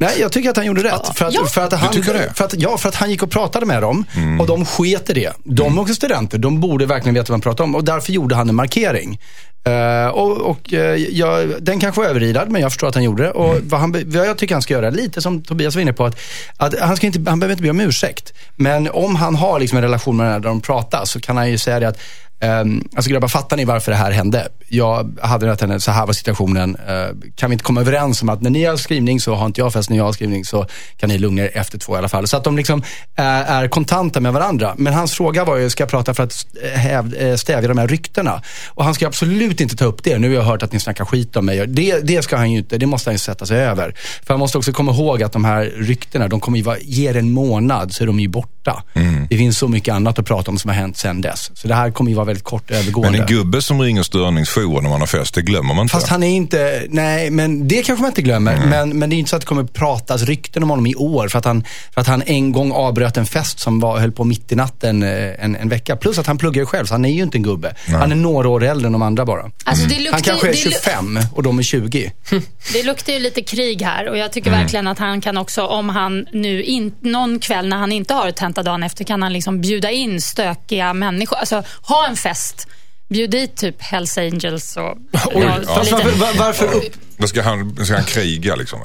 Nej, 0.00 0.20
jag 0.20 0.32
tycker 0.32 0.50
att 0.50 0.56
han 0.56 0.66
gjorde 0.66 0.82
rätt. 0.82 1.16
För 1.16 1.24
att, 1.24 1.34
Ja. 1.34 1.46
för 1.46 1.60
att 1.64 1.72
han, 1.72 1.92
tycker 1.92 2.14
det? 2.14 2.32
För 2.34 2.44
att, 2.44 2.54
ja, 2.56 2.76
för 2.78 2.88
att 2.88 2.94
han 2.94 3.10
gick 3.10 3.22
och 3.22 3.30
pratade 3.30 3.66
med 3.66 3.82
dem 3.82 4.04
Mm. 4.16 4.40
och 4.40 4.46
de 4.46 4.64
sket 4.66 5.10
i 5.10 5.12
det. 5.12 5.32
De 5.44 5.78
är 5.78 5.82
också 5.82 5.94
studenter, 5.94 6.38
de 6.38 6.60
borde 6.60 6.86
verkligen 6.86 7.14
veta 7.14 7.32
vad 7.32 7.40
de 7.40 7.42
pratar 7.42 7.64
om 7.64 7.74
och 7.74 7.84
därför 7.84 8.12
gjorde 8.12 8.34
han 8.34 8.48
en 8.48 8.54
markering. 8.54 9.20
Eh, 9.64 10.08
och 10.08 10.36
och 10.36 10.72
eh, 10.72 10.96
jag, 10.96 11.48
den 11.60 11.80
kanske 11.80 12.00
var 12.00 12.08
överilad, 12.08 12.48
men 12.50 12.62
jag 12.62 12.70
förstår 12.72 12.88
att 12.88 12.94
han 12.94 13.04
gjorde 13.04 13.22
det. 13.22 13.30
Och 13.30 13.50
Mm. 13.50 13.68
vad, 13.68 13.80
han, 13.80 13.92
vad 13.92 14.26
jag 14.28 14.38
tycker 14.38 14.54
han 14.54 14.62
ska 14.62 14.74
göra, 14.74 14.90
lite 14.90 15.22
som 15.22 15.42
Tobias 15.42 15.74
var 15.74 15.82
inne 15.82 15.92
på, 15.92 16.04
att, 16.04 16.16
att 16.56 16.78
han, 16.80 16.96
ska 16.96 17.06
inte, 17.06 17.30
han 17.30 17.40
behöver 17.40 17.52
inte 17.52 17.62
be 17.62 17.70
om 17.70 17.80
ursäkt. 17.80 18.32
Men 18.56 18.90
om 18.90 19.16
han 19.16 19.34
har 19.34 19.60
liksom 19.60 19.78
en 19.78 19.82
relation 19.84 20.16
med 20.16 20.26
den 20.26 20.32
här 20.32 20.40
där 20.40 20.48
de 20.48 20.60
pratar, 20.60 21.04
så 21.04 21.20
kan 21.20 21.36
han 21.36 21.50
ju 21.50 21.58
säga 21.58 21.80
det 21.80 21.88
att 21.88 21.98
Um, 22.40 22.88
alltså 22.94 23.10
grabbar, 23.10 23.28
fattar 23.28 23.56
ni 23.56 23.64
varför 23.64 23.92
det 23.92 23.98
här 23.98 24.10
hände? 24.10 24.48
Jag 24.68 25.18
hade 25.22 25.46
rätt 25.46 25.60
henne, 25.60 25.80
så 25.80 25.90
här 25.90 26.06
var 26.06 26.12
situationen. 26.12 26.76
Eh, 26.88 27.30
kan 27.34 27.50
vi 27.50 27.54
inte 27.54 27.64
komma 27.64 27.80
överens 27.80 28.22
om 28.22 28.28
att 28.28 28.42
när 28.42 28.50
ni 28.50 28.64
har 28.64 28.76
skrivning 28.76 29.20
så 29.20 29.34
har 29.34 29.46
inte 29.46 29.60
jag 29.60 29.72
fest, 29.72 29.90
när 29.90 29.96
jag 29.96 30.04
har 30.04 30.12
skrivning 30.12 30.44
så 30.44 30.66
kan 30.96 31.08
ni 31.08 31.18
lugna 31.18 31.42
er 31.42 31.50
efter 31.54 31.78
två 31.78 31.94
i 31.94 31.98
alla 31.98 32.08
fall. 32.08 32.28
Så 32.28 32.36
att 32.36 32.44
de 32.44 32.56
liksom 32.56 32.82
är, 33.14 33.62
är 33.62 33.68
kontanta 33.68 34.20
med 34.20 34.32
varandra. 34.32 34.74
Men 34.76 34.92
hans 34.92 35.14
fråga 35.14 35.44
var 35.44 35.56
ju, 35.56 35.70
ska 35.70 35.82
jag 35.82 35.90
prata 35.90 36.14
för 36.14 36.22
att 36.22 36.46
häv, 36.74 37.14
eh, 37.14 37.36
stävja 37.36 37.68
de 37.68 37.78
här 37.78 37.88
ryktena? 37.88 38.42
Och 38.68 38.84
han 38.84 38.94
ska 38.94 39.06
absolut 39.06 39.60
inte 39.60 39.76
ta 39.76 39.84
upp 39.84 40.04
det. 40.04 40.18
Nu 40.18 40.28
har 40.28 40.34
jag 40.34 40.42
hört 40.42 40.62
att 40.62 40.72
ni 40.72 40.80
snackar 40.80 41.04
skit 41.04 41.36
om 41.36 41.46
mig. 41.46 41.66
Det, 41.66 42.00
det 42.00 42.22
ska 42.22 42.36
han 42.36 42.50
ju 42.52 42.58
inte, 42.58 42.78
det 42.78 42.86
måste 42.86 43.10
han 43.10 43.14
ju 43.14 43.18
sätta 43.18 43.46
sig 43.46 43.58
över. 43.60 43.94
För 44.22 44.34
han 44.34 44.38
måste 44.38 44.58
också 44.58 44.72
komma 44.72 44.92
ihåg 44.92 45.22
att 45.22 45.32
de 45.32 45.44
här 45.44 45.72
ryktena, 45.76 46.28
de 46.28 46.40
kommer 46.40 46.58
ju 46.58 46.64
vara, 46.64 46.78
ger 46.78 47.16
en 47.16 47.32
månad 47.32 47.92
så 47.92 48.04
är 48.04 48.06
de 48.06 48.20
ju 48.20 48.28
borta. 48.28 48.82
Det 49.30 49.36
finns 49.36 49.58
så 49.58 49.68
mycket 49.68 49.94
annat 49.94 50.18
att 50.18 50.26
prata 50.26 50.50
om 50.50 50.58
som 50.58 50.68
har 50.68 50.76
hänt 50.76 50.96
sedan 50.96 51.20
dess. 51.20 51.50
Så 51.54 51.68
det 51.68 51.74
här 51.74 51.90
kommer 51.90 52.10
ju 52.10 52.16
vara 52.16 52.27
väldigt 52.28 52.44
kort 52.44 52.70
övergående. 52.70 53.10
Men 53.18 53.20
en 53.20 53.26
gubbe 53.26 53.62
som 53.62 53.80
ringer 53.80 54.02
störningsjouren 54.02 54.82
när 54.82 54.90
man 54.90 55.00
har 55.00 55.06
fest, 55.06 55.34
det 55.34 55.42
glömmer 55.42 55.74
man 55.74 55.82
inte. 55.82 55.92
Fast 55.92 56.08
han 56.08 56.22
är 56.22 56.28
inte, 56.28 56.86
nej 56.88 57.30
men 57.30 57.68
det 57.68 57.82
kanske 57.82 58.02
man 58.02 58.10
inte 58.10 58.22
glömmer. 58.22 58.66
Men, 58.66 58.98
men 58.98 59.10
det 59.10 59.16
är 59.16 59.18
inte 59.18 59.30
så 59.30 59.36
att 59.36 59.42
det 59.42 59.46
kommer 59.46 59.64
pratas 59.64 60.22
rykten 60.22 60.62
om 60.62 60.70
honom 60.70 60.86
i 60.86 60.94
år. 60.94 61.28
För 61.28 61.38
att 61.38 61.44
han, 61.44 61.64
för 61.94 62.00
att 62.00 62.06
han 62.06 62.22
en 62.26 62.52
gång 62.52 62.72
avbröt 62.72 63.16
en 63.16 63.26
fest 63.26 63.58
som 63.60 63.80
var, 63.80 63.98
höll 63.98 64.12
på 64.12 64.24
mitt 64.24 64.52
i 64.52 64.56
natten 64.56 65.02
eh, 65.02 65.44
en, 65.44 65.56
en 65.56 65.68
vecka. 65.68 65.96
Plus 65.96 66.18
att 66.18 66.26
han 66.26 66.38
pluggar 66.38 66.62
ju 66.62 66.66
själv, 66.66 66.86
så 66.86 66.94
han 66.94 67.04
är 67.04 67.12
ju 67.12 67.22
inte 67.22 67.38
en 67.38 67.42
gubbe. 67.42 67.74
Han 67.86 68.12
är 68.12 68.16
några 68.16 68.48
år 68.48 68.64
äldre 68.64 68.86
än 68.86 68.92
de 68.92 69.02
andra 69.02 69.24
bara. 69.24 69.50
Alltså, 69.64 69.88
det 69.88 69.98
luktar, 69.98 70.12
Han 70.12 70.22
kanske 70.22 70.48
är 70.48 70.52
det 70.52 70.58
lu- 70.58 70.70
25 70.72 71.18
och 71.34 71.42
de 71.42 71.58
är 71.58 71.62
20. 71.62 72.12
Det 72.72 72.82
luktar 72.82 73.12
ju 73.12 73.18
lite 73.18 73.42
krig 73.42 73.82
här 73.82 74.08
och 74.08 74.18
jag 74.18 74.32
tycker 74.32 74.50
verkligen 74.50 74.86
att 74.86 74.98
han 74.98 75.20
kan 75.20 75.38
också, 75.38 75.66
om 75.66 75.88
han 75.88 76.26
nu 76.32 76.62
in, 76.62 76.94
någon 77.00 77.38
kväll 77.38 77.68
när 77.68 77.76
han 77.76 77.92
inte 77.92 78.14
har 78.14 78.30
tenta 78.30 78.62
dagen 78.62 78.82
efter, 78.82 79.04
kan 79.04 79.22
han 79.22 79.32
liksom 79.32 79.60
bjuda 79.60 79.90
in 79.90 80.20
stökiga 80.20 80.92
människor. 80.94 81.36
Alltså 81.36 81.62
ha 81.82 82.06
en 82.08 82.16
fest. 82.18 82.66
Bjud 83.08 83.30
dit 83.30 83.56
typ 83.56 83.82
Hells 83.82 84.18
Angels 84.18 84.76
och... 84.76 84.82
ja, 85.34 85.60
Fast 85.66 85.90
lite- 85.90 86.04
varför, 86.04 86.18
var, 86.18 86.32
varför 86.34 86.74
upp... 86.74 86.94
Då 87.18 87.26
ska 87.28 87.42
han, 87.42 87.84
ska 87.84 87.94
han 87.94 88.04
kriga 88.04 88.54
liksom. 88.56 88.80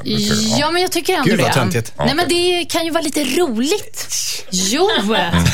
Ja, 0.60 0.72
men 0.72 0.82
jag 0.82 0.92
tycker 0.92 1.14
ändå 1.14 1.30
Gud, 1.30 1.40
vad 1.42 1.50
det. 1.50 1.54
töntigt. 1.54 1.94
Nej, 1.98 2.16
men 2.16 2.28
det 2.30 2.66
kan 2.70 2.86
ju 2.86 2.92
vara 2.92 3.04
lite 3.04 3.24
roligt. 3.24 4.08
Jo! 4.52 4.90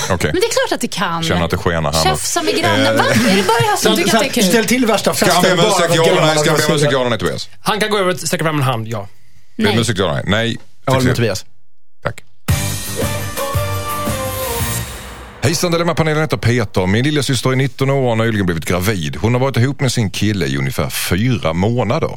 okej. 0.10 0.32
Men 0.34 0.42
det 0.42 0.48
är 0.48 0.52
klart 0.52 0.72
att 0.72 0.82
det 0.82 0.88
kan. 0.88 1.24
Känner 1.24 1.46
att 1.46 1.52
det 1.52 1.58
skenar 1.58 1.94
här. 1.94 2.04
Tjafsa 2.04 2.44
med 2.44 2.56
grannen. 2.56 2.98
Va? 2.98 3.04
Är 3.30 3.36
det 3.36 3.44
bara 3.44 3.60
jag 3.70 3.80
som 3.80 3.96
tycker 3.96 4.16
att 4.16 4.20
det 4.20 4.26
är 4.26 4.30
kul? 4.30 4.44
Ställ 4.44 4.66
till 4.66 4.86
värsta 4.86 5.14
festen. 5.14 5.42
Ska 5.42 5.50
han 5.50 5.58
be 5.58 5.64
om 5.64 5.72
ursäkt? 5.74 5.96
Ja 5.96 6.06
Jag 6.06 7.02
eller 7.02 7.10
nej 7.10 7.20
Tobias? 7.20 7.50
Han 7.62 7.80
kan 7.80 7.90
gå 7.90 7.98
över 7.98 8.14
och 8.14 8.20
sträcka 8.20 8.44
fram 8.44 8.56
en 8.56 8.62
hand, 8.64 8.88
ja. 8.88 9.08
Be 9.58 9.64
om 9.64 9.70
Nej. 9.72 9.80
ursäkt? 9.82 10.00
Ja 10.00 10.06
eller 10.06 10.14
nej? 10.14 10.24
Nej. 10.26 10.58
håller 10.86 11.08
med. 11.08 11.16
Tobias. 11.16 11.46
Hejsan 15.42 15.72
Dilemmapanelen 15.72 16.22
heter 16.22 16.38
Peter. 16.38 16.88
Min 16.88 17.04
lilla 17.04 17.24
syster 17.24 17.52
är 17.52 17.56
19 17.56 17.90
år 17.90 18.02
och 18.02 18.10
har 18.10 18.16
nyligen 18.16 18.46
blivit 18.46 18.66
gravid. 18.66 19.16
Hon 19.16 19.34
har 19.34 19.42
varit 19.42 19.58
ihop 19.58 19.82
med 19.82 19.92
sin 19.92 20.10
kille 20.10 20.46
i 20.46 20.58
ungefär 20.58 20.90
fyra 20.90 21.54
månader. 21.54 22.10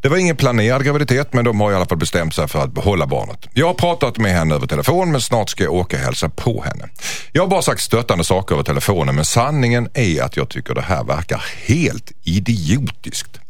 Det 0.00 0.08
var 0.08 0.16
ingen 0.16 0.36
planerad 0.36 0.84
graviditet 0.84 1.32
men 1.32 1.44
de 1.44 1.60
har 1.60 1.72
i 1.72 1.74
alla 1.74 1.86
fall 1.86 1.98
bestämt 1.98 2.34
sig 2.34 2.48
för 2.48 2.64
att 2.64 2.72
behålla 2.72 3.06
barnet. 3.06 3.48
Jag 3.52 3.66
har 3.66 3.74
pratat 3.74 4.18
med 4.18 4.32
henne 4.32 4.54
över 4.54 4.66
telefon 4.66 5.12
men 5.12 5.20
snart 5.20 5.50
ska 5.50 5.64
jag 5.64 5.74
åka 5.74 5.96
och 5.96 6.02
hälsa 6.02 6.28
på 6.28 6.62
henne. 6.62 6.88
Jag 7.32 7.42
har 7.42 7.48
bara 7.48 7.62
sagt 7.62 7.80
stöttande 7.80 8.24
saker 8.24 8.54
över 8.54 8.64
telefonen 8.64 9.14
men 9.14 9.24
sanningen 9.24 9.88
är 9.94 10.22
att 10.22 10.36
jag 10.36 10.48
tycker 10.48 10.74
det 10.74 10.82
här 10.82 11.04
verkar 11.04 11.44
helt 11.66 12.12
idiotiskt. 12.24 13.40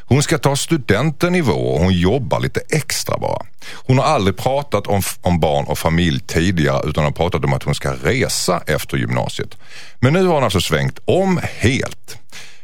Hon 0.00 0.22
ska 0.22 0.38
ta 0.38 0.56
studentenivå 0.56 1.52
och 1.52 1.80
hon 1.80 1.92
jobbar 1.92 2.40
lite 2.40 2.60
extra 2.70 3.18
bara. 3.18 3.46
Hon 3.74 3.98
har 3.98 4.04
aldrig 4.04 4.36
pratat 4.36 4.86
om, 4.86 5.02
om 5.20 5.40
barn 5.40 5.64
och 5.64 5.78
familj 5.78 6.20
tidigare 6.20 6.88
utan 6.88 7.04
har 7.04 7.10
pratat 7.10 7.44
om 7.44 7.52
att 7.52 7.62
hon 7.62 7.74
ska 7.74 7.92
resa 7.92 8.62
efter 8.66 8.96
gymnasiet. 8.96 9.56
Men 10.00 10.12
nu 10.12 10.26
har 10.26 10.34
hon 10.34 10.44
alltså 10.44 10.60
svängt 10.60 10.98
om 11.04 11.40
helt. 11.58 12.18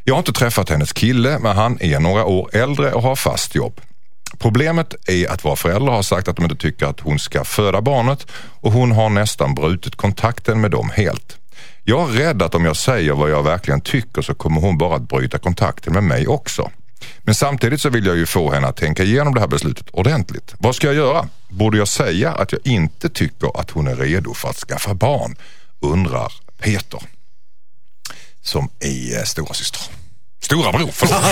Jag 0.05 0.15
har 0.15 0.19
inte 0.19 0.33
träffat 0.33 0.71
hennes 0.71 0.93
kille 0.93 1.39
men 1.39 1.57
han 1.57 1.79
är 1.81 2.01
några 2.01 2.25
år 2.25 2.51
äldre 2.53 2.93
och 2.93 3.03
har 3.03 3.17
fast 3.17 3.55
jobb. 3.55 3.81
Problemet 4.39 4.95
är 5.09 5.31
att 5.31 5.45
våra 5.45 5.57
föräldrar 5.57 5.93
har 5.93 6.03
sagt 6.03 6.29
att 6.29 6.37
de 6.37 6.45
inte 6.45 6.57
tycker 6.57 6.87
att 6.87 7.01
hon 7.01 7.19
ska 7.19 7.45
föda 7.45 7.81
barnet 7.81 8.27
och 8.61 8.73
hon 8.73 8.93
har 8.93 9.09
nästan 9.09 9.55
brutit 9.55 9.97
kontakten 9.97 10.61
med 10.61 10.71
dem 10.71 10.91
helt. 10.95 11.39
Jag 11.85 12.11
är 12.11 12.13
rädd 12.13 12.43
att 12.43 12.55
om 12.55 12.65
jag 12.65 12.77
säger 12.77 13.13
vad 13.13 13.31
jag 13.31 13.43
verkligen 13.43 13.81
tycker 13.81 14.23
så 14.23 14.35
kommer 14.35 14.61
hon 14.61 14.79
bara 14.79 14.97
att 14.97 15.09
bryta 15.09 15.39
kontakten 15.39 15.93
med 15.93 16.05
mig 16.05 16.27
också. 16.27 16.71
Men 17.27 17.35
samtidigt 17.35 17.81
så 17.81 17.89
vill 17.89 18.07
jag 18.07 18.17
ju 18.17 18.27
få 18.27 18.53
henne 18.53 18.67
att 18.67 18.77
tänka 18.77 19.03
igenom 19.03 19.35
det 19.35 19.41
här 19.41 19.49
beslutet 19.49 19.87
ordentligt. 19.91 20.55
Vad 20.59 20.75
ska 20.77 20.87
jag 20.87 20.97
göra? 20.97 21.29
Borde 21.49 21.79
jag 21.79 21.89
säga 21.89 22.33
att 22.33 22.53
jag 22.53 22.61
inte 22.65 23.09
tycker 23.09 23.61
att 23.61 23.71
hon 23.71 23.87
är 23.87 23.97
redo 23.97 24.35
för 24.35 24.49
att 24.49 24.57
skaffa 24.57 24.95
barn? 24.95 25.37
Undrar 25.81 26.33
Peter. 26.59 27.01
Som 28.43 28.71
är 28.81 29.19
eh, 29.19 29.25
stora 29.25 29.55
syster. 29.55 29.81
Stora 30.41 30.73
bror, 30.73 30.91
förlåt. 30.93 31.25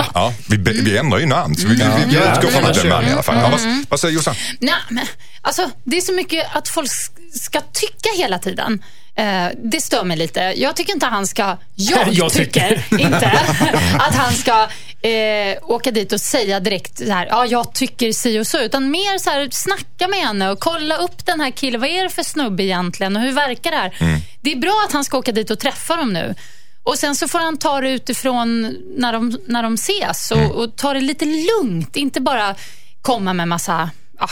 ja, 0.14 0.34
vi, 0.48 0.56
vi 0.56 0.98
ändrar 0.98 1.18
ju 1.18 1.26
namn 1.26 1.56
så 1.56 1.68
vi, 1.68 1.74
vi, 1.74 1.82
vi 2.06 2.14
Ja, 2.14 2.32
utgår 2.36 2.48
från 2.48 2.64
att 2.64 2.74
det 2.74 2.80
är 2.80 2.88
man 2.88 3.04
i 3.04 3.12
alla 3.12 3.22
fall. 3.22 3.36
Ja, 3.36 3.48
vad, 3.50 3.84
vad 3.88 4.00
säger 4.00 4.14
Jossan? 4.14 4.34
Nej, 4.60 4.74
men, 4.90 5.06
alltså, 5.40 5.70
det 5.84 5.96
är 5.96 6.00
så 6.00 6.12
mycket 6.12 6.46
att 6.52 6.68
folk 6.68 6.90
ska 7.34 7.60
tycka 7.60 8.08
hela 8.16 8.38
tiden. 8.38 8.82
Eh, 9.14 9.46
det 9.64 9.80
stör 9.80 10.04
mig 10.04 10.16
lite. 10.16 10.40
Jag 10.40 10.76
tycker 10.76 10.92
inte 10.92 11.06
han 11.06 11.26
ska... 11.26 11.56
Jag, 11.74 12.08
Jag 12.12 12.32
tycker. 12.32 12.84
inte 12.98 13.26
att 13.98 14.14
han 14.14 14.32
ska 14.32 14.68
eh, 15.08 15.58
åka 15.62 15.90
dit 15.90 16.12
och 16.12 16.20
säga 16.20 16.60
direkt 16.60 16.98
så 16.98 17.12
här, 17.12 17.26
ja, 17.26 17.46
jag 17.46 17.74
tycker 17.74 18.12
si 18.12 18.38
och 18.38 18.46
så. 18.46 18.60
Utan 18.60 18.90
mer 18.90 19.18
så 19.18 19.30
här, 19.30 19.48
snacka 19.50 20.08
med 20.08 20.18
henne 20.18 20.50
och 20.50 20.60
kolla 20.60 20.96
upp 20.96 21.26
den 21.26 21.40
här 21.40 21.50
killen. 21.50 21.80
Vad 21.80 21.90
är 21.90 22.02
det 22.02 22.10
för 22.10 22.22
snubbe 22.22 22.62
egentligen 22.62 23.16
och 23.16 23.22
hur 23.22 23.32
verkar 23.32 23.70
det 23.70 23.76
här? 23.76 24.20
Det 24.40 24.52
är 24.52 24.56
bra 24.56 24.84
att 24.86 24.92
han 24.92 25.04
ska 25.04 25.18
åka 25.18 25.32
dit 25.32 25.50
och 25.50 25.58
träffa 25.58 25.96
dem 25.96 26.12
nu. 26.12 26.34
Och 26.82 26.98
Sen 26.98 27.16
så 27.16 27.28
får 27.28 27.38
han 27.38 27.56
ta 27.58 27.80
det 27.80 27.90
utifrån 27.90 28.76
när 28.96 29.12
de, 29.12 29.38
när 29.46 29.62
de 29.62 29.74
ses 29.74 30.30
och, 30.30 30.50
och 30.50 30.76
ta 30.76 30.92
det 30.94 31.00
lite 31.00 31.24
lugnt. 31.24 31.96
Inte 31.96 32.20
bara 32.20 32.54
komma 33.02 33.32
med 33.32 33.48
massa 33.48 33.90
ah, 34.18 34.30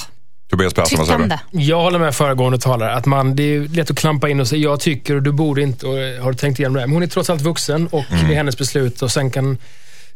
Tobias 0.61 0.75
Persson, 0.75 0.99
vad 0.99 1.07
säger 1.07 1.38
du? 1.51 1.62
Jag 1.62 1.81
håller 1.81 1.99
med 1.99 2.14
föregående 2.14 2.59
talare. 2.59 2.94
Att 2.94 3.07
man, 3.07 3.37
det 3.37 3.42
är 3.42 3.61
lätt 3.68 3.90
att 3.90 3.96
klampa 3.99 4.29
in 4.29 4.40
och 4.40 4.49
säga 4.49 4.62
jag 4.62 4.81
tycker 4.81 5.14
och 5.14 5.23
du 5.23 5.33
borde 5.33 5.62
inte 5.62 5.87
och 5.87 5.99
eh, 5.99 6.23
har 6.23 6.33
du 6.33 6.38
tänkt 6.38 6.59
igenom 6.59 6.75
det. 6.75 6.81
här?" 6.81 6.87
Men 6.87 6.94
hon 6.94 7.03
är 7.03 7.07
trots 7.07 7.31
allt 7.31 7.40
vuxen 7.40 7.87
och 7.87 8.05
Mm. 8.11 8.27
det 8.29 8.35
är 8.35 8.37
hennes 8.37 8.59
beslut. 8.59 9.03
och 9.03 9.12
sen 9.12 9.31
kan 9.31 9.59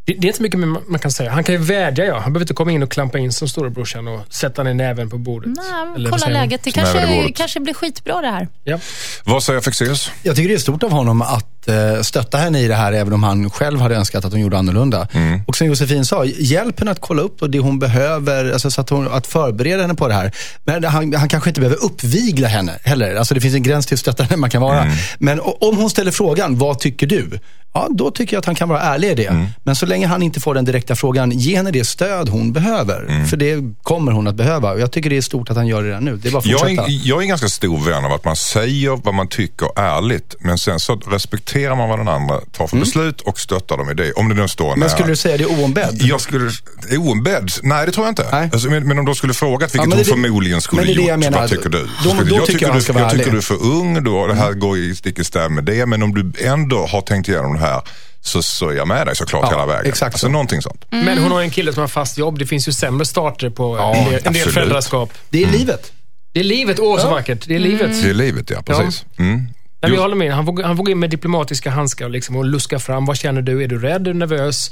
det, 0.07 0.13
det 0.13 0.27
är 0.27 0.29
inte 0.29 0.43
mycket 0.43 0.59
mer 0.61 0.67
man 0.87 0.99
kan 1.01 1.11
säga. 1.11 1.31
Han 1.31 1.45
kan 1.45 1.55
ju 1.55 1.61
vädja, 1.61 2.05
ja. 2.07 2.15
Han 2.15 2.33
behöver 2.33 2.41
inte 2.45 2.55
komma 2.55 2.73
in 2.73 2.83
och 2.83 2.91
klampa 2.91 3.19
in 3.19 3.33
som 3.33 3.49
storebrorsan 3.49 4.09
och 4.09 4.21
sätta 4.31 4.63
ner 4.63 4.75
näven 4.75 5.11
på 5.11 5.19
bordet. 5.19 5.51
Nej, 5.57 5.95
Eller 5.97 6.11
kolla 6.11 6.27
läget. 6.27 6.63
Det 6.63 6.71
kanske, 6.71 7.33
kanske 7.35 7.61
blir 7.61 7.75
skitbra 7.75 8.21
det 8.21 8.29
här. 8.29 8.49
Ja. 8.65 8.79
Vad 9.25 9.43
säger 9.43 9.61
Fexeus? 9.61 10.11
Jag 10.23 10.37
tycker 10.37 10.49
det 10.49 10.55
är 10.55 10.59
stort 10.59 10.83
av 10.83 10.91
honom 10.91 11.23
att 11.23 11.47
eh, 11.69 12.03
stötta 12.03 12.39
henne 12.39 12.61
i 12.61 12.69
det 12.69 12.75
här, 12.75 12.93
även 12.93 13.13
om 13.13 13.23
han 13.23 13.51
själv 13.51 13.81
hade 13.81 13.97
önskat 13.97 14.25
att 14.25 14.33
hon 14.33 14.41
gjorde 14.41 14.59
annorlunda. 14.59 15.09
Och 15.47 15.57
som 15.57 15.67
Josefin 15.67 16.05
sa, 16.05 16.25
hjälp 16.25 16.79
henne 16.79 16.91
att 16.91 17.01
kolla 17.01 17.23
upp 17.23 17.37
det 17.49 17.59
hon 17.59 17.79
behöver, 17.79 18.53
alltså 18.53 18.71
så 18.71 18.81
att, 18.81 18.91
hon, 18.91 19.09
att 19.13 19.27
förbereda 19.27 19.83
henne 19.83 19.95
på 19.95 20.09
det 20.09 20.15
här. 20.15 20.33
Men 20.65 20.85
han, 20.85 21.13
han 21.15 21.29
kanske 21.29 21.51
inte 21.51 21.61
behöver 21.61 21.85
uppvigla 21.85 22.49
henne 22.49 22.73
heller. 22.85 23.15
Alltså 23.17 23.35
det 23.35 23.41
finns 23.41 23.55
en 23.55 23.63
gräns 23.63 23.87
till 23.87 23.93
hur 23.95 23.99
stöttande 23.99 24.37
man 24.37 24.51
kan 24.51 24.63
vara. 24.63 24.87
Men 25.19 25.41
o- 25.41 25.59
om 25.61 25.77
hon 25.77 25.91
ställer 25.91 26.11
frågan, 26.11 26.59
vad 26.59 26.79
tycker 26.79 27.07
du? 27.07 27.39
Ja, 27.77 27.89
då 27.91 28.11
tycker 28.11 28.37
jag 28.37 28.39
att 28.39 28.47
han 28.47 28.55
kan 28.55 28.69
vara 28.69 28.81
ärlig 28.81 29.11
i 29.11 29.15
det. 29.15 29.49
Men 29.65 29.77
så 29.77 29.87
länge 29.87 30.07
han 30.07 30.23
inte 30.23 30.41
får 30.41 30.55
den 30.55 30.65
direkta 30.65 30.95
frågan, 30.97 31.31
ge 31.31 31.57
henne 31.57 31.71
det 31.71 31.85
stöd 31.85 32.29
hon 32.29 32.53
behöver. 32.53 33.25
För 33.27 33.37
det 33.37 33.57
kommer 33.83 34.13
hon 34.13 34.27
att 34.27 34.35
behöva. 34.35 34.73
Och 34.73 34.81
jag 34.81 34.93
tycker 34.93 35.11
det 35.11 35.17
är 35.17 35.23
stort 35.23 35.51
att 35.51 35.57
han 35.57 35.67
gör 35.67 35.83
det 35.83 35.89
redan 35.89 36.05
nu. 36.05 36.17
Det 36.17 36.29
är 36.29 36.33
bara 36.33 36.39
att 36.39 36.47
Jag 36.47 36.71
är, 36.71 37.01
jag 37.09 37.19
är 37.19 37.23
en 37.23 37.29
ganska 37.29 37.49
stor 37.49 37.79
vän 37.91 38.05
av 38.05 38.13
att 38.13 38.25
man 38.25 38.37
säger 38.37 38.91
vad 39.05 39.15
man 39.15 39.29
tycker 39.29 39.69
ärligt 39.81 40.35
men 40.41 40.59
sen 40.59 40.81
så 40.81 40.95
respekterar 41.11 41.54
man 41.77 41.89
vad 41.89 41.99
den 41.99 42.09
andra 42.09 42.41
tar 42.53 42.67
för 42.67 42.77
beslut 42.77 43.21
och 43.21 43.41
stöttar 43.41 43.77
dem 43.77 43.91
i 43.91 43.95
det. 43.95 44.13
Om 44.13 44.29
det 44.29 44.35
nu 44.35 44.49
står 44.49 44.77
Men 44.77 44.91
skulle 44.91 45.09
du 45.09 45.17
säga 45.17 45.37
det 45.37 45.47
oombedd? 45.47 45.97
Jag 46.03 46.21
skulle, 46.21 46.51
oombedd? 46.99 47.51
Nej 47.63 47.87
det 47.87 47.93
tror 47.93 48.07
jag 48.07 48.11
inte. 48.13 48.27
Nej. 48.33 48.51
Alltså, 48.53 48.69
men, 48.71 48.89
men 48.89 48.99
om 48.99 49.05
de 49.05 49.15
skulle 49.15 49.35
frågat, 49.35 49.75
vilket 49.75 49.91
hon 49.91 49.99
det- 49.99 50.05
förmodligen 50.05 50.61
skulle 50.61 50.83
men 50.83 50.87
det 50.87 50.93
är 50.93 50.95
det 50.95 51.01
gjort, 51.01 51.09
jag 51.11 51.19
menar. 51.19 51.39
vad 51.39 51.51
tycker 51.51 51.69
du? 51.69 51.89
Då- 52.05 52.13
då 52.29 52.37
jag 52.37 52.47
tycker 52.47 52.67
jag 52.67 52.83
ska 52.83 52.93
du, 52.93 52.99
jag 52.99 53.11
tycker 53.11 53.31
du 53.31 53.37
är 53.37 53.41
för 53.41 53.63
ung, 53.63 54.05
då, 54.05 54.27
det 54.27 54.35
här 54.35 54.53
går 54.53 54.79
i 54.79 54.95
stick 54.95 55.19
i 55.19 55.25
stäv 55.25 55.51
med 55.51 55.65
det. 55.65 55.87
Men 55.87 56.03
om 56.03 56.15
du 56.15 56.45
ändå 56.45 56.87
har 56.87 57.01
tänkt 57.01 57.29
igenom 57.29 57.53
det 57.55 57.61
här 57.61 57.83
så, 58.21 58.43
så 58.43 58.69
är 58.69 58.75
jag 58.75 58.89
med 58.89 59.07
dig 59.07 59.17
såklart 59.17 59.43
Ja, 59.45 59.51
hela 59.51 59.67
vägen. 59.67 59.87
exakt 59.87 60.15
alltså 60.15 60.27
så. 60.27 60.31
någonting 60.33 60.63
sånt. 60.63 60.85
Men 60.91 61.19
hon 61.19 61.33
har 61.33 61.41
en 61.43 61.51
kille 61.51 61.73
som 61.73 61.81
har 61.81 61.89
fast 61.89 62.19
jobb. 62.19 62.39
Det 62.39 62.47
finns 62.47 62.69
ju 62.69 62.73
sämre 62.73 63.07
starter 63.07 63.51
på 63.51 63.77
Ja, 63.77 63.95
en 63.95 64.11
del, 64.11 64.21
en 64.25 64.33
del 64.33 64.51
föräldraskap. 64.51 65.13
Det 65.31 65.43
är 65.43 65.47
livet. 65.49 65.93
Det 66.33 66.41
är 66.41 66.45
livet. 66.45 66.79
Åh, 66.81 67.01
så 67.01 67.11
vackert. 67.11 67.45
Det 67.47 67.55
är 67.55 67.59
livet. 67.59 68.03
Det 68.03 68.11
är 68.11 68.15
livet 68.15 68.51
ja, 68.51 68.63
precis. 68.63 69.05
Mm. 69.19 69.49
Nej, 69.89 69.95
jag 69.95 70.03
håller 70.03 70.17
med. 70.17 70.33
Han 70.33 70.47
får, 70.47 70.63
han 70.63 70.77
får 70.77 70.85
gå 70.85 70.91
in 70.91 70.99
med 70.99 71.11
diplomatiska 71.11 71.71
handskar 71.71 72.05
och, 72.05 72.11
liksom, 72.11 72.37
och 72.37 72.45
luska 72.45 72.79
fram. 72.79 73.07
Vad 73.07 73.17
känner 73.17 73.43
du? 73.43 73.63
Är 73.65 73.69
du 73.69 73.79
rädd? 73.79 74.01
Är 74.01 74.13
du 74.13 74.15
nervös? 74.15 74.71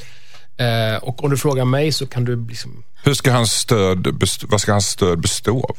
Eh, 0.57 1.03
och 1.03 1.25
om 1.25 1.31
du 1.31 1.37
frågar 1.37 1.65
mig 1.65 1.93
så 1.93 2.07
kan 2.07 2.25
du 2.25 2.47
liksom... 2.49 2.85
Hur 3.05 3.15
ska 3.15 3.33
hans 3.33 3.53
stöd, 3.53 4.07
vad 4.49 4.61
ska 4.61 4.73
hans 4.73 4.87
stöd 4.87 5.21
bestå 5.21 5.65
av? 5.65 5.77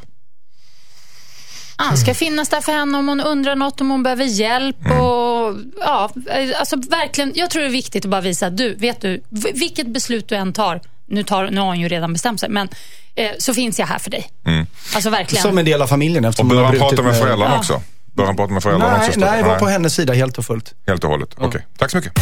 Han 1.76 1.98
ska 1.98 2.14
finnas 2.14 2.50
där 2.50 2.62
för 2.62 2.72
henne 2.72 2.98
om 2.98 3.08
hon 3.08 3.22
undrar 3.22 3.56
något, 3.56 3.82
om 3.82 3.90
hon 3.90 4.04
behöver 4.04 4.26
hjälp. 4.26 4.78
Och, 4.86 5.56
ja, 5.80 6.12
alltså 6.60 6.76
verkligen, 6.90 7.32
jag 7.36 7.50
tror 7.50 7.62
det 7.62 7.68
är 7.68 7.72
viktigt 7.72 8.06
att 8.06 8.12
bara 8.12 8.22
visa 8.22 8.48
att 8.48 8.58
du, 8.58 8.76
vet 8.76 9.02
du, 9.02 9.22
vilket 9.54 9.88
beslut 9.88 10.28
du 10.30 10.36
än 10.36 10.54
tar, 10.54 10.82
nu, 11.08 11.24
tar, 11.24 11.50
nu 11.50 11.60
har 11.60 11.68
hon 11.68 11.80
ju 11.80 11.88
redan 11.88 12.14
bestämt 12.14 12.40
sig, 12.40 12.50
men 12.50 12.70
eh, 13.16 13.32
så 13.40 13.54
finns 13.54 13.80
jag 13.80 13.88
här 13.88 14.00
för 14.00 14.12
dig. 14.12 14.30
Alltså 14.96 15.10
verkligen. 15.10 15.42
Som 15.42 15.58
en 15.58 15.66
del 15.66 15.82
av 15.82 15.88
familjen 15.88 16.26
Och 16.26 16.30
eftersom 16.30 16.50
har 16.52 16.64
han 16.64 16.78
prata 16.78 17.02
med 17.02 17.20
föräldrarna 17.20 17.54
Ja. 17.54 17.60
också? 17.60 17.82
Bör 18.14 18.26
han 18.26 18.36
prata 18.36 18.54
med 18.54 18.64
föräldrarna 18.64 18.98
Nej, 18.98 19.08
också? 19.08 19.20
nej, 19.20 19.44
var 19.44 19.60
på 19.60 19.66
hennes 19.68 19.94
sida 19.94 20.14
helt 20.14 20.38
och 20.38 20.46
fullt. 20.46 20.74
Helt 20.88 21.04
och 21.04 21.10
hållet. 21.10 21.30
Okej, 21.38 21.68
tack 21.78 21.92
så 21.92 21.98
mycket. 21.98 22.14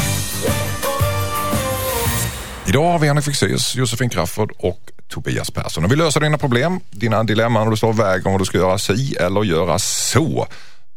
Idag 2.65 2.91
har 2.91 2.99
vi 2.99 3.07
Henrik 3.07 3.25
Fexeus, 3.25 3.75
Josefin 3.75 4.09
Crafoord 4.09 4.51
och 4.57 4.91
Tobias 5.09 5.51
Persson. 5.51 5.85
Och 5.85 5.91
vi 5.91 5.95
löser 5.95 6.19
dina 6.19 6.37
problem, 6.37 6.79
dina 6.91 7.23
dilemman 7.23 7.63
och 7.63 7.71
du 7.71 7.77
står 7.77 7.87
och 7.87 7.99
väger 7.99 8.27
om 8.27 8.37
du 8.37 8.45
ska 8.45 8.57
göra 8.57 8.77
si 8.77 9.15
eller 9.15 9.43
göra 9.43 9.79
så. 9.79 10.47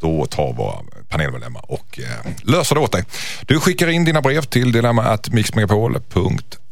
Då 0.01 0.27
tar 0.27 0.53
våra 0.53 0.75
panelmedlemmar 1.09 1.73
och 1.73 1.99
eh, 1.99 2.33
löser 2.43 2.75
det 2.75 2.81
åt 2.81 2.93
dig. 2.93 3.05
Du 3.47 3.61
skickar 3.61 3.89
in 3.89 4.05
dina 4.05 4.23
brev 4.23 4.43
till 4.43 4.73
dilemma.mixmegapol.se 4.73 6.64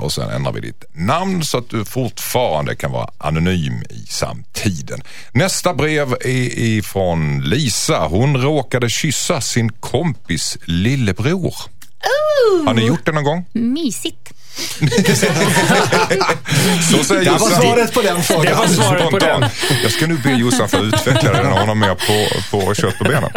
och 0.00 0.12
sen 0.12 0.30
ändrar 0.30 0.52
vi 0.52 0.60
ditt 0.60 0.84
namn 0.92 1.44
så 1.44 1.58
att 1.58 1.70
du 1.70 1.84
fortfarande 1.84 2.76
kan 2.76 2.92
vara 2.92 3.10
anonym 3.18 3.82
i 3.90 4.06
samtiden. 4.08 5.02
Nästa 5.32 5.74
brev 5.74 6.12
är 6.12 6.58
ifrån 6.58 7.40
Lisa. 7.44 7.98
Hon 8.06 8.36
råkade 8.42 8.90
kyssa 8.90 9.40
sin 9.40 9.72
kompis 9.72 10.58
lillebror. 10.64 11.54
Har 12.66 12.74
ni 12.74 12.86
gjort 12.86 13.06
det 13.06 13.12
någon 13.12 13.24
gång? 13.24 13.44
Mysigt. 13.52 14.30
Så 16.90 17.04
säger 17.04 17.24
Det 17.24 17.30
var 17.30 17.38
Jossan. 17.38 17.62
svaret 17.62 17.94
på 17.94 18.02
den 18.02 18.22
frågan. 18.22 18.44
Det 18.46 18.54
var 18.54 18.66
svaret 18.66 19.10
på 19.10 19.18
den. 19.18 19.44
Jag 19.82 19.92
ska 19.92 20.06
nu 20.06 20.18
be 20.18 20.30
Jossan 20.30 20.68
få 20.68 20.76
utveckla 20.76 21.32
det 21.32 21.42
när 21.42 21.58
hon 21.58 21.68
har 21.68 21.74
mer 21.74 21.94
på, 21.94 22.28
på 22.50 22.74
kött 22.74 22.98
på 22.98 23.04
benen. 23.04 23.30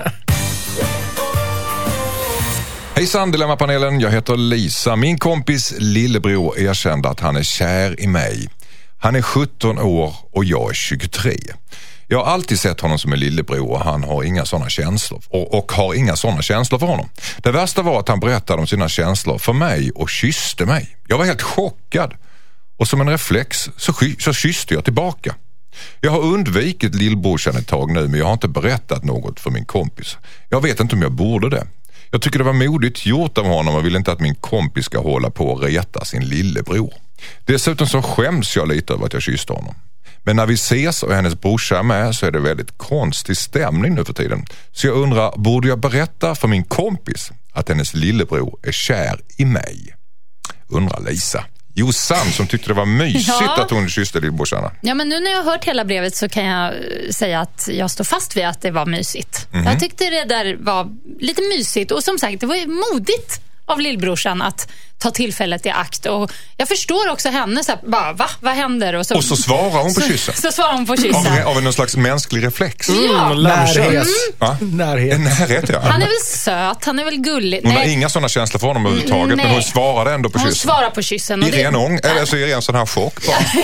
Hejsan 2.98 3.32
Dilemmapanelen, 3.32 4.00
jag 4.00 4.12
heter 4.12 4.38
Lisa. 4.38 4.96
Min 4.96 5.18
kompis 5.18 5.74
lillebror 5.78 6.60
erkände 6.60 7.10
att 7.10 7.20
han 7.20 7.36
är 7.36 7.44
kär 7.44 8.02
i 8.02 8.08
mig. 8.08 8.50
Han 8.98 9.16
är 9.16 9.22
17 9.22 9.80
år 9.80 10.16
och 10.32 10.46
jag 10.46 10.70
är 10.70 10.74
23. 10.74 11.38
Jag 12.08 12.18
har 12.18 12.26
alltid 12.26 12.60
sett 12.60 12.82
honom 12.82 13.00
som 13.00 13.14
en 13.14 13.20
lillebror 13.20 13.72
och 13.72 13.80
han 13.80 14.04
har 14.04 14.24
inga 14.24 14.46
sådana 14.46 14.70
känslor 14.70 15.22
och, 15.30 15.58
och 15.58 15.72
har 15.72 15.94
inga 15.94 16.16
sådana 16.16 16.42
känslor 16.42 16.80
för 16.80 16.86
honom. 16.88 17.10
Det 17.38 17.52
värsta 17.52 17.82
var 17.82 18.00
att 18.00 18.08
han 18.08 18.20
berättade 18.20 18.62
om 18.62 18.68
sina 18.68 18.90
känslor 18.90 19.38
för 19.38 19.54
mig 19.54 19.92
och 19.92 20.10
kysste 20.10 20.66
mig. 20.66 20.98
Jag 21.08 21.18
var 21.18 21.26
helt 21.26 21.42
chockad 21.42 22.14
och 22.78 22.88
som 22.88 23.02
en 23.02 23.10
reflex 23.10 23.70
så, 23.78 23.94
så 24.20 24.34
kysste 24.34 24.74
jag 24.74 24.84
tillbaka. 24.84 25.36
Jag 26.02 26.12
har 26.12 26.20
undvikit 26.20 26.96
lillbrorsan 26.96 27.56
ett 27.56 27.68
tag 27.68 27.92
nu 27.92 28.08
men 28.08 28.20
jag 28.20 28.26
har 28.26 28.34
inte 28.34 28.48
berättat 28.48 29.04
något 29.04 29.40
för 29.40 29.52
min 29.52 29.66
kompis. 29.66 30.18
Jag 30.50 30.62
vet 30.62 30.80
inte 30.80 30.96
om 30.96 31.02
jag 31.02 31.12
borde 31.12 31.50
det. 31.50 31.68
Jag 32.12 32.22
tycker 32.22 32.40
det 32.40 32.46
var 32.46 32.54
modigt 32.54 33.06
gjort 33.06 33.38
av 33.38 33.46
honom 33.46 33.76
och 33.76 33.86
vill 33.86 33.96
inte 33.96 34.12
att 34.12 34.20
min 34.20 34.36
kompis 34.36 34.86
ska 34.86 35.00
hålla 35.00 35.30
på 35.30 35.48
och 35.48 35.64
reta 35.64 36.06
sin 36.06 36.26
lillebror. 36.26 36.94
Dessutom 37.46 37.88
så 37.88 38.02
skäms 38.02 38.56
jag 38.56 38.68
lite 38.68 38.94
över 38.94 39.06
att 39.06 39.14
jag 39.14 39.22
kysste 39.22 39.54
honom. 39.54 39.76
Men 40.24 40.36
när 40.36 40.46
vi 40.46 40.54
ses 40.54 41.04
och 41.04 41.14
hennes 41.14 41.42
brorsa 41.42 41.80
är 41.80 41.84
med 41.84 42.16
så 42.16 42.26
är 42.26 42.32
det 42.32 42.40
väldigt 42.40 42.78
konstig 42.78 43.38
stämning 43.38 43.96
nu 43.96 44.06
för 44.06 44.14
tiden. 44.14 44.46
Så 44.72 44.88
jag 44.88 44.98
undrar, 44.98 45.38
borde 45.38 45.68
jag 45.68 45.80
berätta 45.80 46.36
för 46.36 46.48
min 46.48 46.64
kompis 46.64 47.32
att 47.52 47.70
hennes 47.70 47.94
lillebror 47.94 48.60
är 48.64 48.72
kär 48.72 49.22
i 49.38 49.46
mig? 49.46 49.96
Undrar 50.68 51.02
Lisa. 51.02 51.46
Jossan 51.78 52.32
som 52.32 52.48
tyckte 52.48 52.68
det 52.68 52.74
var 52.74 52.86
mysigt 52.86 53.28
Ja. 53.40 53.62
att 53.62 53.72
hon 53.72 53.90
kysste 53.90 54.20
lillbrorsan. 54.20 54.72
Ja, 54.82 54.94
men 54.94 55.10
nu 55.10 55.20
när 55.20 55.32
jag 55.32 55.38
har 55.44 55.52
hört 55.52 55.66
hela 55.66 55.86
brevet 55.86 56.16
så 56.16 56.30
kan 56.30 56.46
jag 56.46 56.68
eh, 56.74 57.10
säga 57.12 57.40
att 57.42 57.70
jag 57.72 57.92
står 57.92 58.04
fast 58.04 58.38
vid 58.38 58.46
att 58.46 58.62
det 58.62 58.72
var 58.72 58.86
mysigt. 58.86 59.48
Jag 59.52 59.80
tyckte 59.80 60.10
det 60.10 60.24
där 60.26 60.58
var 60.60 60.90
lite 61.20 61.42
mysigt 61.42 61.92
och 61.92 62.04
som 62.04 62.18
sagt, 62.20 62.40
det 62.42 62.46
var 62.48 62.56
ju 62.56 62.68
modigt 62.68 63.42
av 63.66 63.80
lillbrorsan 63.80 64.42
att 64.42 64.72
ta 65.00 65.12
tillfället 65.12 65.66
i 65.66 65.70
akt. 65.70 66.06
Och 66.06 66.32
jag 66.58 66.68
förstår 66.68 67.10
också 67.12 67.30
henne, 67.30 67.64
så 67.64 67.72
här, 67.72 67.80
bara, 67.88 68.14
va? 68.14 68.30
Vad 68.40 68.54
händer? 68.54 68.94
Och 68.96 69.06
så, 69.08 69.16
Och 69.16 69.24
så 69.24 69.36
svarar 69.38 69.84
hon 69.84 69.94
på 69.94 70.02
så, 70.02 70.08
kyssen. 70.08 70.36
Så 70.36 70.52
svarar 70.52 70.74
hon 70.74 70.86
på 70.86 70.94
Av, 70.94 70.98
kyssen. 70.98 71.44
av 71.46 71.62
någon 71.64 71.74
slags 71.74 71.96
mänsklig 71.98 72.46
reflex. 72.46 72.90
Ja. 72.90 73.34
Närhet. 73.34 74.08
Närhet. 74.60 75.20
Närhet 75.20 75.70
ja. 75.70 75.80
Han 75.80 76.02
är 76.02 76.06
väl 76.06 76.16
söt, 76.26 76.86
han 76.86 77.00
är 77.00 77.06
väl 77.06 77.18
gullig. 77.18 77.60
Hon 77.64 77.72
har 77.72 77.80
Nej, 77.80 77.94
inga 77.94 78.10
sådana 78.10 78.30
känslor 78.30 78.60
för 78.60 78.68
honom 78.68 78.86
överhuvudtaget, 78.86 79.28
men 79.28 79.38
nej. 79.46 79.54
hon 79.54 79.64
svarade 79.64 80.14
ändå 80.14 80.30
på 80.30 80.40
hon 80.40 80.48
kyssen. 80.48 80.70
svarar 80.70 80.90
på 80.90 81.02
kyssen. 81.02 81.44
I 81.44 81.52
det- 81.52 81.58
ren 81.64 81.76
ång, 81.76 82.00
eller 82.04 82.26
så 82.26 82.36
i 82.38 82.54
ren 82.54 82.62
sån 82.62 82.76
här 82.76 82.86
chock 82.86 83.26
bara. 83.28 83.36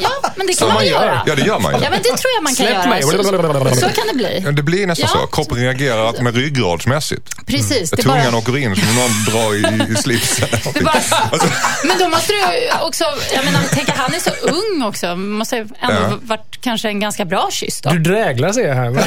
ja, 0.00 0.10
men 0.36 0.46
det 0.46 0.52
kan 0.52 0.56
Som 0.58 0.68
man, 0.68 0.74
man 0.74 0.86
gör. 0.86 0.92
göra. 0.92 1.22
Ja, 1.26 1.34
det 1.34 1.42
gör 1.42 1.58
man 1.60 1.74
ju. 1.74 1.84
Ja, 1.84 1.90
men 1.90 2.02
det 2.02 2.08
tror 2.08 2.32
jag 2.36 2.42
man 2.42 2.54
kan 2.54 2.66
Släpp 2.66 2.70
göra. 2.70 2.88
mig. 2.88 3.02
Så, 3.02 3.80
så 3.80 3.88
kan 3.88 4.06
det 4.06 4.14
bli. 4.14 4.44
Det 4.52 4.62
blir 4.62 4.86
nästan 4.86 5.08
Ja. 5.14 5.20
så. 5.20 5.26
Kroppen 5.26 5.56
reagerar 5.58 6.22
med 6.22 6.34
ryggradsmässigt. 6.34 7.46
Precis. 7.46 7.90
Det 7.90 8.00
är 8.00 8.02
Tungan 8.02 8.32
bara... 8.32 8.38
åker 8.38 8.56
in 8.58 8.76
som 8.76 8.94
någon 8.96 9.24
drar 9.30 9.54
i, 9.54 9.92
i 9.92 9.96
slipsen. 10.02 10.48
Det 10.74 10.80
bara... 10.84 10.92
Alltså, 11.32 11.48
Men 11.86 11.98
då 11.98 12.08
måste 12.08 12.32
du 12.32 12.38
ju 12.38 12.70
också, 12.86 13.04
jag 13.34 13.44
menar, 13.44 13.60
tänk 13.72 13.88
att 13.88 13.96
han 13.96 14.14
är 14.14 14.18
så 14.18 14.30
ung 14.42 14.82
också. 14.88 15.16
Måste 15.16 15.56
ändå 15.56 15.68
Ja. 15.80 16.18
varit 16.22 16.58
kanske 16.60 16.88
en 16.88 17.00
ganska 17.00 17.24
bra 17.24 17.48
kyss 17.50 17.80
då. 17.80 17.90
Du 17.90 17.98
dräglar 17.98 18.52
ser 18.52 18.68
jag 18.68 18.74
här. 18.74 18.84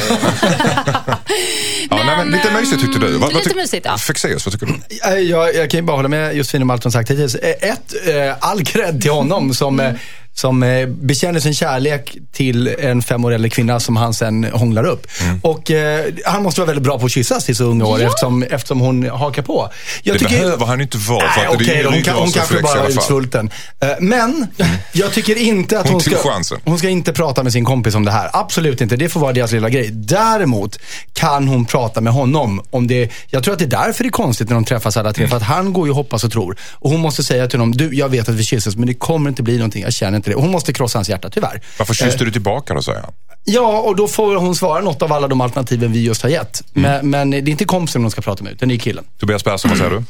ja, 1.89 2.03
nej, 2.05 2.17
men 2.17 2.27
lite 2.31 2.51
mysigt 2.51 2.81
tyckte 2.81 2.99
du. 2.99 3.17
Vad, 3.17 3.33
lite 3.33 3.49
tyck- 3.49 3.55
mysigt, 3.55 3.85
ja. 3.85 3.97
Fexeus, 3.97 4.45
vad 4.45 4.53
tycker 4.53 4.65
du? 4.65 4.73
Eh, 5.13 5.19
Jag, 5.19 5.55
jag 5.55 5.69
kan 5.69 5.77
ju 5.77 5.81
bara 5.81 5.95
hålla 5.97 6.07
med 6.09 6.35
Josefin 6.35 6.61
om 6.61 6.69
allt 6.69 6.83
hon 6.83 6.91
sagt 6.91 7.09
hittills. 7.11 7.35
Eh, 7.35 7.69
Ett, 7.69 7.93
eh, 8.07 8.35
all 8.39 8.65
cred 8.65 9.01
till 9.01 9.11
honom 9.11 9.53
som, 9.53 9.79
eh, 9.79 9.93
som 10.39 10.63
eh, 10.63 10.87
bekänner 10.87 11.39
sin 11.39 11.53
kärlek 11.53 12.17
till 12.31 12.67
en 12.79 13.01
fem 13.01 13.25
år 13.25 13.31
äldre 13.31 13.49
kvinna 13.49 13.79
som 13.79 13.95
han 13.97 14.13
sen 14.13 14.43
hånglar 14.43 14.83
upp. 14.87 15.07
Och 15.41 15.71
eh, 15.71 16.05
han 16.25 16.43
måste 16.43 16.61
vara 16.61 16.67
väldigt 16.67 16.83
bra 16.83 16.99
på 16.99 17.05
att 17.05 17.11
kyssas 17.11 17.49
i 17.49 17.55
så 17.55 17.63
unga 17.63 17.85
år 17.85 17.99
Ja. 18.01 18.07
eftersom, 18.07 18.43
eftersom 18.43 18.79
hon 18.79 19.09
hakar 19.09 19.41
på. 19.41 19.69
Jag 20.03 20.19
Det 20.19 20.23
behöver 20.29 20.65
han 20.65 20.81
inte 20.81 20.97
vara 20.97 21.25
Nej, 21.37 21.47
okej 21.49 21.79
är 21.79 21.83
då, 21.83 21.89
hon, 21.89 22.01
kan, 22.03 22.15
hon 22.15 22.31
kanske 22.31 22.61
bara 22.61 22.73
fall. 22.81 22.91
utsvulten. 22.91 23.49
Eh, 23.79 23.89
Men 23.99 24.47
jag 24.91 25.11
tycker 25.13 25.35
inte 25.37 25.79
att 25.79 25.85
Hon 25.85 25.93
hon, 25.93 26.01
ska, 26.01 26.15
chansen. 26.15 26.57
hon 26.65 26.77
ska 26.77 26.89
inte 26.89 27.13
prata 27.13 27.43
med 27.43 27.53
sin 27.53 27.65
kompis 27.65 27.95
om 27.95 28.05
det 28.05 28.11
här. 28.11 28.29
Absolut 28.33 28.81
inte. 28.81 28.95
Det 28.95 29.09
får 29.09 29.19
vara 29.19 29.33
deras 29.33 29.51
lilla 29.51 29.69
grej. 29.69 29.89
Däremot 29.91 30.79
kan 31.13 31.47
hon 31.47 31.65
prata 31.65 32.01
med 32.01 32.13
honom 32.13 32.61
om 32.69 32.87
det. 32.87 33.09
Jag 33.27 33.43
tror 33.43 33.53
att 33.53 33.59
det 33.59 33.65
är 33.65 33.85
därför 33.85 34.03
det 34.03 34.07
är 34.07 34.11
konstigt 34.11 34.49
när 34.49 34.55
de 34.55 34.65
träffas 34.65 34.97
alla 34.97 35.13
tre. 35.13 35.27
För 35.27 35.37
att 35.37 35.43
han 35.43 35.73
går 35.73 35.87
ju 35.87 35.89
och 35.91 35.95
hoppas 35.97 36.23
och 36.23 36.31
tror. 36.31 36.55
Och 36.73 36.91
hon 36.91 36.99
måste 36.99 37.23
säga 37.23 37.47
till 37.47 37.59
honom, 37.59 37.75
du 37.77 37.95
jag 37.95 38.09
vet 38.09 38.29
att 38.29 38.35
vi 38.35 38.43
kysses 38.43 38.75
men 38.75 38.87
det 38.87 38.93
kommer 38.93 39.29
inte 39.29 39.43
bli 39.43 39.57
någonting. 39.57 39.83
Jag 39.83 39.93
känner 39.93 40.15
inte 40.17 40.28
det. 40.29 40.35
Hon 40.35 40.51
måste 40.51 40.73
krossa 40.73 40.97
hans 40.97 41.09
hjärta, 41.09 41.29
tyvärr. 41.29 41.61
Varför 41.77 41.93
kysste 41.93 42.25
du 42.25 42.31
tillbaka 42.31 42.73
då, 42.73 42.81
säger 42.81 42.99
han? 42.99 43.13
Ja, 43.43 43.79
och 43.79 43.95
då 43.95 44.07
får 44.07 44.35
hon 44.35 44.55
svara 44.55 44.81
något 44.81 45.01
av 45.01 45.13
alla 45.13 45.27
de 45.27 45.41
alternativen 45.41 45.91
vi 45.91 46.03
just 46.03 46.21
har 46.21 46.29
gett. 46.29 46.63
Mm. 46.75 46.91
Men, 46.91 47.09
men 47.09 47.29
det 47.29 47.49
är 47.49 47.51
inte 47.51 47.65
kompisen 47.65 48.01
hon 48.01 48.11
ska 48.11 48.21
prata 48.21 48.43
med, 48.43 48.53
utan 48.53 48.69
det 48.69 48.75
är 48.75 48.79
killen. 48.79 49.05
Tobias 49.19 49.43
Persson, 49.43 49.69
vad 49.69 49.77
säger 49.77 49.91
du? 49.91 50.03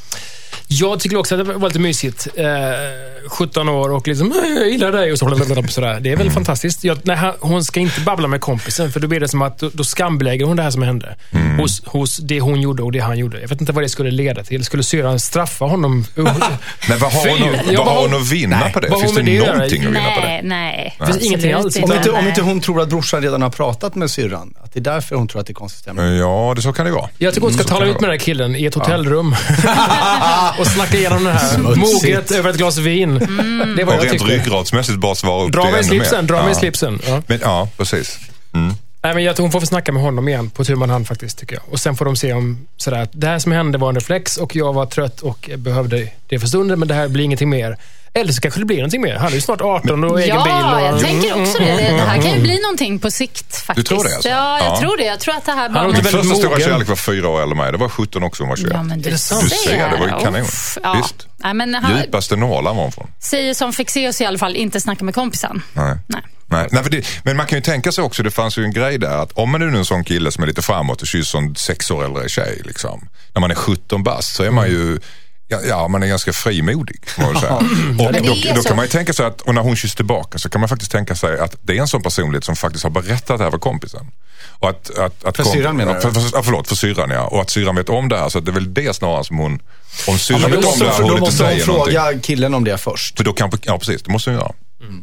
Jag 0.71 0.99
tycker 0.99 1.17
också 1.17 1.35
att 1.35 1.47
det 1.47 1.53
var 1.53 1.67
lite 1.69 1.79
mysigt. 1.79 2.27
Eh, 2.35 2.45
17 3.29 3.69
år 3.69 3.91
och 3.91 4.07
liksom, 4.07 4.31
"Eh, 4.31 4.37
jag 4.61 4.69
gillar 4.69 4.91
dig 4.91 5.11
och 5.11 5.19
så, 5.19 5.29
sådär. 5.69 5.99
Det 5.99 6.11
är 6.11 6.15
väl 6.15 6.31
fantastiskt. 6.31 6.83
Jag, 6.83 6.97
nej, 7.03 7.17
hon 7.39 7.63
ska 7.63 7.79
inte 7.79 8.01
babbla 8.01 8.27
med 8.27 8.41
kompisen, 8.41 8.91
för 8.91 8.99
då 8.99 9.07
blir 9.07 9.19
det 9.19 9.27
som 9.27 9.41
att 9.41 9.59
då, 9.59 9.69
då 9.73 9.83
skambelägger 9.83 10.45
hon 10.45 10.57
det 10.57 10.63
här 10.63 10.71
som 10.71 10.81
hände. 10.81 11.15
Hos, 11.59 11.85
hos 11.85 12.17
det 12.17 12.39
hon 12.39 12.61
gjorde 12.61 12.83
och 12.83 12.91
det 12.91 12.99
han 12.99 13.17
gjorde. 13.17 13.41
Jag 13.41 13.47
vet 13.47 13.61
inte 13.61 13.73
vad 13.73 13.83
det 13.83 13.89
skulle 13.89 14.11
leda 14.11 14.43
till. 14.43 14.65
Skulle 14.65 14.83
syrran 14.83 15.19
straffa 15.19 15.65
honom? 15.65 16.05
Men 16.15 16.25
vad 16.99 17.11
har 17.13 17.29
hon, 17.39 17.55
att- 17.55 17.77
vad 17.77 17.87
har 17.87 18.01
hon 18.07 18.13
att 18.21 18.31
vinna 18.31 18.59
Nej, 18.59 18.73
på 18.73 18.79
det? 18.79 18.87
Finns 18.87 19.15
det 19.15 19.23
någonting 19.23 19.81
att 19.81 19.87
vinna 19.87 19.99
på 20.15 20.21
Nej, 20.21 20.39
det? 20.43 20.47
nej. 20.47 20.95
Det 20.99 21.05
finns 21.05 21.17
ingenting 21.21 21.51
alls. 21.51 21.75
Om 21.75 21.91
inte, 21.93 22.09
om 22.09 22.15
nej. 22.19 22.29
inte 22.29 22.41
hon 22.41 22.61
tror 22.61 22.81
att 22.81 22.89
brorsan 22.89 23.21
redan 23.21 23.41
har 23.41 23.49
pratat 23.49 23.95
med 23.95 24.11
syrran. 24.11 24.53
Att 24.63 24.73
det 24.73 24.79
är 24.79 24.83
därför 24.83 25.15
hon 25.15 25.27
tror 25.27 25.41
att 25.41 25.47
det 25.47 25.51
är 25.51 25.55
konstig 25.55 25.81
stämning. 25.81 26.05
Ja, 26.17 26.53
det 26.55 26.61
så 26.61 26.73
kan 26.73 26.85
det 26.85 26.91
vara. 26.91 27.09
Jag 27.17 27.33
tycker 27.33 27.47
hon 27.47 27.53
ska 27.53 27.63
Så 27.63 27.69
tala 27.69 27.85
ut 27.85 27.93
med 28.01 28.09
den 28.09 28.19
här 28.19 28.25
killen 28.25 28.55
i 28.55 28.65
ett 28.65 28.75
hotellrum. 28.75 29.35
och 30.59 30.67
snacka 30.67 30.97
igenom 30.97 31.23
det 31.23 31.31
här. 31.31 31.57
Moget 31.57 32.31
över 32.31 32.49
ett 32.49 32.57
glas 32.57 32.77
vin. 32.77 33.17
Mm. 33.17 33.75
Det 33.77 33.83
var 33.83 33.97
Och 33.97 34.05
jag 34.05 34.13
rent 34.13 34.27
ryggradsmässigt 34.29 34.99
bara 34.99 35.15
svara 35.15 35.43
upp 35.45 35.51
Dra 35.51 35.63
det 35.63 35.71
mig 35.71 35.83
slipsen, 35.83 36.27
dra 36.27 36.35
mig 36.35 36.45
i 36.45 36.53
Ja. 36.53 36.59
slipsen. 36.59 36.99
Ja. 37.07 37.21
Men, 37.27 37.39
ja, 37.43 37.69
precis. 37.77 38.19
Mm. 38.53 38.73
Nej, 39.03 39.13
men 39.13 39.23
jag 39.23 39.35
tror 39.35 39.43
hon 39.43 39.51
får 39.51 39.61
snacka 39.61 39.91
med 39.91 40.03
honom 40.03 40.27
igen 40.27 40.49
på 40.49 40.63
tu 40.63 40.75
man 40.75 40.89
hand 40.89 41.07
faktiskt, 41.07 41.37
tycker 41.39 41.55
jag. 41.55 41.63
Och 41.71 41.79
sen 41.79 41.95
får 41.95 42.05
de 42.05 42.15
se 42.15 42.33
om 42.33 42.67
sådär, 42.77 43.07
det 43.11 43.27
här 43.27 43.39
som 43.39 43.51
hände 43.51 43.77
var 43.77 43.89
en 43.89 43.95
reflex 43.95 44.37
och 44.37 44.55
jag 44.55 44.73
var 44.73 44.85
trött 44.85 45.21
och 45.21 45.49
behövde 45.57 46.07
det 46.27 46.39
för 46.39 46.47
stunden, 46.47 46.79
men 46.79 46.87
det 46.87 46.93
här 46.93 47.07
blir 47.07 47.23
ingenting 47.23 47.49
mer. 47.49 47.77
Eller 48.13 48.33
så 48.33 48.41
kanske 48.41 48.59
det 48.59 48.65
blir 48.65 48.77
någonting 48.77 49.01
mer. 49.01 49.15
Han 49.15 49.27
är 49.27 49.31
ju 49.35 49.41
snart 49.41 49.61
18 49.61 50.03
och 50.03 50.21
egen 50.21 50.35
Ja, 50.35 50.43
bil. 50.43 50.53
Och, 50.75 50.93
jag 50.93 50.99
tänker 50.99 51.41
också 51.41 51.57
det. 51.59 51.65
Det 51.65 52.01
här 52.01 52.21
kan 52.21 52.31
ju 52.33 52.39
bli 52.41 52.59
någonting 52.61 52.99
på 52.99 53.11
sikt 53.11 53.55
faktiskt. 53.55 53.87
tror 53.87 54.03
det, 54.03 54.13
alltså? 54.15 54.29
Ja, 54.29 54.59
jag 54.59 54.67
Ja. 54.67 54.79
tror 54.79 54.97
det. 54.97 55.03
Jag 55.03 55.19
tror 55.19 55.35
att 55.35 55.45
det 55.45 55.51
här 55.51 55.69
bara... 55.69 55.87
Min 55.87 56.03
första 56.03 56.23
stora 56.35 56.59
kärlek 56.59 56.87
var 56.87 56.95
fyra 56.95 57.29
år 57.29 57.41
äldre 57.41 57.57
mig. 57.57 57.71
Det 57.71 57.77
var 57.77 57.89
17 57.89 58.23
också 58.23 58.43
hon 58.43 58.49
var 58.49 58.55
21. 58.55 58.71
Ja, 58.73 58.83
men 58.83 59.01
du? 59.01 59.09
Du 59.09 59.17
ser, 59.17 59.89
det 59.89 59.97
var 59.97 60.05
ju 60.05 60.23
kanon. 60.23 60.41
Uff, 60.41 60.77
ja. 60.83 60.93
Visst. 60.93 61.27
Nej, 61.37 61.53
men 61.53 61.73
han 61.75 61.97
Djupaste 61.97 62.35
Norrland 62.35 62.75
var 62.77 62.83
hon 62.83 62.91
från. 62.91 63.07
säger 63.19 63.53
som 63.53 63.73
Fexeus 63.73 64.21
i 64.21 64.25
alla 64.25 64.37
fall, 64.37 64.55
inte 64.55 64.81
snacka 64.81 65.03
med 65.03 65.15
kompisen. 65.15 65.61
Nej. 65.73 65.95
Nej. 66.07 66.21
Nej, 66.51 66.67
nej, 66.71 66.83
för 66.83 66.89
det, 66.89 67.05
men 67.23 67.37
man 67.37 67.45
kan 67.45 67.57
ju 67.57 67.61
tänka 67.61 67.91
sig 67.91 68.03
också, 68.03 68.23
det 68.23 68.31
fanns 68.31 68.57
ju 68.57 68.63
en 68.63 68.73
grej 68.73 68.97
där 68.97 69.17
att 69.17 69.31
om 69.31 69.49
man 69.51 69.61
nu 69.61 69.67
är 69.67 69.71
en 69.71 69.85
sån 69.85 70.03
kille 70.03 70.31
som 70.31 70.43
är 70.43 70.47
lite 70.47 70.61
framåt 70.61 71.01
och 71.01 71.07
kysser 71.07 71.37
en 71.37 71.55
sex 71.55 71.91
år 71.91 72.05
äldre 72.05 72.29
tjej, 72.29 72.61
liksom, 72.65 73.09
när 73.33 73.39
man 73.41 73.51
är 73.51 73.55
17 73.55 74.03
bast 74.03 74.35
så 74.35 74.43
är 74.43 74.51
man 74.51 74.67
ju 74.67 74.99
Ja, 75.51 75.59
ja, 75.67 75.87
man 75.87 76.03
är 76.03 76.07
ganska 76.07 76.33
frimodig. 76.33 76.99
man 77.17 77.39
säga. 77.39 77.55
Och 77.99 78.13
då, 78.13 78.53
då 78.55 78.61
kan 78.61 78.75
man 78.75 78.85
ju 78.85 78.89
tänka 78.89 79.13
sig 79.13 79.25
att, 79.25 79.41
och 79.41 79.55
när 79.55 79.61
hon 79.61 79.75
kysser 79.75 79.95
tillbaka 79.95 80.37
så 80.37 80.49
kan 80.49 80.61
man 80.61 80.69
faktiskt 80.69 80.91
tänka 80.91 81.15
sig 81.15 81.39
att 81.39 81.55
det 81.61 81.77
är 81.77 81.81
en 81.81 81.87
sån 81.87 82.01
personlighet 82.01 82.43
som 82.43 82.55
faktiskt 82.55 82.83
har 82.83 82.91
berättat 82.91 83.37
det 83.37 83.43
här 83.43 83.51
för 83.51 83.57
kompisen. 83.57 84.11
Och 84.59 84.69
att, 84.69 84.97
att, 84.97 85.25
att 85.25 85.37
För 85.37 85.43
syrran 85.43 85.77
menar 85.77 85.91
ja, 85.93 85.95
du? 85.95 86.01
för, 86.01 86.21
för, 86.21 86.37
ja, 86.37 86.43
Förlåt, 86.43 86.67
för 86.67 86.75
syrran 86.75 87.09
ja. 87.09 87.27
Och 87.27 87.41
att 87.41 87.49
syrran 87.49 87.75
vet 87.75 87.89
om 87.89 88.09
det 88.09 88.17
här. 88.17 88.29
Så 88.29 88.37
att 88.37 88.45
det 88.45 88.51
är 88.51 88.53
väl 88.53 88.73
det 88.73 88.95
snarare 88.95 89.23
som 89.23 89.37
hon... 89.37 89.61
Om 90.07 90.19
syrran 90.19 90.41
men 90.41 90.51
vet 90.51 90.61
då 90.61 90.67
om 90.69 90.79
det 90.79 90.85
måste, 90.85 90.85
här 90.85 90.97
då 90.97 91.03
hon 91.03 91.11
inte 91.11 91.21
måste 91.21 91.43
hon 91.43 91.51
säger 91.51 91.67
någonting. 91.67 91.93
fråga 91.95 92.19
killen 92.19 92.53
om 92.53 92.63
det 92.63 92.77
först. 92.77 93.17
För 93.17 93.23
då 93.23 93.33
kan, 93.33 93.51
ja 93.61 93.77
precis, 93.77 94.01
det 94.01 94.11
måste 94.11 94.29
hon 94.29 94.39
göra. 94.39 94.51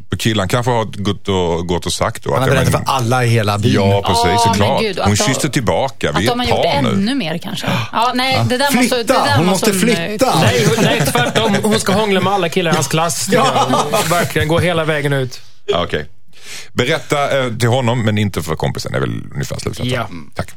För 0.09 0.17
killen 0.17 0.47
kanske 0.47 0.71
har 0.71 0.85
gått 0.85 1.27
och, 1.27 1.67
gått 1.67 1.85
och 1.85 1.93
sagt 1.93 2.23
då 2.23 2.33
Han 2.33 2.43
att... 2.43 2.49
har 2.49 2.55
ja, 2.55 2.61
berättat 2.61 2.87
för 2.87 2.93
alla 2.93 3.25
i 3.25 3.27
hela 3.27 3.57
byn. 3.57 3.73
Ja, 3.73 4.01
precis. 4.07 4.23
Ja, 4.25 4.43
men 4.45 4.53
såklart. 4.55 4.81
gud, 4.81 4.99
Hon 4.99 5.15
kysste 5.15 5.49
tillbaka. 5.49 6.09
Att 6.09 6.19
Vi 6.19 6.25
är 6.25 6.29
de 6.29 6.39
har 6.39 6.45
ett 6.45 6.73
par 6.73 6.81
nu. 6.81 6.89
ännu 6.89 7.15
mer 7.15 7.37
kanske. 7.37 7.67
Ja, 7.91 8.11
nej, 8.15 8.41
det 8.49 8.57
där 8.57 8.67
Flytta! 8.67 8.81
måste, 8.81 8.97
det 8.97 9.03
där 9.13 9.37
Hon 9.37 9.45
måste 9.45 9.69
hon, 9.71 9.79
flytta! 9.79 10.39
Nej, 10.41 10.67
nej, 10.81 11.01
tvärtom. 11.11 11.55
Hon 11.63 11.79
ska 11.79 11.91
hångla 11.93 12.21
med 12.21 12.33
alla 12.33 12.49
killar 12.49 12.71
i 12.71 12.75
hans 12.75 12.87
klass. 12.87 13.27
jag. 13.31 13.45
Verkligen, 14.09 14.47
gå 14.47 14.59
hela 14.59 14.85
vägen 14.85 15.13
ut. 15.13 15.41
Ja, 15.65 15.83
Okej. 15.83 16.05
Berätta 16.73 17.39
eh, 17.45 17.53
till 17.53 17.69
honom, 17.69 18.05
men 18.05 18.17
inte 18.17 18.43
för 18.43 18.55
kompisen. 18.55 18.91
Det 18.91 18.97
är 18.97 19.01
väl 19.01 19.21
ungefär 19.33 19.57
slutsatsen. 19.59 19.93
Ja. 19.95 20.05
Mm, 20.05 20.31
Tack. 20.35 20.51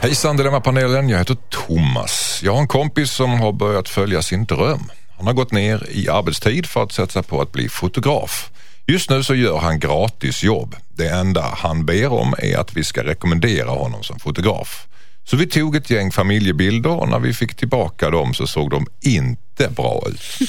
Hejsan 0.00 0.36
Dilemmapanelen, 0.36 1.08
jag 1.08 1.18
heter 1.18 1.36
Thomas. 1.50 2.40
Jag 2.44 2.52
har 2.52 2.60
en 2.60 2.68
kompis 2.68 3.10
som 3.10 3.40
har 3.40 3.52
börjat 3.52 3.88
följa 3.88 4.22
sin 4.22 4.44
dröm. 4.44 4.90
Han 5.22 5.26
har 5.26 5.34
gått 5.34 5.52
ner 5.52 5.86
i 5.90 6.08
arbetstid 6.08 6.66
för 6.66 6.82
att 6.82 6.92
sätta 6.92 7.22
på 7.22 7.40
att 7.40 7.52
bli 7.52 7.68
fotograf. 7.68 8.50
Just 8.86 9.10
nu 9.10 9.22
så 9.22 9.34
gör 9.34 9.58
han 9.58 9.80
gratis 9.80 10.42
jobb. 10.42 10.76
Det 10.88 11.08
enda 11.08 11.42
han 11.42 11.86
ber 11.86 12.12
om 12.12 12.34
är 12.38 12.56
att 12.56 12.76
vi 12.76 12.84
ska 12.84 13.04
rekommendera 13.04 13.70
honom 13.70 14.02
som 14.02 14.18
fotograf. 14.18 14.86
Så 15.24 15.36
vi 15.36 15.46
tog 15.46 15.76
ett 15.76 15.90
gäng 15.90 16.12
familjebilder 16.12 16.90
och 16.90 17.08
när 17.08 17.18
vi 17.18 17.34
fick 17.34 17.54
tillbaka 17.54 18.10
dem 18.10 18.34
så 18.34 18.46
såg 18.46 18.70
de 18.70 18.86
inte 19.00 19.68
bra 19.68 20.02
ut. 20.08 20.48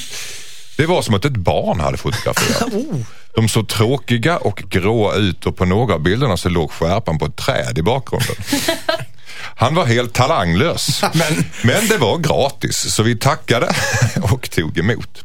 Det 0.76 0.86
var 0.86 1.02
som 1.02 1.14
att 1.14 1.24
ett 1.24 1.36
barn 1.36 1.80
hade 1.80 1.96
fotograferat. 1.96 2.72
De 3.34 3.48
såg 3.48 3.68
tråkiga 3.68 4.36
och 4.36 4.56
gråa 4.56 5.14
ut 5.14 5.46
och 5.46 5.56
på 5.56 5.64
några 5.64 5.94
av 5.94 6.02
bilderna 6.02 6.36
så 6.36 6.48
låg 6.48 6.70
skärpan 6.70 7.18
på 7.18 7.26
ett 7.26 7.36
träd 7.36 7.78
i 7.78 7.82
bakgrunden. 7.82 8.36
Han 9.56 9.74
var 9.74 9.86
helt 9.86 10.12
talanglös. 10.12 11.02
Men, 11.12 11.44
men 11.62 11.88
det 11.88 11.98
var 11.98 12.18
gratis 12.18 12.94
så 12.94 13.02
vi 13.02 13.16
tackade 13.16 13.74
och 14.32 14.50
tog 14.50 14.78
emot. 14.78 15.24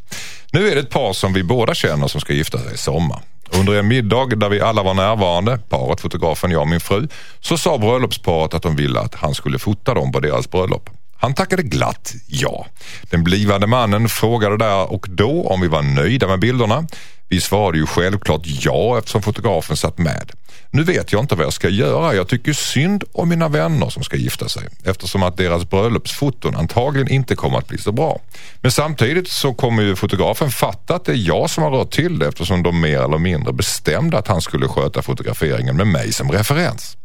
Nu 0.52 0.72
är 0.72 0.76
det 0.76 0.82
ett 0.82 0.90
par 0.90 1.14
som 1.14 1.34
vi 1.34 1.44
båda 1.44 1.74
känner 1.74 2.08
som 2.08 2.22
ska 2.22 2.34
gifta 2.34 2.58
sig 2.58 2.74
i 2.74 2.78
sommar. 2.78 3.22
Under 3.52 3.74
en 3.74 3.88
middag 3.88 4.26
där 4.26 4.50
vi 4.50 4.62
alla 4.62 4.84
var 4.84 4.94
närvarande, 4.94 5.58
paret, 5.70 6.02
fotografen, 6.02 6.52
jag 6.52 6.62
och 6.62 6.68
min 6.68 6.80
fru, 6.80 7.08
så 7.40 7.58
sa 7.58 7.78
bröllopsparet 7.78 8.54
att 8.54 8.64
de 8.64 8.76
ville 8.76 9.00
att 9.00 9.16
han 9.16 9.34
skulle 9.36 9.60
fota 9.60 9.94
dem 9.94 10.12
på 10.12 10.20
deras 10.20 10.52
bröllop. 10.52 10.90
Han 11.22 11.34
tackade 11.34 11.64
glatt 11.64 12.14
ja. 12.28 12.66
Den 13.02 13.24
blivande 13.24 13.68
mannen 13.68 14.10
frågade 14.10 14.58
där 14.58 14.92
och 14.92 15.06
då 15.10 15.44
om 15.48 15.62
vi 15.62 15.68
var 15.68 15.82
nöjda 15.82 16.28
med 16.28 16.40
bilderna. 16.40 16.88
Vi 17.30 17.42
svarade 17.42 17.78
ju 17.78 17.86
självklart 17.86 18.42
ja 18.44 18.98
eftersom 18.98 19.22
fotografen 19.22 19.78
satt 19.78 19.98
med. 19.98 20.32
Nu 20.72 20.84
vet 20.84 21.12
jag 21.12 21.24
inte 21.24 21.36
vad 21.36 21.46
jag 21.46 21.54
ska 21.54 21.70
göra. 21.70 22.16
Jag 22.16 22.28
tycker 22.28 22.54
synd 22.54 23.04
om 23.12 23.30
mina 23.30 23.48
vänner 23.48 23.90
som 23.90 24.04
ska 24.04 24.18
gifta 24.18 24.50
sig 24.50 24.68
eftersom 24.84 25.24
att 25.24 25.38
deras 25.38 25.70
bröllopsfoton 25.70 26.56
antagligen 26.56 27.08
inte 27.08 27.36
kommer 27.36 27.58
att 27.58 27.68
bli 27.68 27.78
så 27.78 27.92
bra. 27.92 28.20
Men 28.62 28.72
samtidigt 28.72 29.28
så 29.28 29.54
kommer 29.54 29.84
ju 29.84 29.96
fotografen 29.96 30.52
fatta 30.52 30.96
att 30.96 31.06
det 31.06 31.12
är 31.12 31.28
jag 31.28 31.50
som 31.50 31.64
har 31.64 31.72
rört 31.72 31.92
till 31.92 32.20
det 32.20 32.28
eftersom 32.28 32.64
de 32.64 32.82
mer 32.82 33.00
eller 33.00 33.18
mindre 33.18 33.54
bestämde 33.54 34.18
att 34.18 34.28
han 34.28 34.42
skulle 34.42 34.68
sköta 34.68 35.02
fotograferingen 35.02 35.78
med 35.78 35.88
mig 35.88 36.14
som 36.14 36.32
referens. 36.32 36.98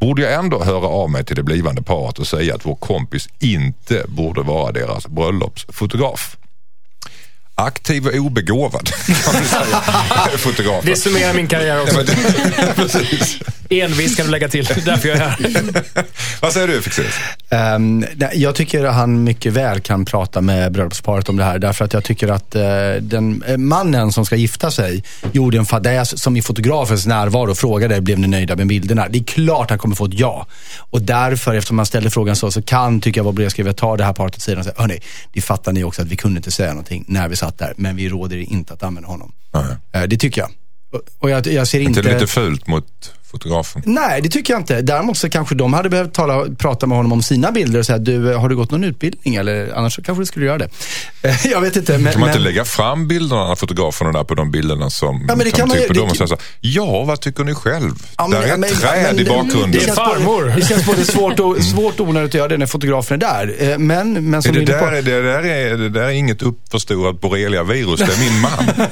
Borde 0.00 0.22
jag 0.22 0.34
ändå 0.34 0.64
höra 0.64 0.86
av 0.86 1.10
mig 1.10 1.24
till 1.24 1.36
det 1.36 1.42
blivande 1.42 1.82
paret 1.82 2.18
och 2.18 2.26
säga 2.26 2.54
att 2.54 2.66
vår 2.66 2.74
kompis 2.76 3.28
inte 3.40 4.04
borde 4.08 4.42
vara 4.42 4.72
deras 4.72 5.06
bröllopsfotograf? 5.06 6.36
Aktiv 7.56 8.06
och 8.06 8.14
obegåvad. 8.14 8.90
Kan 9.24 9.34
man 9.34 9.44
säga. 9.44 9.82
Fotograf. 10.38 10.84
Det 10.84 10.96
summerar 10.96 11.34
min 11.34 11.46
karriär 11.46 11.82
också. 11.82 12.00
Envis 13.70 14.16
kan 14.16 14.26
du 14.26 14.32
lägga 14.32 14.48
till. 14.48 14.64
Därför 14.84 15.08
jag 15.08 15.18
är 15.18 15.20
här. 15.20 15.74
Vad 16.40 16.52
säger 16.52 16.68
du 16.68 16.82
Fixeris? 16.82 17.14
Ehm, 17.50 18.06
nej, 18.16 18.30
jag 18.34 18.54
tycker 18.54 18.84
att 18.84 18.94
han 18.94 19.24
mycket 19.24 19.52
väl 19.52 19.80
kan 19.80 20.04
prata 20.04 20.40
med 20.40 20.72
bröllopsparet 20.72 21.28
om 21.28 21.36
det 21.36 21.44
här. 21.44 21.58
Därför 21.58 21.84
att 21.84 21.92
jag 21.92 22.04
tycker 22.04 22.28
att 22.28 22.54
eh, 22.54 22.62
den 23.00 23.42
eh, 23.46 23.56
mannen 23.56 24.12
som 24.12 24.26
ska 24.26 24.36
gifta 24.36 24.70
sig 24.70 25.04
gjorde 25.32 25.58
en 25.58 25.66
fadäs 25.66 26.22
som 26.22 26.36
i 26.36 26.42
fotografens 26.42 27.06
närvaro 27.06 27.54
frågade, 27.54 28.00
blev 28.00 28.18
ni 28.18 28.26
nöjda 28.26 28.56
med 28.56 28.66
bilderna? 28.66 29.08
Det 29.08 29.18
är 29.18 29.24
klart 29.24 29.70
han 29.70 29.78
kommer 29.78 29.96
få 29.96 30.04
ett 30.04 30.18
ja. 30.18 30.46
Och 30.78 31.02
därför, 31.02 31.54
eftersom 31.54 31.76
man 31.76 31.86
ställer 31.86 32.10
frågan 32.10 32.36
så, 32.36 32.50
så 32.50 32.62
kan, 32.62 33.00
tycker 33.00 33.18
jag, 33.18 33.24
vår 33.24 33.32
brevskrivare 33.32 33.74
ta 33.74 33.96
det 33.96 34.04
här 34.04 34.12
paret 34.12 34.36
åt 34.36 34.42
sidan 34.42 34.58
och 34.58 34.64
säga, 34.64 34.74
hörni, 34.78 35.00
det 35.32 35.40
fattar 35.40 35.72
ni 35.72 35.84
också 35.84 36.02
att 36.02 36.08
vi 36.08 36.16
kunde 36.16 36.36
inte 36.36 36.50
säga 36.50 36.70
någonting 36.70 37.04
när 37.08 37.28
vi 37.28 37.36
satt 37.36 37.45
där, 37.58 37.74
men 37.76 37.96
vi 37.96 38.08
råder 38.08 38.36
er 38.36 38.40
inte 38.52 38.74
att 38.74 38.82
använda 38.82 39.08
honom. 39.08 39.32
Eh, 39.92 40.02
det 40.02 40.16
tycker 40.16 40.40
jag. 40.40 40.50
Och- 41.18 41.30
jag, 41.30 41.46
jag 41.46 41.68
ser 41.68 41.80
Inte 41.80 42.00
inte... 42.00 42.12
lite 42.14 42.26
fult 42.26 42.66
mot 42.66 43.14
fotografen? 43.30 43.82
Nej, 43.86 44.20
det 44.22 44.28
tycker 44.28 44.52
jag 44.52 44.60
inte. 44.60 44.82
Däremot 44.82 45.18
så 45.18 45.30
kanske 45.30 45.54
de 45.54 45.72
hade 45.72 45.88
behövt 45.88 46.12
tala, 46.14 46.44
prata 46.58 46.86
med 46.86 46.96
honom 46.96 47.12
om 47.12 47.22
sina 47.22 47.52
bilder 47.52 47.78
och 47.78 47.86
säga, 47.86 47.98
du, 47.98 48.34
har 48.34 48.48
du 48.48 48.56
gått 48.56 48.70
någon 48.70 48.84
utbildning? 48.84 49.34
Eller 49.34 49.72
annars 49.74 49.94
så 49.94 50.02
kanske 50.02 50.22
du 50.22 50.26
skulle 50.26 50.46
göra 50.46 50.58
det. 50.58 50.68
Eh, 51.22 51.46
Jag 51.50 51.60
vet 51.60 51.76
inte. 51.76 51.98
Men, 51.98 52.12
Kan 52.12 52.20
man 52.20 52.28
inte 52.28 52.38
men- 52.38 52.44
lägga 52.44 52.64
fram 52.64 53.08
bilderna 53.08 53.40
av 53.42 53.56
fotograferna 53.56 54.12
där 54.12 54.24
på 54.24 54.34
de 54.34 54.50
bilderna 54.50 54.90
som 54.90 55.24
Ja, 55.28 55.36
men 55.36 55.44
det 55.44 55.50
kan 55.50 55.68
man 55.68 55.76
typ 55.76 55.86
på 55.86 55.92
dem 55.92 56.04
det- 56.04 56.10
och 56.10 56.16
säga 56.16 56.26
så 56.28 56.34
här, 56.34 56.42
ja 56.60 57.04
vad 57.04 57.20
tycker 57.20 57.44
ni 57.44 57.54
själv? 57.54 57.92
Ja, 58.18 58.28
där 58.28 58.40
men- 58.40 58.48
är 58.48 58.52
ett 58.52 58.58
men- 58.58 58.70
träd 58.70 59.14
men- 59.16 59.20
i 59.20 59.28
bakgrunden. 59.28 59.70
Det 59.70 59.78
är 59.78 59.84
känns 59.84 59.98
farmor. 59.98 60.24
Både, 60.40 60.54
det 60.54 60.62
känns 60.62 60.86
både 60.86 61.04
svårt 61.04 61.40
och, 61.40 61.62
svårt 61.62 62.00
och 62.00 62.08
onödigt 62.08 62.30
att 62.30 62.34
göra 62.34 62.48
det 62.48 62.56
när 62.56 62.66
fotografen 62.66 63.14
är 63.22 63.26
där. 63.46 63.54
Eh, 63.72 63.78
Men, 63.78 64.30
men 64.30 64.42
som 64.42 64.52
det, 64.54 64.60
du 64.60 64.72
är 64.72 64.76
inne 64.76 64.84
där, 64.86 64.90
på- 64.90 64.96
är- 64.96 65.02
det, 65.02 65.22
där 65.22 65.44
är, 65.44 65.76
det 65.76 65.88
där 65.88 66.02
är 66.02 66.10
inget 66.10 66.42
uppförstorat 66.42 67.20
borrelia-virus, 67.20 68.00
det 68.00 68.12
är 68.12 68.18
min 68.30 68.40
man. 68.40 68.52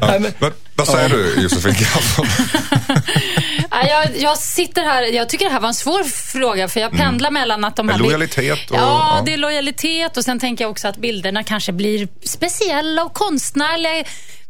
Ja, 0.00 0.06
Nej, 0.06 0.20
men- 0.20 0.32
vad, 0.38 0.52
vad 0.74 0.86
säger 0.88 1.08
du 1.08 1.42
Josefin 1.42 1.74
Crafoord? 1.74 2.26
Ja, 3.70 3.88
jag, 3.88 4.16
jag 4.16 4.38
sitter 4.38 4.82
här, 4.82 5.02
jag 5.02 5.28
tycker 5.28 5.44
det 5.44 5.52
här 5.52 5.60
var 5.60 5.68
en 5.68 5.74
svår 5.74 6.04
fråga 6.04 6.68
för 6.68 6.80
jag 6.80 6.92
pendlar 6.92 7.30
mellan 7.30 7.64
att 7.64 7.76
de 7.76 7.88
här... 7.88 7.98
lojalitet 7.98 8.70
och- 8.70 8.76
ja, 8.76 9.16
ja. 9.16 9.22
det 9.26 9.32
är 9.32 9.36
lojalitet 9.36 10.16
och 10.16 10.24
sen 10.24 10.40
tänker 10.40 10.64
jag 10.64 10.70
också 10.70 10.88
att 10.88 10.96
bilderna 10.96 11.42
kanske 11.44 11.72
blir 11.72 12.08
speciella 12.24 13.04
och 13.04 13.14
konstnärliga 13.14 14.04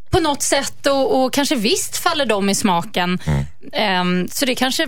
på 0.09 0.19
något 0.19 0.41
sätt 0.41 0.87
och, 0.87 1.23
och 1.23 1.33
kanske 1.33 1.55
visst 1.55 1.97
faller 1.97 2.25
dem 2.25 2.49
i 2.49 2.55
smaken. 2.55 3.19
Ehm, 3.73 4.27
så 4.31 4.45
det 4.45 4.55
kanske 4.55 4.87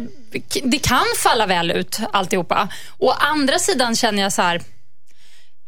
det 0.64 0.80
kan 0.80 1.06
falla 1.24 1.46
väl 1.46 1.72
ut 1.72 2.00
alltihopa. 2.14 2.70
Å 2.98 3.12
andra 3.12 3.60
sidan 3.60 3.96
känner 3.96 4.24
jag 4.24 4.34
så 4.34 4.42
här 4.42 4.62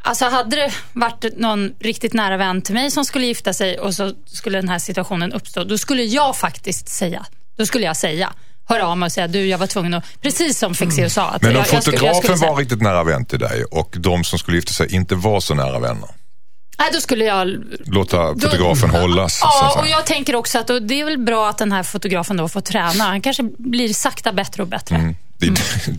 Alltså 0.01 0.25
hade 0.25 0.55
det 0.55 0.73
varit 0.93 1.37
någon 1.37 1.73
riktigt 1.79 2.13
nära 2.13 2.37
vän 2.37 2.61
till 2.61 2.73
mig 2.73 2.91
som 2.91 3.05
skulle 3.05 3.25
gifta 3.25 3.53
sig 3.53 3.79
och 3.79 3.93
så 3.93 4.13
skulle 4.25 4.57
den 4.57 4.69
här 4.69 4.79
situationen 4.79 5.33
uppstå, 5.33 5.63
då 5.63 5.77
skulle 5.77 6.03
jag 6.03 6.37
faktiskt 6.37 6.89
säga, 6.89 7.25
då 7.57 7.65
skulle 7.65 7.85
jag 7.85 7.97
säga, 7.97 8.33
höra 8.65 8.87
av 8.87 8.97
mig 8.97 9.05
och 9.07 9.11
säga, 9.11 9.27
du 9.27 9.45
jag 9.45 9.57
var 9.57 9.67
tvungen 9.67 9.93
att, 9.93 10.03
precis 10.21 10.59
som 10.59 10.75
Fexeus 10.75 11.13
sa. 11.13 11.27
Att 11.29 11.41
Men 11.41 11.51
om 11.51 11.55
jag, 11.55 11.59
jag 11.61 11.67
skulle- 11.67 11.77
jag 11.77 11.83
fotografen 11.99 12.21
skulle 12.23 12.37
säga- 12.37 12.51
var 12.51 12.57
riktigt 12.57 12.81
nära 12.81 13.03
vän 13.03 13.25
till 13.25 13.39
dig 13.39 13.63
och 13.63 13.95
de 13.99 14.23
som 14.23 14.39
skulle 14.39 14.57
gifta 14.57 14.73
sig 14.73 14.95
inte 14.95 15.15
var 15.15 15.39
så 15.39 15.53
nära 15.53 15.79
vänner. 15.79 16.09
Nej, 16.77 16.89
då 16.93 17.01
skulle 17.01 17.25
jag... 17.25 17.47
Låta 17.85 18.33
Då- 18.33 18.39
fotografen 18.39 18.89
hållas. 18.89 19.39
så 19.39 19.45
att 19.45 19.53
Ja, 19.75 19.81
och 19.81 19.87
jag 19.87 20.05
tänker 20.05 20.35
också 20.35 20.59
att 20.59 20.67
då, 20.67 20.79
det 20.79 21.01
är 21.01 21.05
väl 21.05 21.17
bra 21.17 21.49
att 21.49 21.57
den 21.57 21.71
här 21.71 21.83
fotografen 21.83 22.37
då 22.37 22.47
får 22.47 22.61
träna. 22.61 23.03
Han 23.03 23.21
kanske 23.21 23.43
blir 23.57 23.93
sakta 23.93 24.33
bättre 24.33 24.61
och 24.61 24.67
bättre. 24.67 24.95
Mm. 24.95 25.15
Det 25.37 25.45
är 25.45 25.51
är 25.89 25.93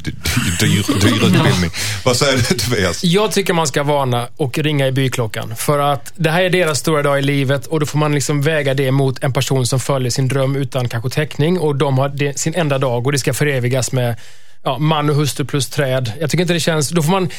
dyr, 0.60 1.00
dyr 1.00 1.26
utbildning. 1.26 1.70
Vad 2.04 2.16
säger 2.16 2.36
du 2.36 2.42
Tobias? 2.42 3.04
Jag 3.04 3.32
tycker 3.32 3.52
man 3.52 3.66
ska 3.66 3.82
varna 3.82 4.28
och 4.36 4.58
ringa 4.58 4.86
i 4.86 4.92
byklockan. 4.92 5.56
För 5.56 5.78
att 5.78 6.12
det 6.16 6.30
här 6.30 6.42
är 6.42 6.50
deras 6.50 6.78
stora 6.78 7.02
dag 7.02 7.18
i 7.18 7.22
livet 7.22 7.66
och 7.66 7.80
då 7.80 7.86
får 7.86 7.98
man 7.98 8.14
liksom 8.14 8.42
väga 8.42 8.74
det 8.74 8.90
mot 8.90 9.24
en 9.24 9.32
person 9.32 9.66
som 9.66 9.80
följer 9.80 10.10
sin 10.10 10.28
dröm 10.28 10.56
utan 10.56 10.88
kanske 10.88 11.10
täckning 11.10 11.58
och 11.60 11.76
de 11.76 11.98
har 11.98 12.08
det, 12.08 12.38
sin 12.38 12.54
enda 12.54 12.78
dag 12.78 13.06
och 13.06 13.12
det 13.12 13.18
ska 13.18 13.34
förevigas 13.34 13.92
med 13.92 14.16
ja, 14.64 14.78
man 14.78 15.10
och 15.10 15.16
hustru 15.16 15.44
plus 15.44 15.68
träd. 15.68 16.12
Jag 16.20 16.30
tycker 16.30 16.42
inte 16.42 16.54
det 16.54 16.60
känns... 16.60 16.88
Då 16.88 17.02
får 17.02 17.10
man 17.10 17.30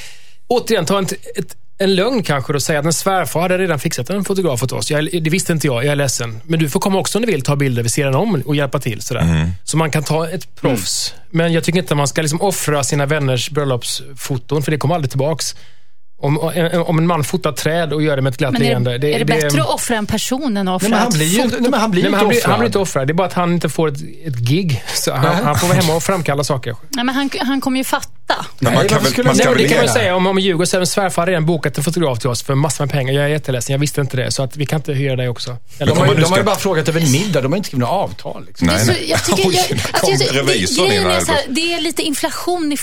återigen 0.47 0.85
ta 0.85 0.97
en, 0.97 1.05
ett, 1.35 1.55
en 1.77 1.95
lögn 1.95 2.23
kanske 2.23 2.53
och 2.53 2.61
säga 2.61 2.79
att 2.79 2.85
en 2.85 2.93
svärfar 2.93 3.41
hade 3.41 3.57
redan 3.57 3.79
fixat 3.79 4.09
en 4.09 4.23
fotograf 4.23 4.63
åt 4.63 4.71
oss. 4.71 4.91
Jag, 4.91 5.09
det 5.23 5.29
visste 5.29 5.53
inte 5.53 5.67
jag, 5.67 5.85
jag 5.85 5.91
är 5.91 5.95
ledsen. 5.95 6.41
Men 6.43 6.59
du 6.59 6.69
får 6.69 6.79
komma 6.79 6.99
också 6.99 7.17
om 7.17 7.25
du 7.25 7.31
vill 7.31 7.41
ta 7.41 7.55
bilder 7.55 7.83
vid 7.83 7.91
sidan 7.91 8.15
om 8.15 8.43
och 8.45 8.55
hjälpa 8.55 8.79
till. 8.79 9.01
Sådär. 9.01 9.51
Så 9.63 9.77
man 9.77 9.91
kan 9.91 10.03
ta 10.03 10.29
ett 10.29 10.55
proffs. 10.55 11.13
Men 11.29 11.53
jag 11.53 11.63
tycker 11.63 11.79
inte 11.79 11.93
att 11.93 11.97
man 11.97 12.07
ska 12.07 12.21
liksom 12.21 12.41
offra 12.41 12.83
sina 12.83 13.05
vänners 13.05 13.49
bröllopsfoton, 13.49 14.63
för 14.63 14.71
det 14.71 14.77
kommer 14.77 14.95
aldrig 14.95 15.09
tillbaks. 15.11 15.55
Om, 16.19 16.37
om 16.85 16.97
en 16.97 17.07
man 17.07 17.23
fotar 17.23 17.51
träd 17.51 17.93
och 17.93 18.01
gör 18.03 18.15
det 18.15 18.21
med 18.21 18.31
ett 18.33 18.37
glatt 18.37 18.53
Men 18.53 18.61
är 18.61 18.65
leende. 18.65 18.97
det, 18.97 19.13
är 19.13 19.19
det 19.19 19.25
bättre 19.25 19.61
att 19.61 19.69
offra 19.69 19.95
en 19.95 20.05
person 20.05 20.57
än 20.57 20.67
att 20.67 20.75
offra 20.75 20.89
Nej, 20.89 20.91
men 20.91 20.99
han 20.99 21.07
ett 21.07 21.13
blir 21.13 21.27
ju 21.27 21.41
foto? 21.43 21.55
nej, 21.59 21.71
men 21.71 21.79
han 21.79 21.91
blir 21.91 22.03
Nej, 22.03 22.11
men 22.11 22.19
inte 22.19 22.25
han, 22.25 22.37
offrad. 22.37 22.51
han 22.51 22.59
blir 22.59 22.67
inte 22.67 22.79
offrad. 22.79 23.07
Det 23.07 23.11
är 23.11 23.13
bara 23.13 23.27
att 23.27 23.33
han 23.33 23.53
inte 23.53 23.69
får 23.69 23.87
ett, 23.87 23.97
ett 24.25 24.35
gig. 24.35 24.83
Så 24.95 25.13
han, 25.13 25.35
han 25.45 25.55
får 25.59 25.67
vara 25.67 25.77
hemma 25.77 25.95
och 25.95 26.03
framkalla 26.03 26.43
saker. 26.43 26.75
Nej, 26.89 27.05
men 27.05 27.15
han, 27.15 27.29
han 27.39 27.61
kommer 27.61 27.77
ju 27.77 27.83
fatta. 27.83 28.45
Men 28.59 28.73
man 28.73 28.87
kan 28.87 29.03
väl, 29.03 29.25
man 29.25 29.35
Nej, 29.37 29.55
det 29.57 29.67
kan 29.67 29.77
man 29.77 29.89
säga. 29.93 30.15
Om, 30.15 30.27
om 30.27 30.39
Djurgården 30.39 30.67
så 30.67 30.85
svärfar 30.85 31.21
har 31.21 31.27
redan 31.27 31.45
bokat 31.45 31.77
en 31.77 31.83
fotograf 31.83 32.19
till 32.19 32.29
oss 32.29 32.43
för 32.43 32.55
massor 32.55 32.85
med 32.85 32.91
pengar. 32.91 33.13
Jag 33.13 33.23
är 33.23 33.27
jätteledsen. 33.27 33.73
Jag 33.73 33.79
visste 33.79 34.01
inte 34.01 34.17
det. 34.17 34.31
Så 34.31 34.43
att 34.43 34.57
vi 34.57 34.65
kan 34.65 34.79
inte 34.79 34.93
hyra 34.93 35.15
dig 35.15 35.29
också. 35.29 35.57
Eller, 35.79 35.95
De 35.95 35.99
har, 35.99 36.15
de 36.15 36.23
har 36.23 36.37
ju 36.37 36.43
bara 36.43 36.55
frågat 36.55 36.89
över 36.89 37.01
en 37.01 37.11
middag. 37.11 37.41
De 37.41 37.51
har 37.51 37.57
inte 37.57 37.67
skrivit 37.67 37.79
några 37.79 37.93
avtal. 37.93 38.45
Liksom. 38.47 38.67
Det 38.67 38.73
är 38.73 38.77
Nej, 38.77 38.85
så, 38.85 38.91
nej. 38.91 39.09
jag 39.09 39.25
tycker, 39.25 39.43
Oj, 39.49 39.55
jag, 39.69 39.75
nu 39.75 39.81
alltså, 39.91 40.01
kom 40.01 40.11
jag, 40.11 40.19
det, 40.19 40.87
grejen 40.87 41.07
är 41.07 41.19
så 41.19 41.31
här, 41.31 41.41
det 41.47 41.73
är 41.73 41.81
lite 41.81 42.01
inflation 42.01 42.71
i 42.71 42.77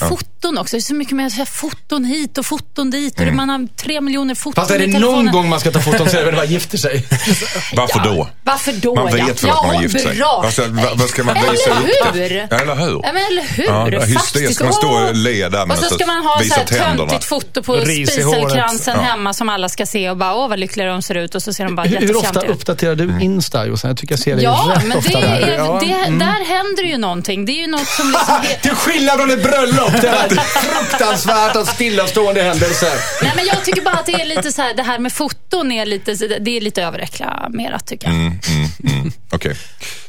foton 0.45 0.59
också. 0.59 0.77
Det 0.77 0.79
är 0.79 0.81
så 0.81 0.95
mycket 0.95 1.17
med 1.17 1.33
så 1.33 1.39
här, 1.39 1.45
foton 1.45 2.05
hit 2.05 2.39
och 2.39 2.47
foton 2.47 2.91
dit. 2.91 3.21
Och 3.21 3.27
man 3.27 3.49
har 3.49 3.67
tre 3.77 4.01
miljoner 4.01 4.35
foton 4.35 4.63
Fast 4.63 4.71
är 4.71 4.79
det 4.79 4.99
någon 4.99 5.33
gång 5.33 5.49
man 5.49 5.61
ska 5.61 5.71
ta 5.71 5.81
foton 5.81 6.11
så 6.11 6.17
är 6.17 6.21
det 6.21 6.25
väl 6.25 6.35
när 6.35 6.41
man 6.41 6.53
gifter 6.53 6.79
sig. 6.79 7.07
Varför 7.77 8.01
då? 8.01 8.29
Varför 8.43 8.73
då? 8.73 8.95
Man 8.95 9.07
vet 9.07 9.19
ja. 9.19 9.25
väl 9.25 9.31
att 9.31 9.43
ja, 9.43 9.63
man 9.67 9.75
har 9.77 9.83
gift 9.83 10.01
sig? 10.01 10.17
bra. 10.17 10.41
Vad 10.43 10.53
ska, 10.53 10.63
vad- 10.95 11.09
ska 11.09 11.25
man 11.25 11.37
Eller 11.37 11.51
visa 11.51 11.71
upp 11.71 11.77
hur? 12.15 12.29
det? 12.29 12.49
Ja, 12.51 12.57
eller 12.57 12.75
hur? 12.75 13.01
Ja, 13.03 13.13
men 13.13 13.23
eller 13.31 13.43
hur? 13.43 13.65
Ja. 13.65 14.53
Ska 14.55 14.65
man 14.65 14.73
stå 14.73 14.89
och 14.89 14.95
Åh! 14.95 15.13
le 15.13 15.49
där 15.49 15.67
med 15.67 15.77
Och 15.77 15.85
så 15.85 15.95
ska 15.95 16.07
man 16.07 16.25
ha 16.25 16.43
så 16.43 16.55
här 16.55 16.65
töntigt 16.97 17.25
foto 17.25 17.63
på 17.63 17.81
spiselkransen 17.81 18.97
Ja. 18.97 19.03
hemma 19.03 19.33
som 19.33 19.49
alla 19.49 19.69
ska 19.69 19.87
se 19.87 20.11
och 20.11 20.17
bara, 20.17 20.35
åh 20.35 20.49
vad 20.49 20.59
lyckliga 20.59 20.87
de 20.87 21.03
ser 21.03 21.15
ut. 21.15 21.35
Och 21.35 21.43
så 21.43 21.53
ser 21.53 21.65
de 21.65 21.77
bara 21.77 21.87
Hur, 21.87 22.01
hur 22.01 22.17
ofta 22.17 22.41
uppdaterar 22.41 22.95
du 22.95 23.19
Insta 23.21 23.67
Jossan? 23.67 23.89
Jag 23.89 23.99
tycker 23.99 24.13
jag 24.13 24.21
ser 24.21 24.35
dig 24.35 24.45
Ja, 24.45 24.73
rätt 24.77 24.87
men 24.87 24.99
ofta 24.99 25.21
det 25.21 25.27
där. 25.27 25.41
är, 25.41 25.57
Ja. 25.57 25.81
det, 25.81 26.25
där 26.25 26.45
händer 26.45 26.83
ju 26.83 26.99
någonting. 26.99 27.45
Det 27.47 27.53
är 27.53 27.61
ju 27.61 27.67
något 27.67 27.87
som 27.87 28.11
liksom... 28.11 28.37
Till 28.63 28.75
skillnad 28.75 29.19
från 29.19 29.31
ett 29.31 29.43
bröllop, 29.43 29.93
fruktansvärt 30.41 31.57
att 31.57 31.67
stillastående 31.69 32.43
händelser. 32.43 32.93
Nej, 33.23 33.33
men 33.37 33.47
jag 33.47 33.65
tycker 33.65 33.83
bara 33.83 33.95
att 33.95 34.07
det 34.07 34.13
är 34.13 34.25
lite 34.27 34.53
så 34.53 34.63
här, 34.63 34.75
det 34.75 34.83
här 34.83 34.99
med 34.99 35.13
foton 35.13 35.73
är 35.73 35.87
lite, 35.87 36.15
det 36.41 36.57
är 36.57 36.61
lite 36.61 36.83
överreklamerat 36.83 37.87
tycker 37.87 38.07
jag. 38.07 38.17
Mm, 38.17 38.39
mm, 38.49 38.97
mm. 38.99 39.13
Okej. 39.33 39.57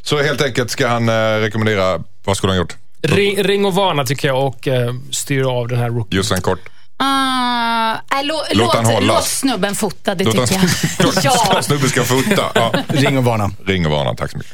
Så 0.01 0.21
helt 0.21 0.41
enkelt 0.41 0.71
ska 0.71 0.87
han 0.87 1.09
eh, 1.09 1.13
rekommendera, 1.39 2.03
vad 2.25 2.37
skulle 2.37 2.51
han 2.51 2.57
gjort? 2.57 2.75
ring, 3.01 3.43
ring 3.43 3.65
och 3.65 3.73
varna 3.75 4.05
tycker 4.05 4.27
jag 4.27 4.47
och 4.47 4.67
uh, 4.67 4.93
styr 5.11 5.43
av 5.43 5.67
den 5.67 5.79
här 5.79 5.89
rookie. 5.89 6.17
Just 6.17 6.31
en 6.31 6.41
kort. 6.41 6.59
Uh, 7.01 8.19
äh, 8.19 8.23
lå, 8.25 8.35
Låt 8.51 8.57
låt, 8.57 8.75
han 8.75 8.85
hållas. 8.85 9.07
låt 9.07 9.27
snubben 9.27 9.75
fota, 9.75 10.15
det 10.15 10.23
Låt 10.23 10.35
han- 10.37 10.47
tycker 10.47 10.61
jag. 10.97 11.05
Låt 11.05 11.23
ja. 11.23 11.61
snubben 11.61 11.89
ska 11.89 12.03
fota. 12.03 12.51
Ja. 12.55 12.73
Ring 12.87 13.17
och 13.17 13.23
varna. 13.23 13.51
Ring 13.65 13.85
och 13.85 13.91
varna, 13.91 14.15
tack 14.15 14.31
så 14.31 14.37
mycket. 14.37 14.53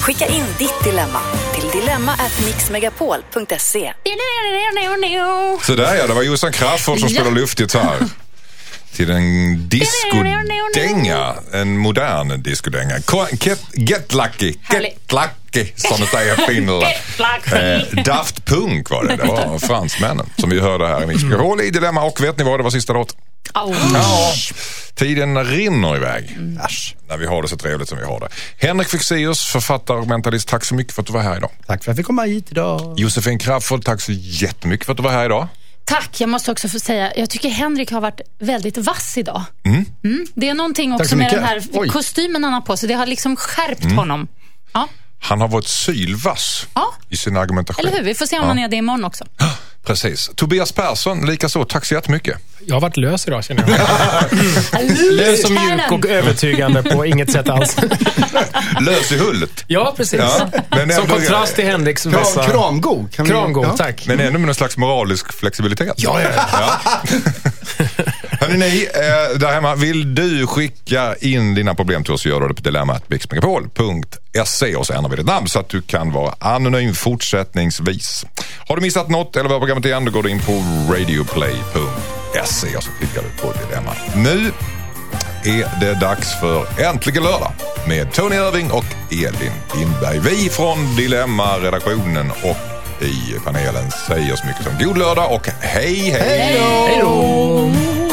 Skicka 0.00 0.26
in 0.26 0.44
ditt 0.58 0.84
dilemma 0.84 1.20
till 1.54 1.80
dilemma@mixmegapol.se. 1.80 3.92
Så 5.62 5.74
där 5.74 5.94
ja, 5.96 6.06
det 6.06 6.14
var 6.14 6.22
Jossan 6.22 6.52
Crafoord 6.52 6.98
som 6.98 7.08
Ja. 7.08 7.14
spelar 7.20 7.30
luftgitarr. 7.30 7.96
Till 8.96 9.10
en 9.10 9.68
discodänga. 9.68 11.34
En 11.52 11.78
modern 11.78 12.42
discodänga. 12.42 12.94
Get, 13.32 13.60
get 13.72 14.14
lucky. 14.14 14.54
Get 14.72 15.12
lucky, 15.12 15.72
som 15.76 16.00
de 16.00 16.06
säger 16.06 16.34
i 16.34 16.36
Finland. 16.54 16.84
Eh, 17.52 17.80
Daft 18.04 18.44
Punk 18.44 18.90
var 18.90 19.04
det. 19.04 19.16
Det 19.16 19.24
var 19.24 19.58
fransmännen 19.58 20.26
som 20.36 20.50
vi 20.50 20.60
hörde 20.60 20.86
här 20.86 21.02
i 21.02 21.06
Mix 21.06 21.22
Megapol 21.22 21.60
i 21.60 21.70
Dilemma. 21.70 22.02
Och 22.02 22.20
vet 22.20 22.38
ni 22.38 22.44
vad, 22.44 22.58
det 22.58 22.62
var 22.64 22.70
sista 22.70 22.92
låt. 22.92 23.16
Ja, 23.54 23.74
tiden 24.94 25.44
rinner 25.44 25.96
iväg. 25.96 26.38
Äsch, 26.64 26.96
när 27.08 27.16
vi 27.16 27.26
har 27.26 27.42
det 27.42 27.48
så 27.48 27.56
trevligt 27.56 27.88
som 27.88 27.98
vi 27.98 28.04
har 28.04 28.20
det. 28.20 28.28
Henrik 28.66 28.88
Fexeus, 28.88 29.46
författare 29.46 29.96
och 29.98 30.06
mentalist, 30.06 30.48
tack 30.48 30.64
så 30.64 30.74
mycket 30.74 30.92
för 30.94 31.02
att 31.02 31.06
du 31.06 31.12
var 31.12 31.20
här 31.20 31.36
idag. 31.36 31.50
Tack 31.66 31.66
för 31.66 31.74
att 31.74 31.86
jag 31.86 31.96
fick 31.96 32.06
komma 32.06 32.22
hit 32.22 32.46
idag. 32.50 32.94
Josefin 32.96 33.38
Crafoord, 33.38 33.84
tack 33.84 34.00
så 34.00 34.12
jättemycket 34.12 34.86
för 34.86 34.92
att 34.92 34.96
du 34.96 35.02
var 35.02 35.10
här 35.10 35.24
idag. 35.24 35.48
Tack, 35.84 36.20
jag 36.20 36.28
måste 36.28 36.52
också 36.52 36.68
få 36.68 36.78
säga, 36.78 37.12
jag 37.16 37.30
tycker 37.30 37.48
Henrik 37.48 37.90
har 37.90 38.00
varit 38.00 38.20
väldigt 38.38 38.78
vass 38.78 39.18
idag. 39.18 39.42
Mm. 39.64 39.86
Det 40.34 40.48
är 40.48 40.54
någonting 40.54 40.92
också 40.92 41.08
så 41.08 41.16
med 41.16 41.30
den 41.30 41.44
här 41.44 41.62
Oj. 41.72 41.88
kostymen 41.88 42.44
han 42.44 42.52
har 42.52 42.60
på 42.60 42.76
sig. 42.76 42.88
Det 42.88 42.94
har 42.94 43.06
liksom 43.06 43.36
skärpt 43.36 43.92
honom. 43.92 44.28
Ja, 44.72 44.88
Han 45.20 45.40
har 45.40 45.48
varit 45.48 45.66
sylvass 45.68 46.66
Ja. 46.74 46.94
i 47.08 47.16
sin 47.16 47.36
argumentation. 47.36 47.86
eller 47.86 47.98
hur? 47.98 48.04
Vi 48.04 48.14
får 48.14 48.26
se 48.26 48.38
om 48.38 48.46
han 48.46 48.58
är 48.58 48.68
det 48.68 48.76
imorgon 48.76 49.04
också. 49.04 49.24
Precis. 49.86 50.30
Tobias 50.36 50.72
Persson, 50.72 51.26
likaså. 51.26 51.64
Tack 51.64 51.84
så 51.84 51.94
jättemycket. 51.94 52.38
Jag 52.66 52.74
har 52.76 52.80
varit 52.80 52.96
lös 52.96 53.26
idag 53.28 53.44
känner 53.44 53.64
jag. 53.70 54.88
lös 55.12 55.44
och 55.44 55.50
mjuk 55.50 55.90
och 55.90 56.06
övertygande 56.06 56.82
på 56.82 57.06
inget 57.06 57.30
sätt 57.32 57.48
alls. 57.48 57.76
Lös 58.80 59.12
i 59.12 59.18
hullet. 59.18 59.64
ja, 59.66 59.94
precis. 59.96 60.20
Ja, 60.20 60.48
men 60.70 60.90
Som 60.92 61.06
kontrast 61.06 61.54
till 61.54 61.64
Henriks 61.64 62.02
Kram, 62.02 62.12
vässa. 62.12 62.44
kramgo. 62.50 63.08
Kan 63.12 63.24
vi- 63.24 63.30
Kramgod, 63.30 63.64
ja. 63.66 63.76
tack. 63.76 64.04
Men 64.06 64.20
ändå 64.20 64.32
med 64.38 64.46
någon 64.46 64.54
slags 64.54 64.76
moralisk 64.76 65.32
flexibilitet. 65.32 65.94
Ja, 65.96 66.20
ja, 66.22 66.28
ja. 66.52 66.80
Hörrni 68.40 68.58
ni, 68.58 68.88
eh, 68.94 69.38
där 69.38 69.52
hemma, 69.52 69.74
vill 69.74 70.14
du 70.14 70.46
skicka 70.46 71.14
in 71.20 71.54
dina 71.54 71.74
problem 71.74 72.04
till 72.04 72.12
oss 72.12 72.22
så 72.22 72.28
gör 72.28 72.40
du 72.40 72.48
det 72.48 72.54
på 72.54 72.62
dilemmatmixmegapol.se 74.32 74.76
och 74.76 74.86
så 74.86 74.92
ändrar 74.92 75.10
vi 75.10 75.16
ditt 75.16 75.26
namn 75.26 75.48
så 75.48 75.58
att 75.58 75.68
du 75.68 75.82
kan 75.82 76.12
vara 76.12 76.34
anonym 76.38 76.94
fortsättningsvis. 76.94 78.26
Har 78.68 78.76
du 78.76 78.82
missat 78.82 79.08
något 79.08 79.36
eller 79.36 79.48
vad 79.48 79.60
programmet 79.60 79.84
igen, 79.84 80.04
då 80.04 80.10
går 80.10 80.22
du 80.22 80.30
in 80.30 80.40
på 80.40 80.52
radioplay.se 80.92 82.76
och 82.76 82.82
så 82.82 82.90
klickar 82.90 83.22
du 83.22 83.42
på 83.42 83.52
dilemma. 83.52 83.92
Nu 84.16 84.52
är 85.44 85.80
det 85.80 86.00
dags 86.00 86.40
för 86.40 86.80
Äntligen 86.80 87.22
lördag 87.22 87.52
med 87.88 88.12
Tony 88.12 88.36
Irving 88.36 88.70
och 88.70 88.84
Elin 89.10 89.52
Lindberg. 89.74 90.18
Vi 90.18 90.48
från 90.48 90.96
Dilemma-redaktionen 90.96 92.30
och 92.30 92.56
i 93.04 93.38
panelen 93.44 93.90
säger 94.06 94.36
så 94.36 94.46
mycket 94.46 94.64
som 94.64 94.72
god 94.86 94.98
lördag 94.98 95.32
och 95.32 95.48
hej 95.60 95.94
hej! 95.94 96.58
Hej 96.60 96.98
då! 97.00 98.09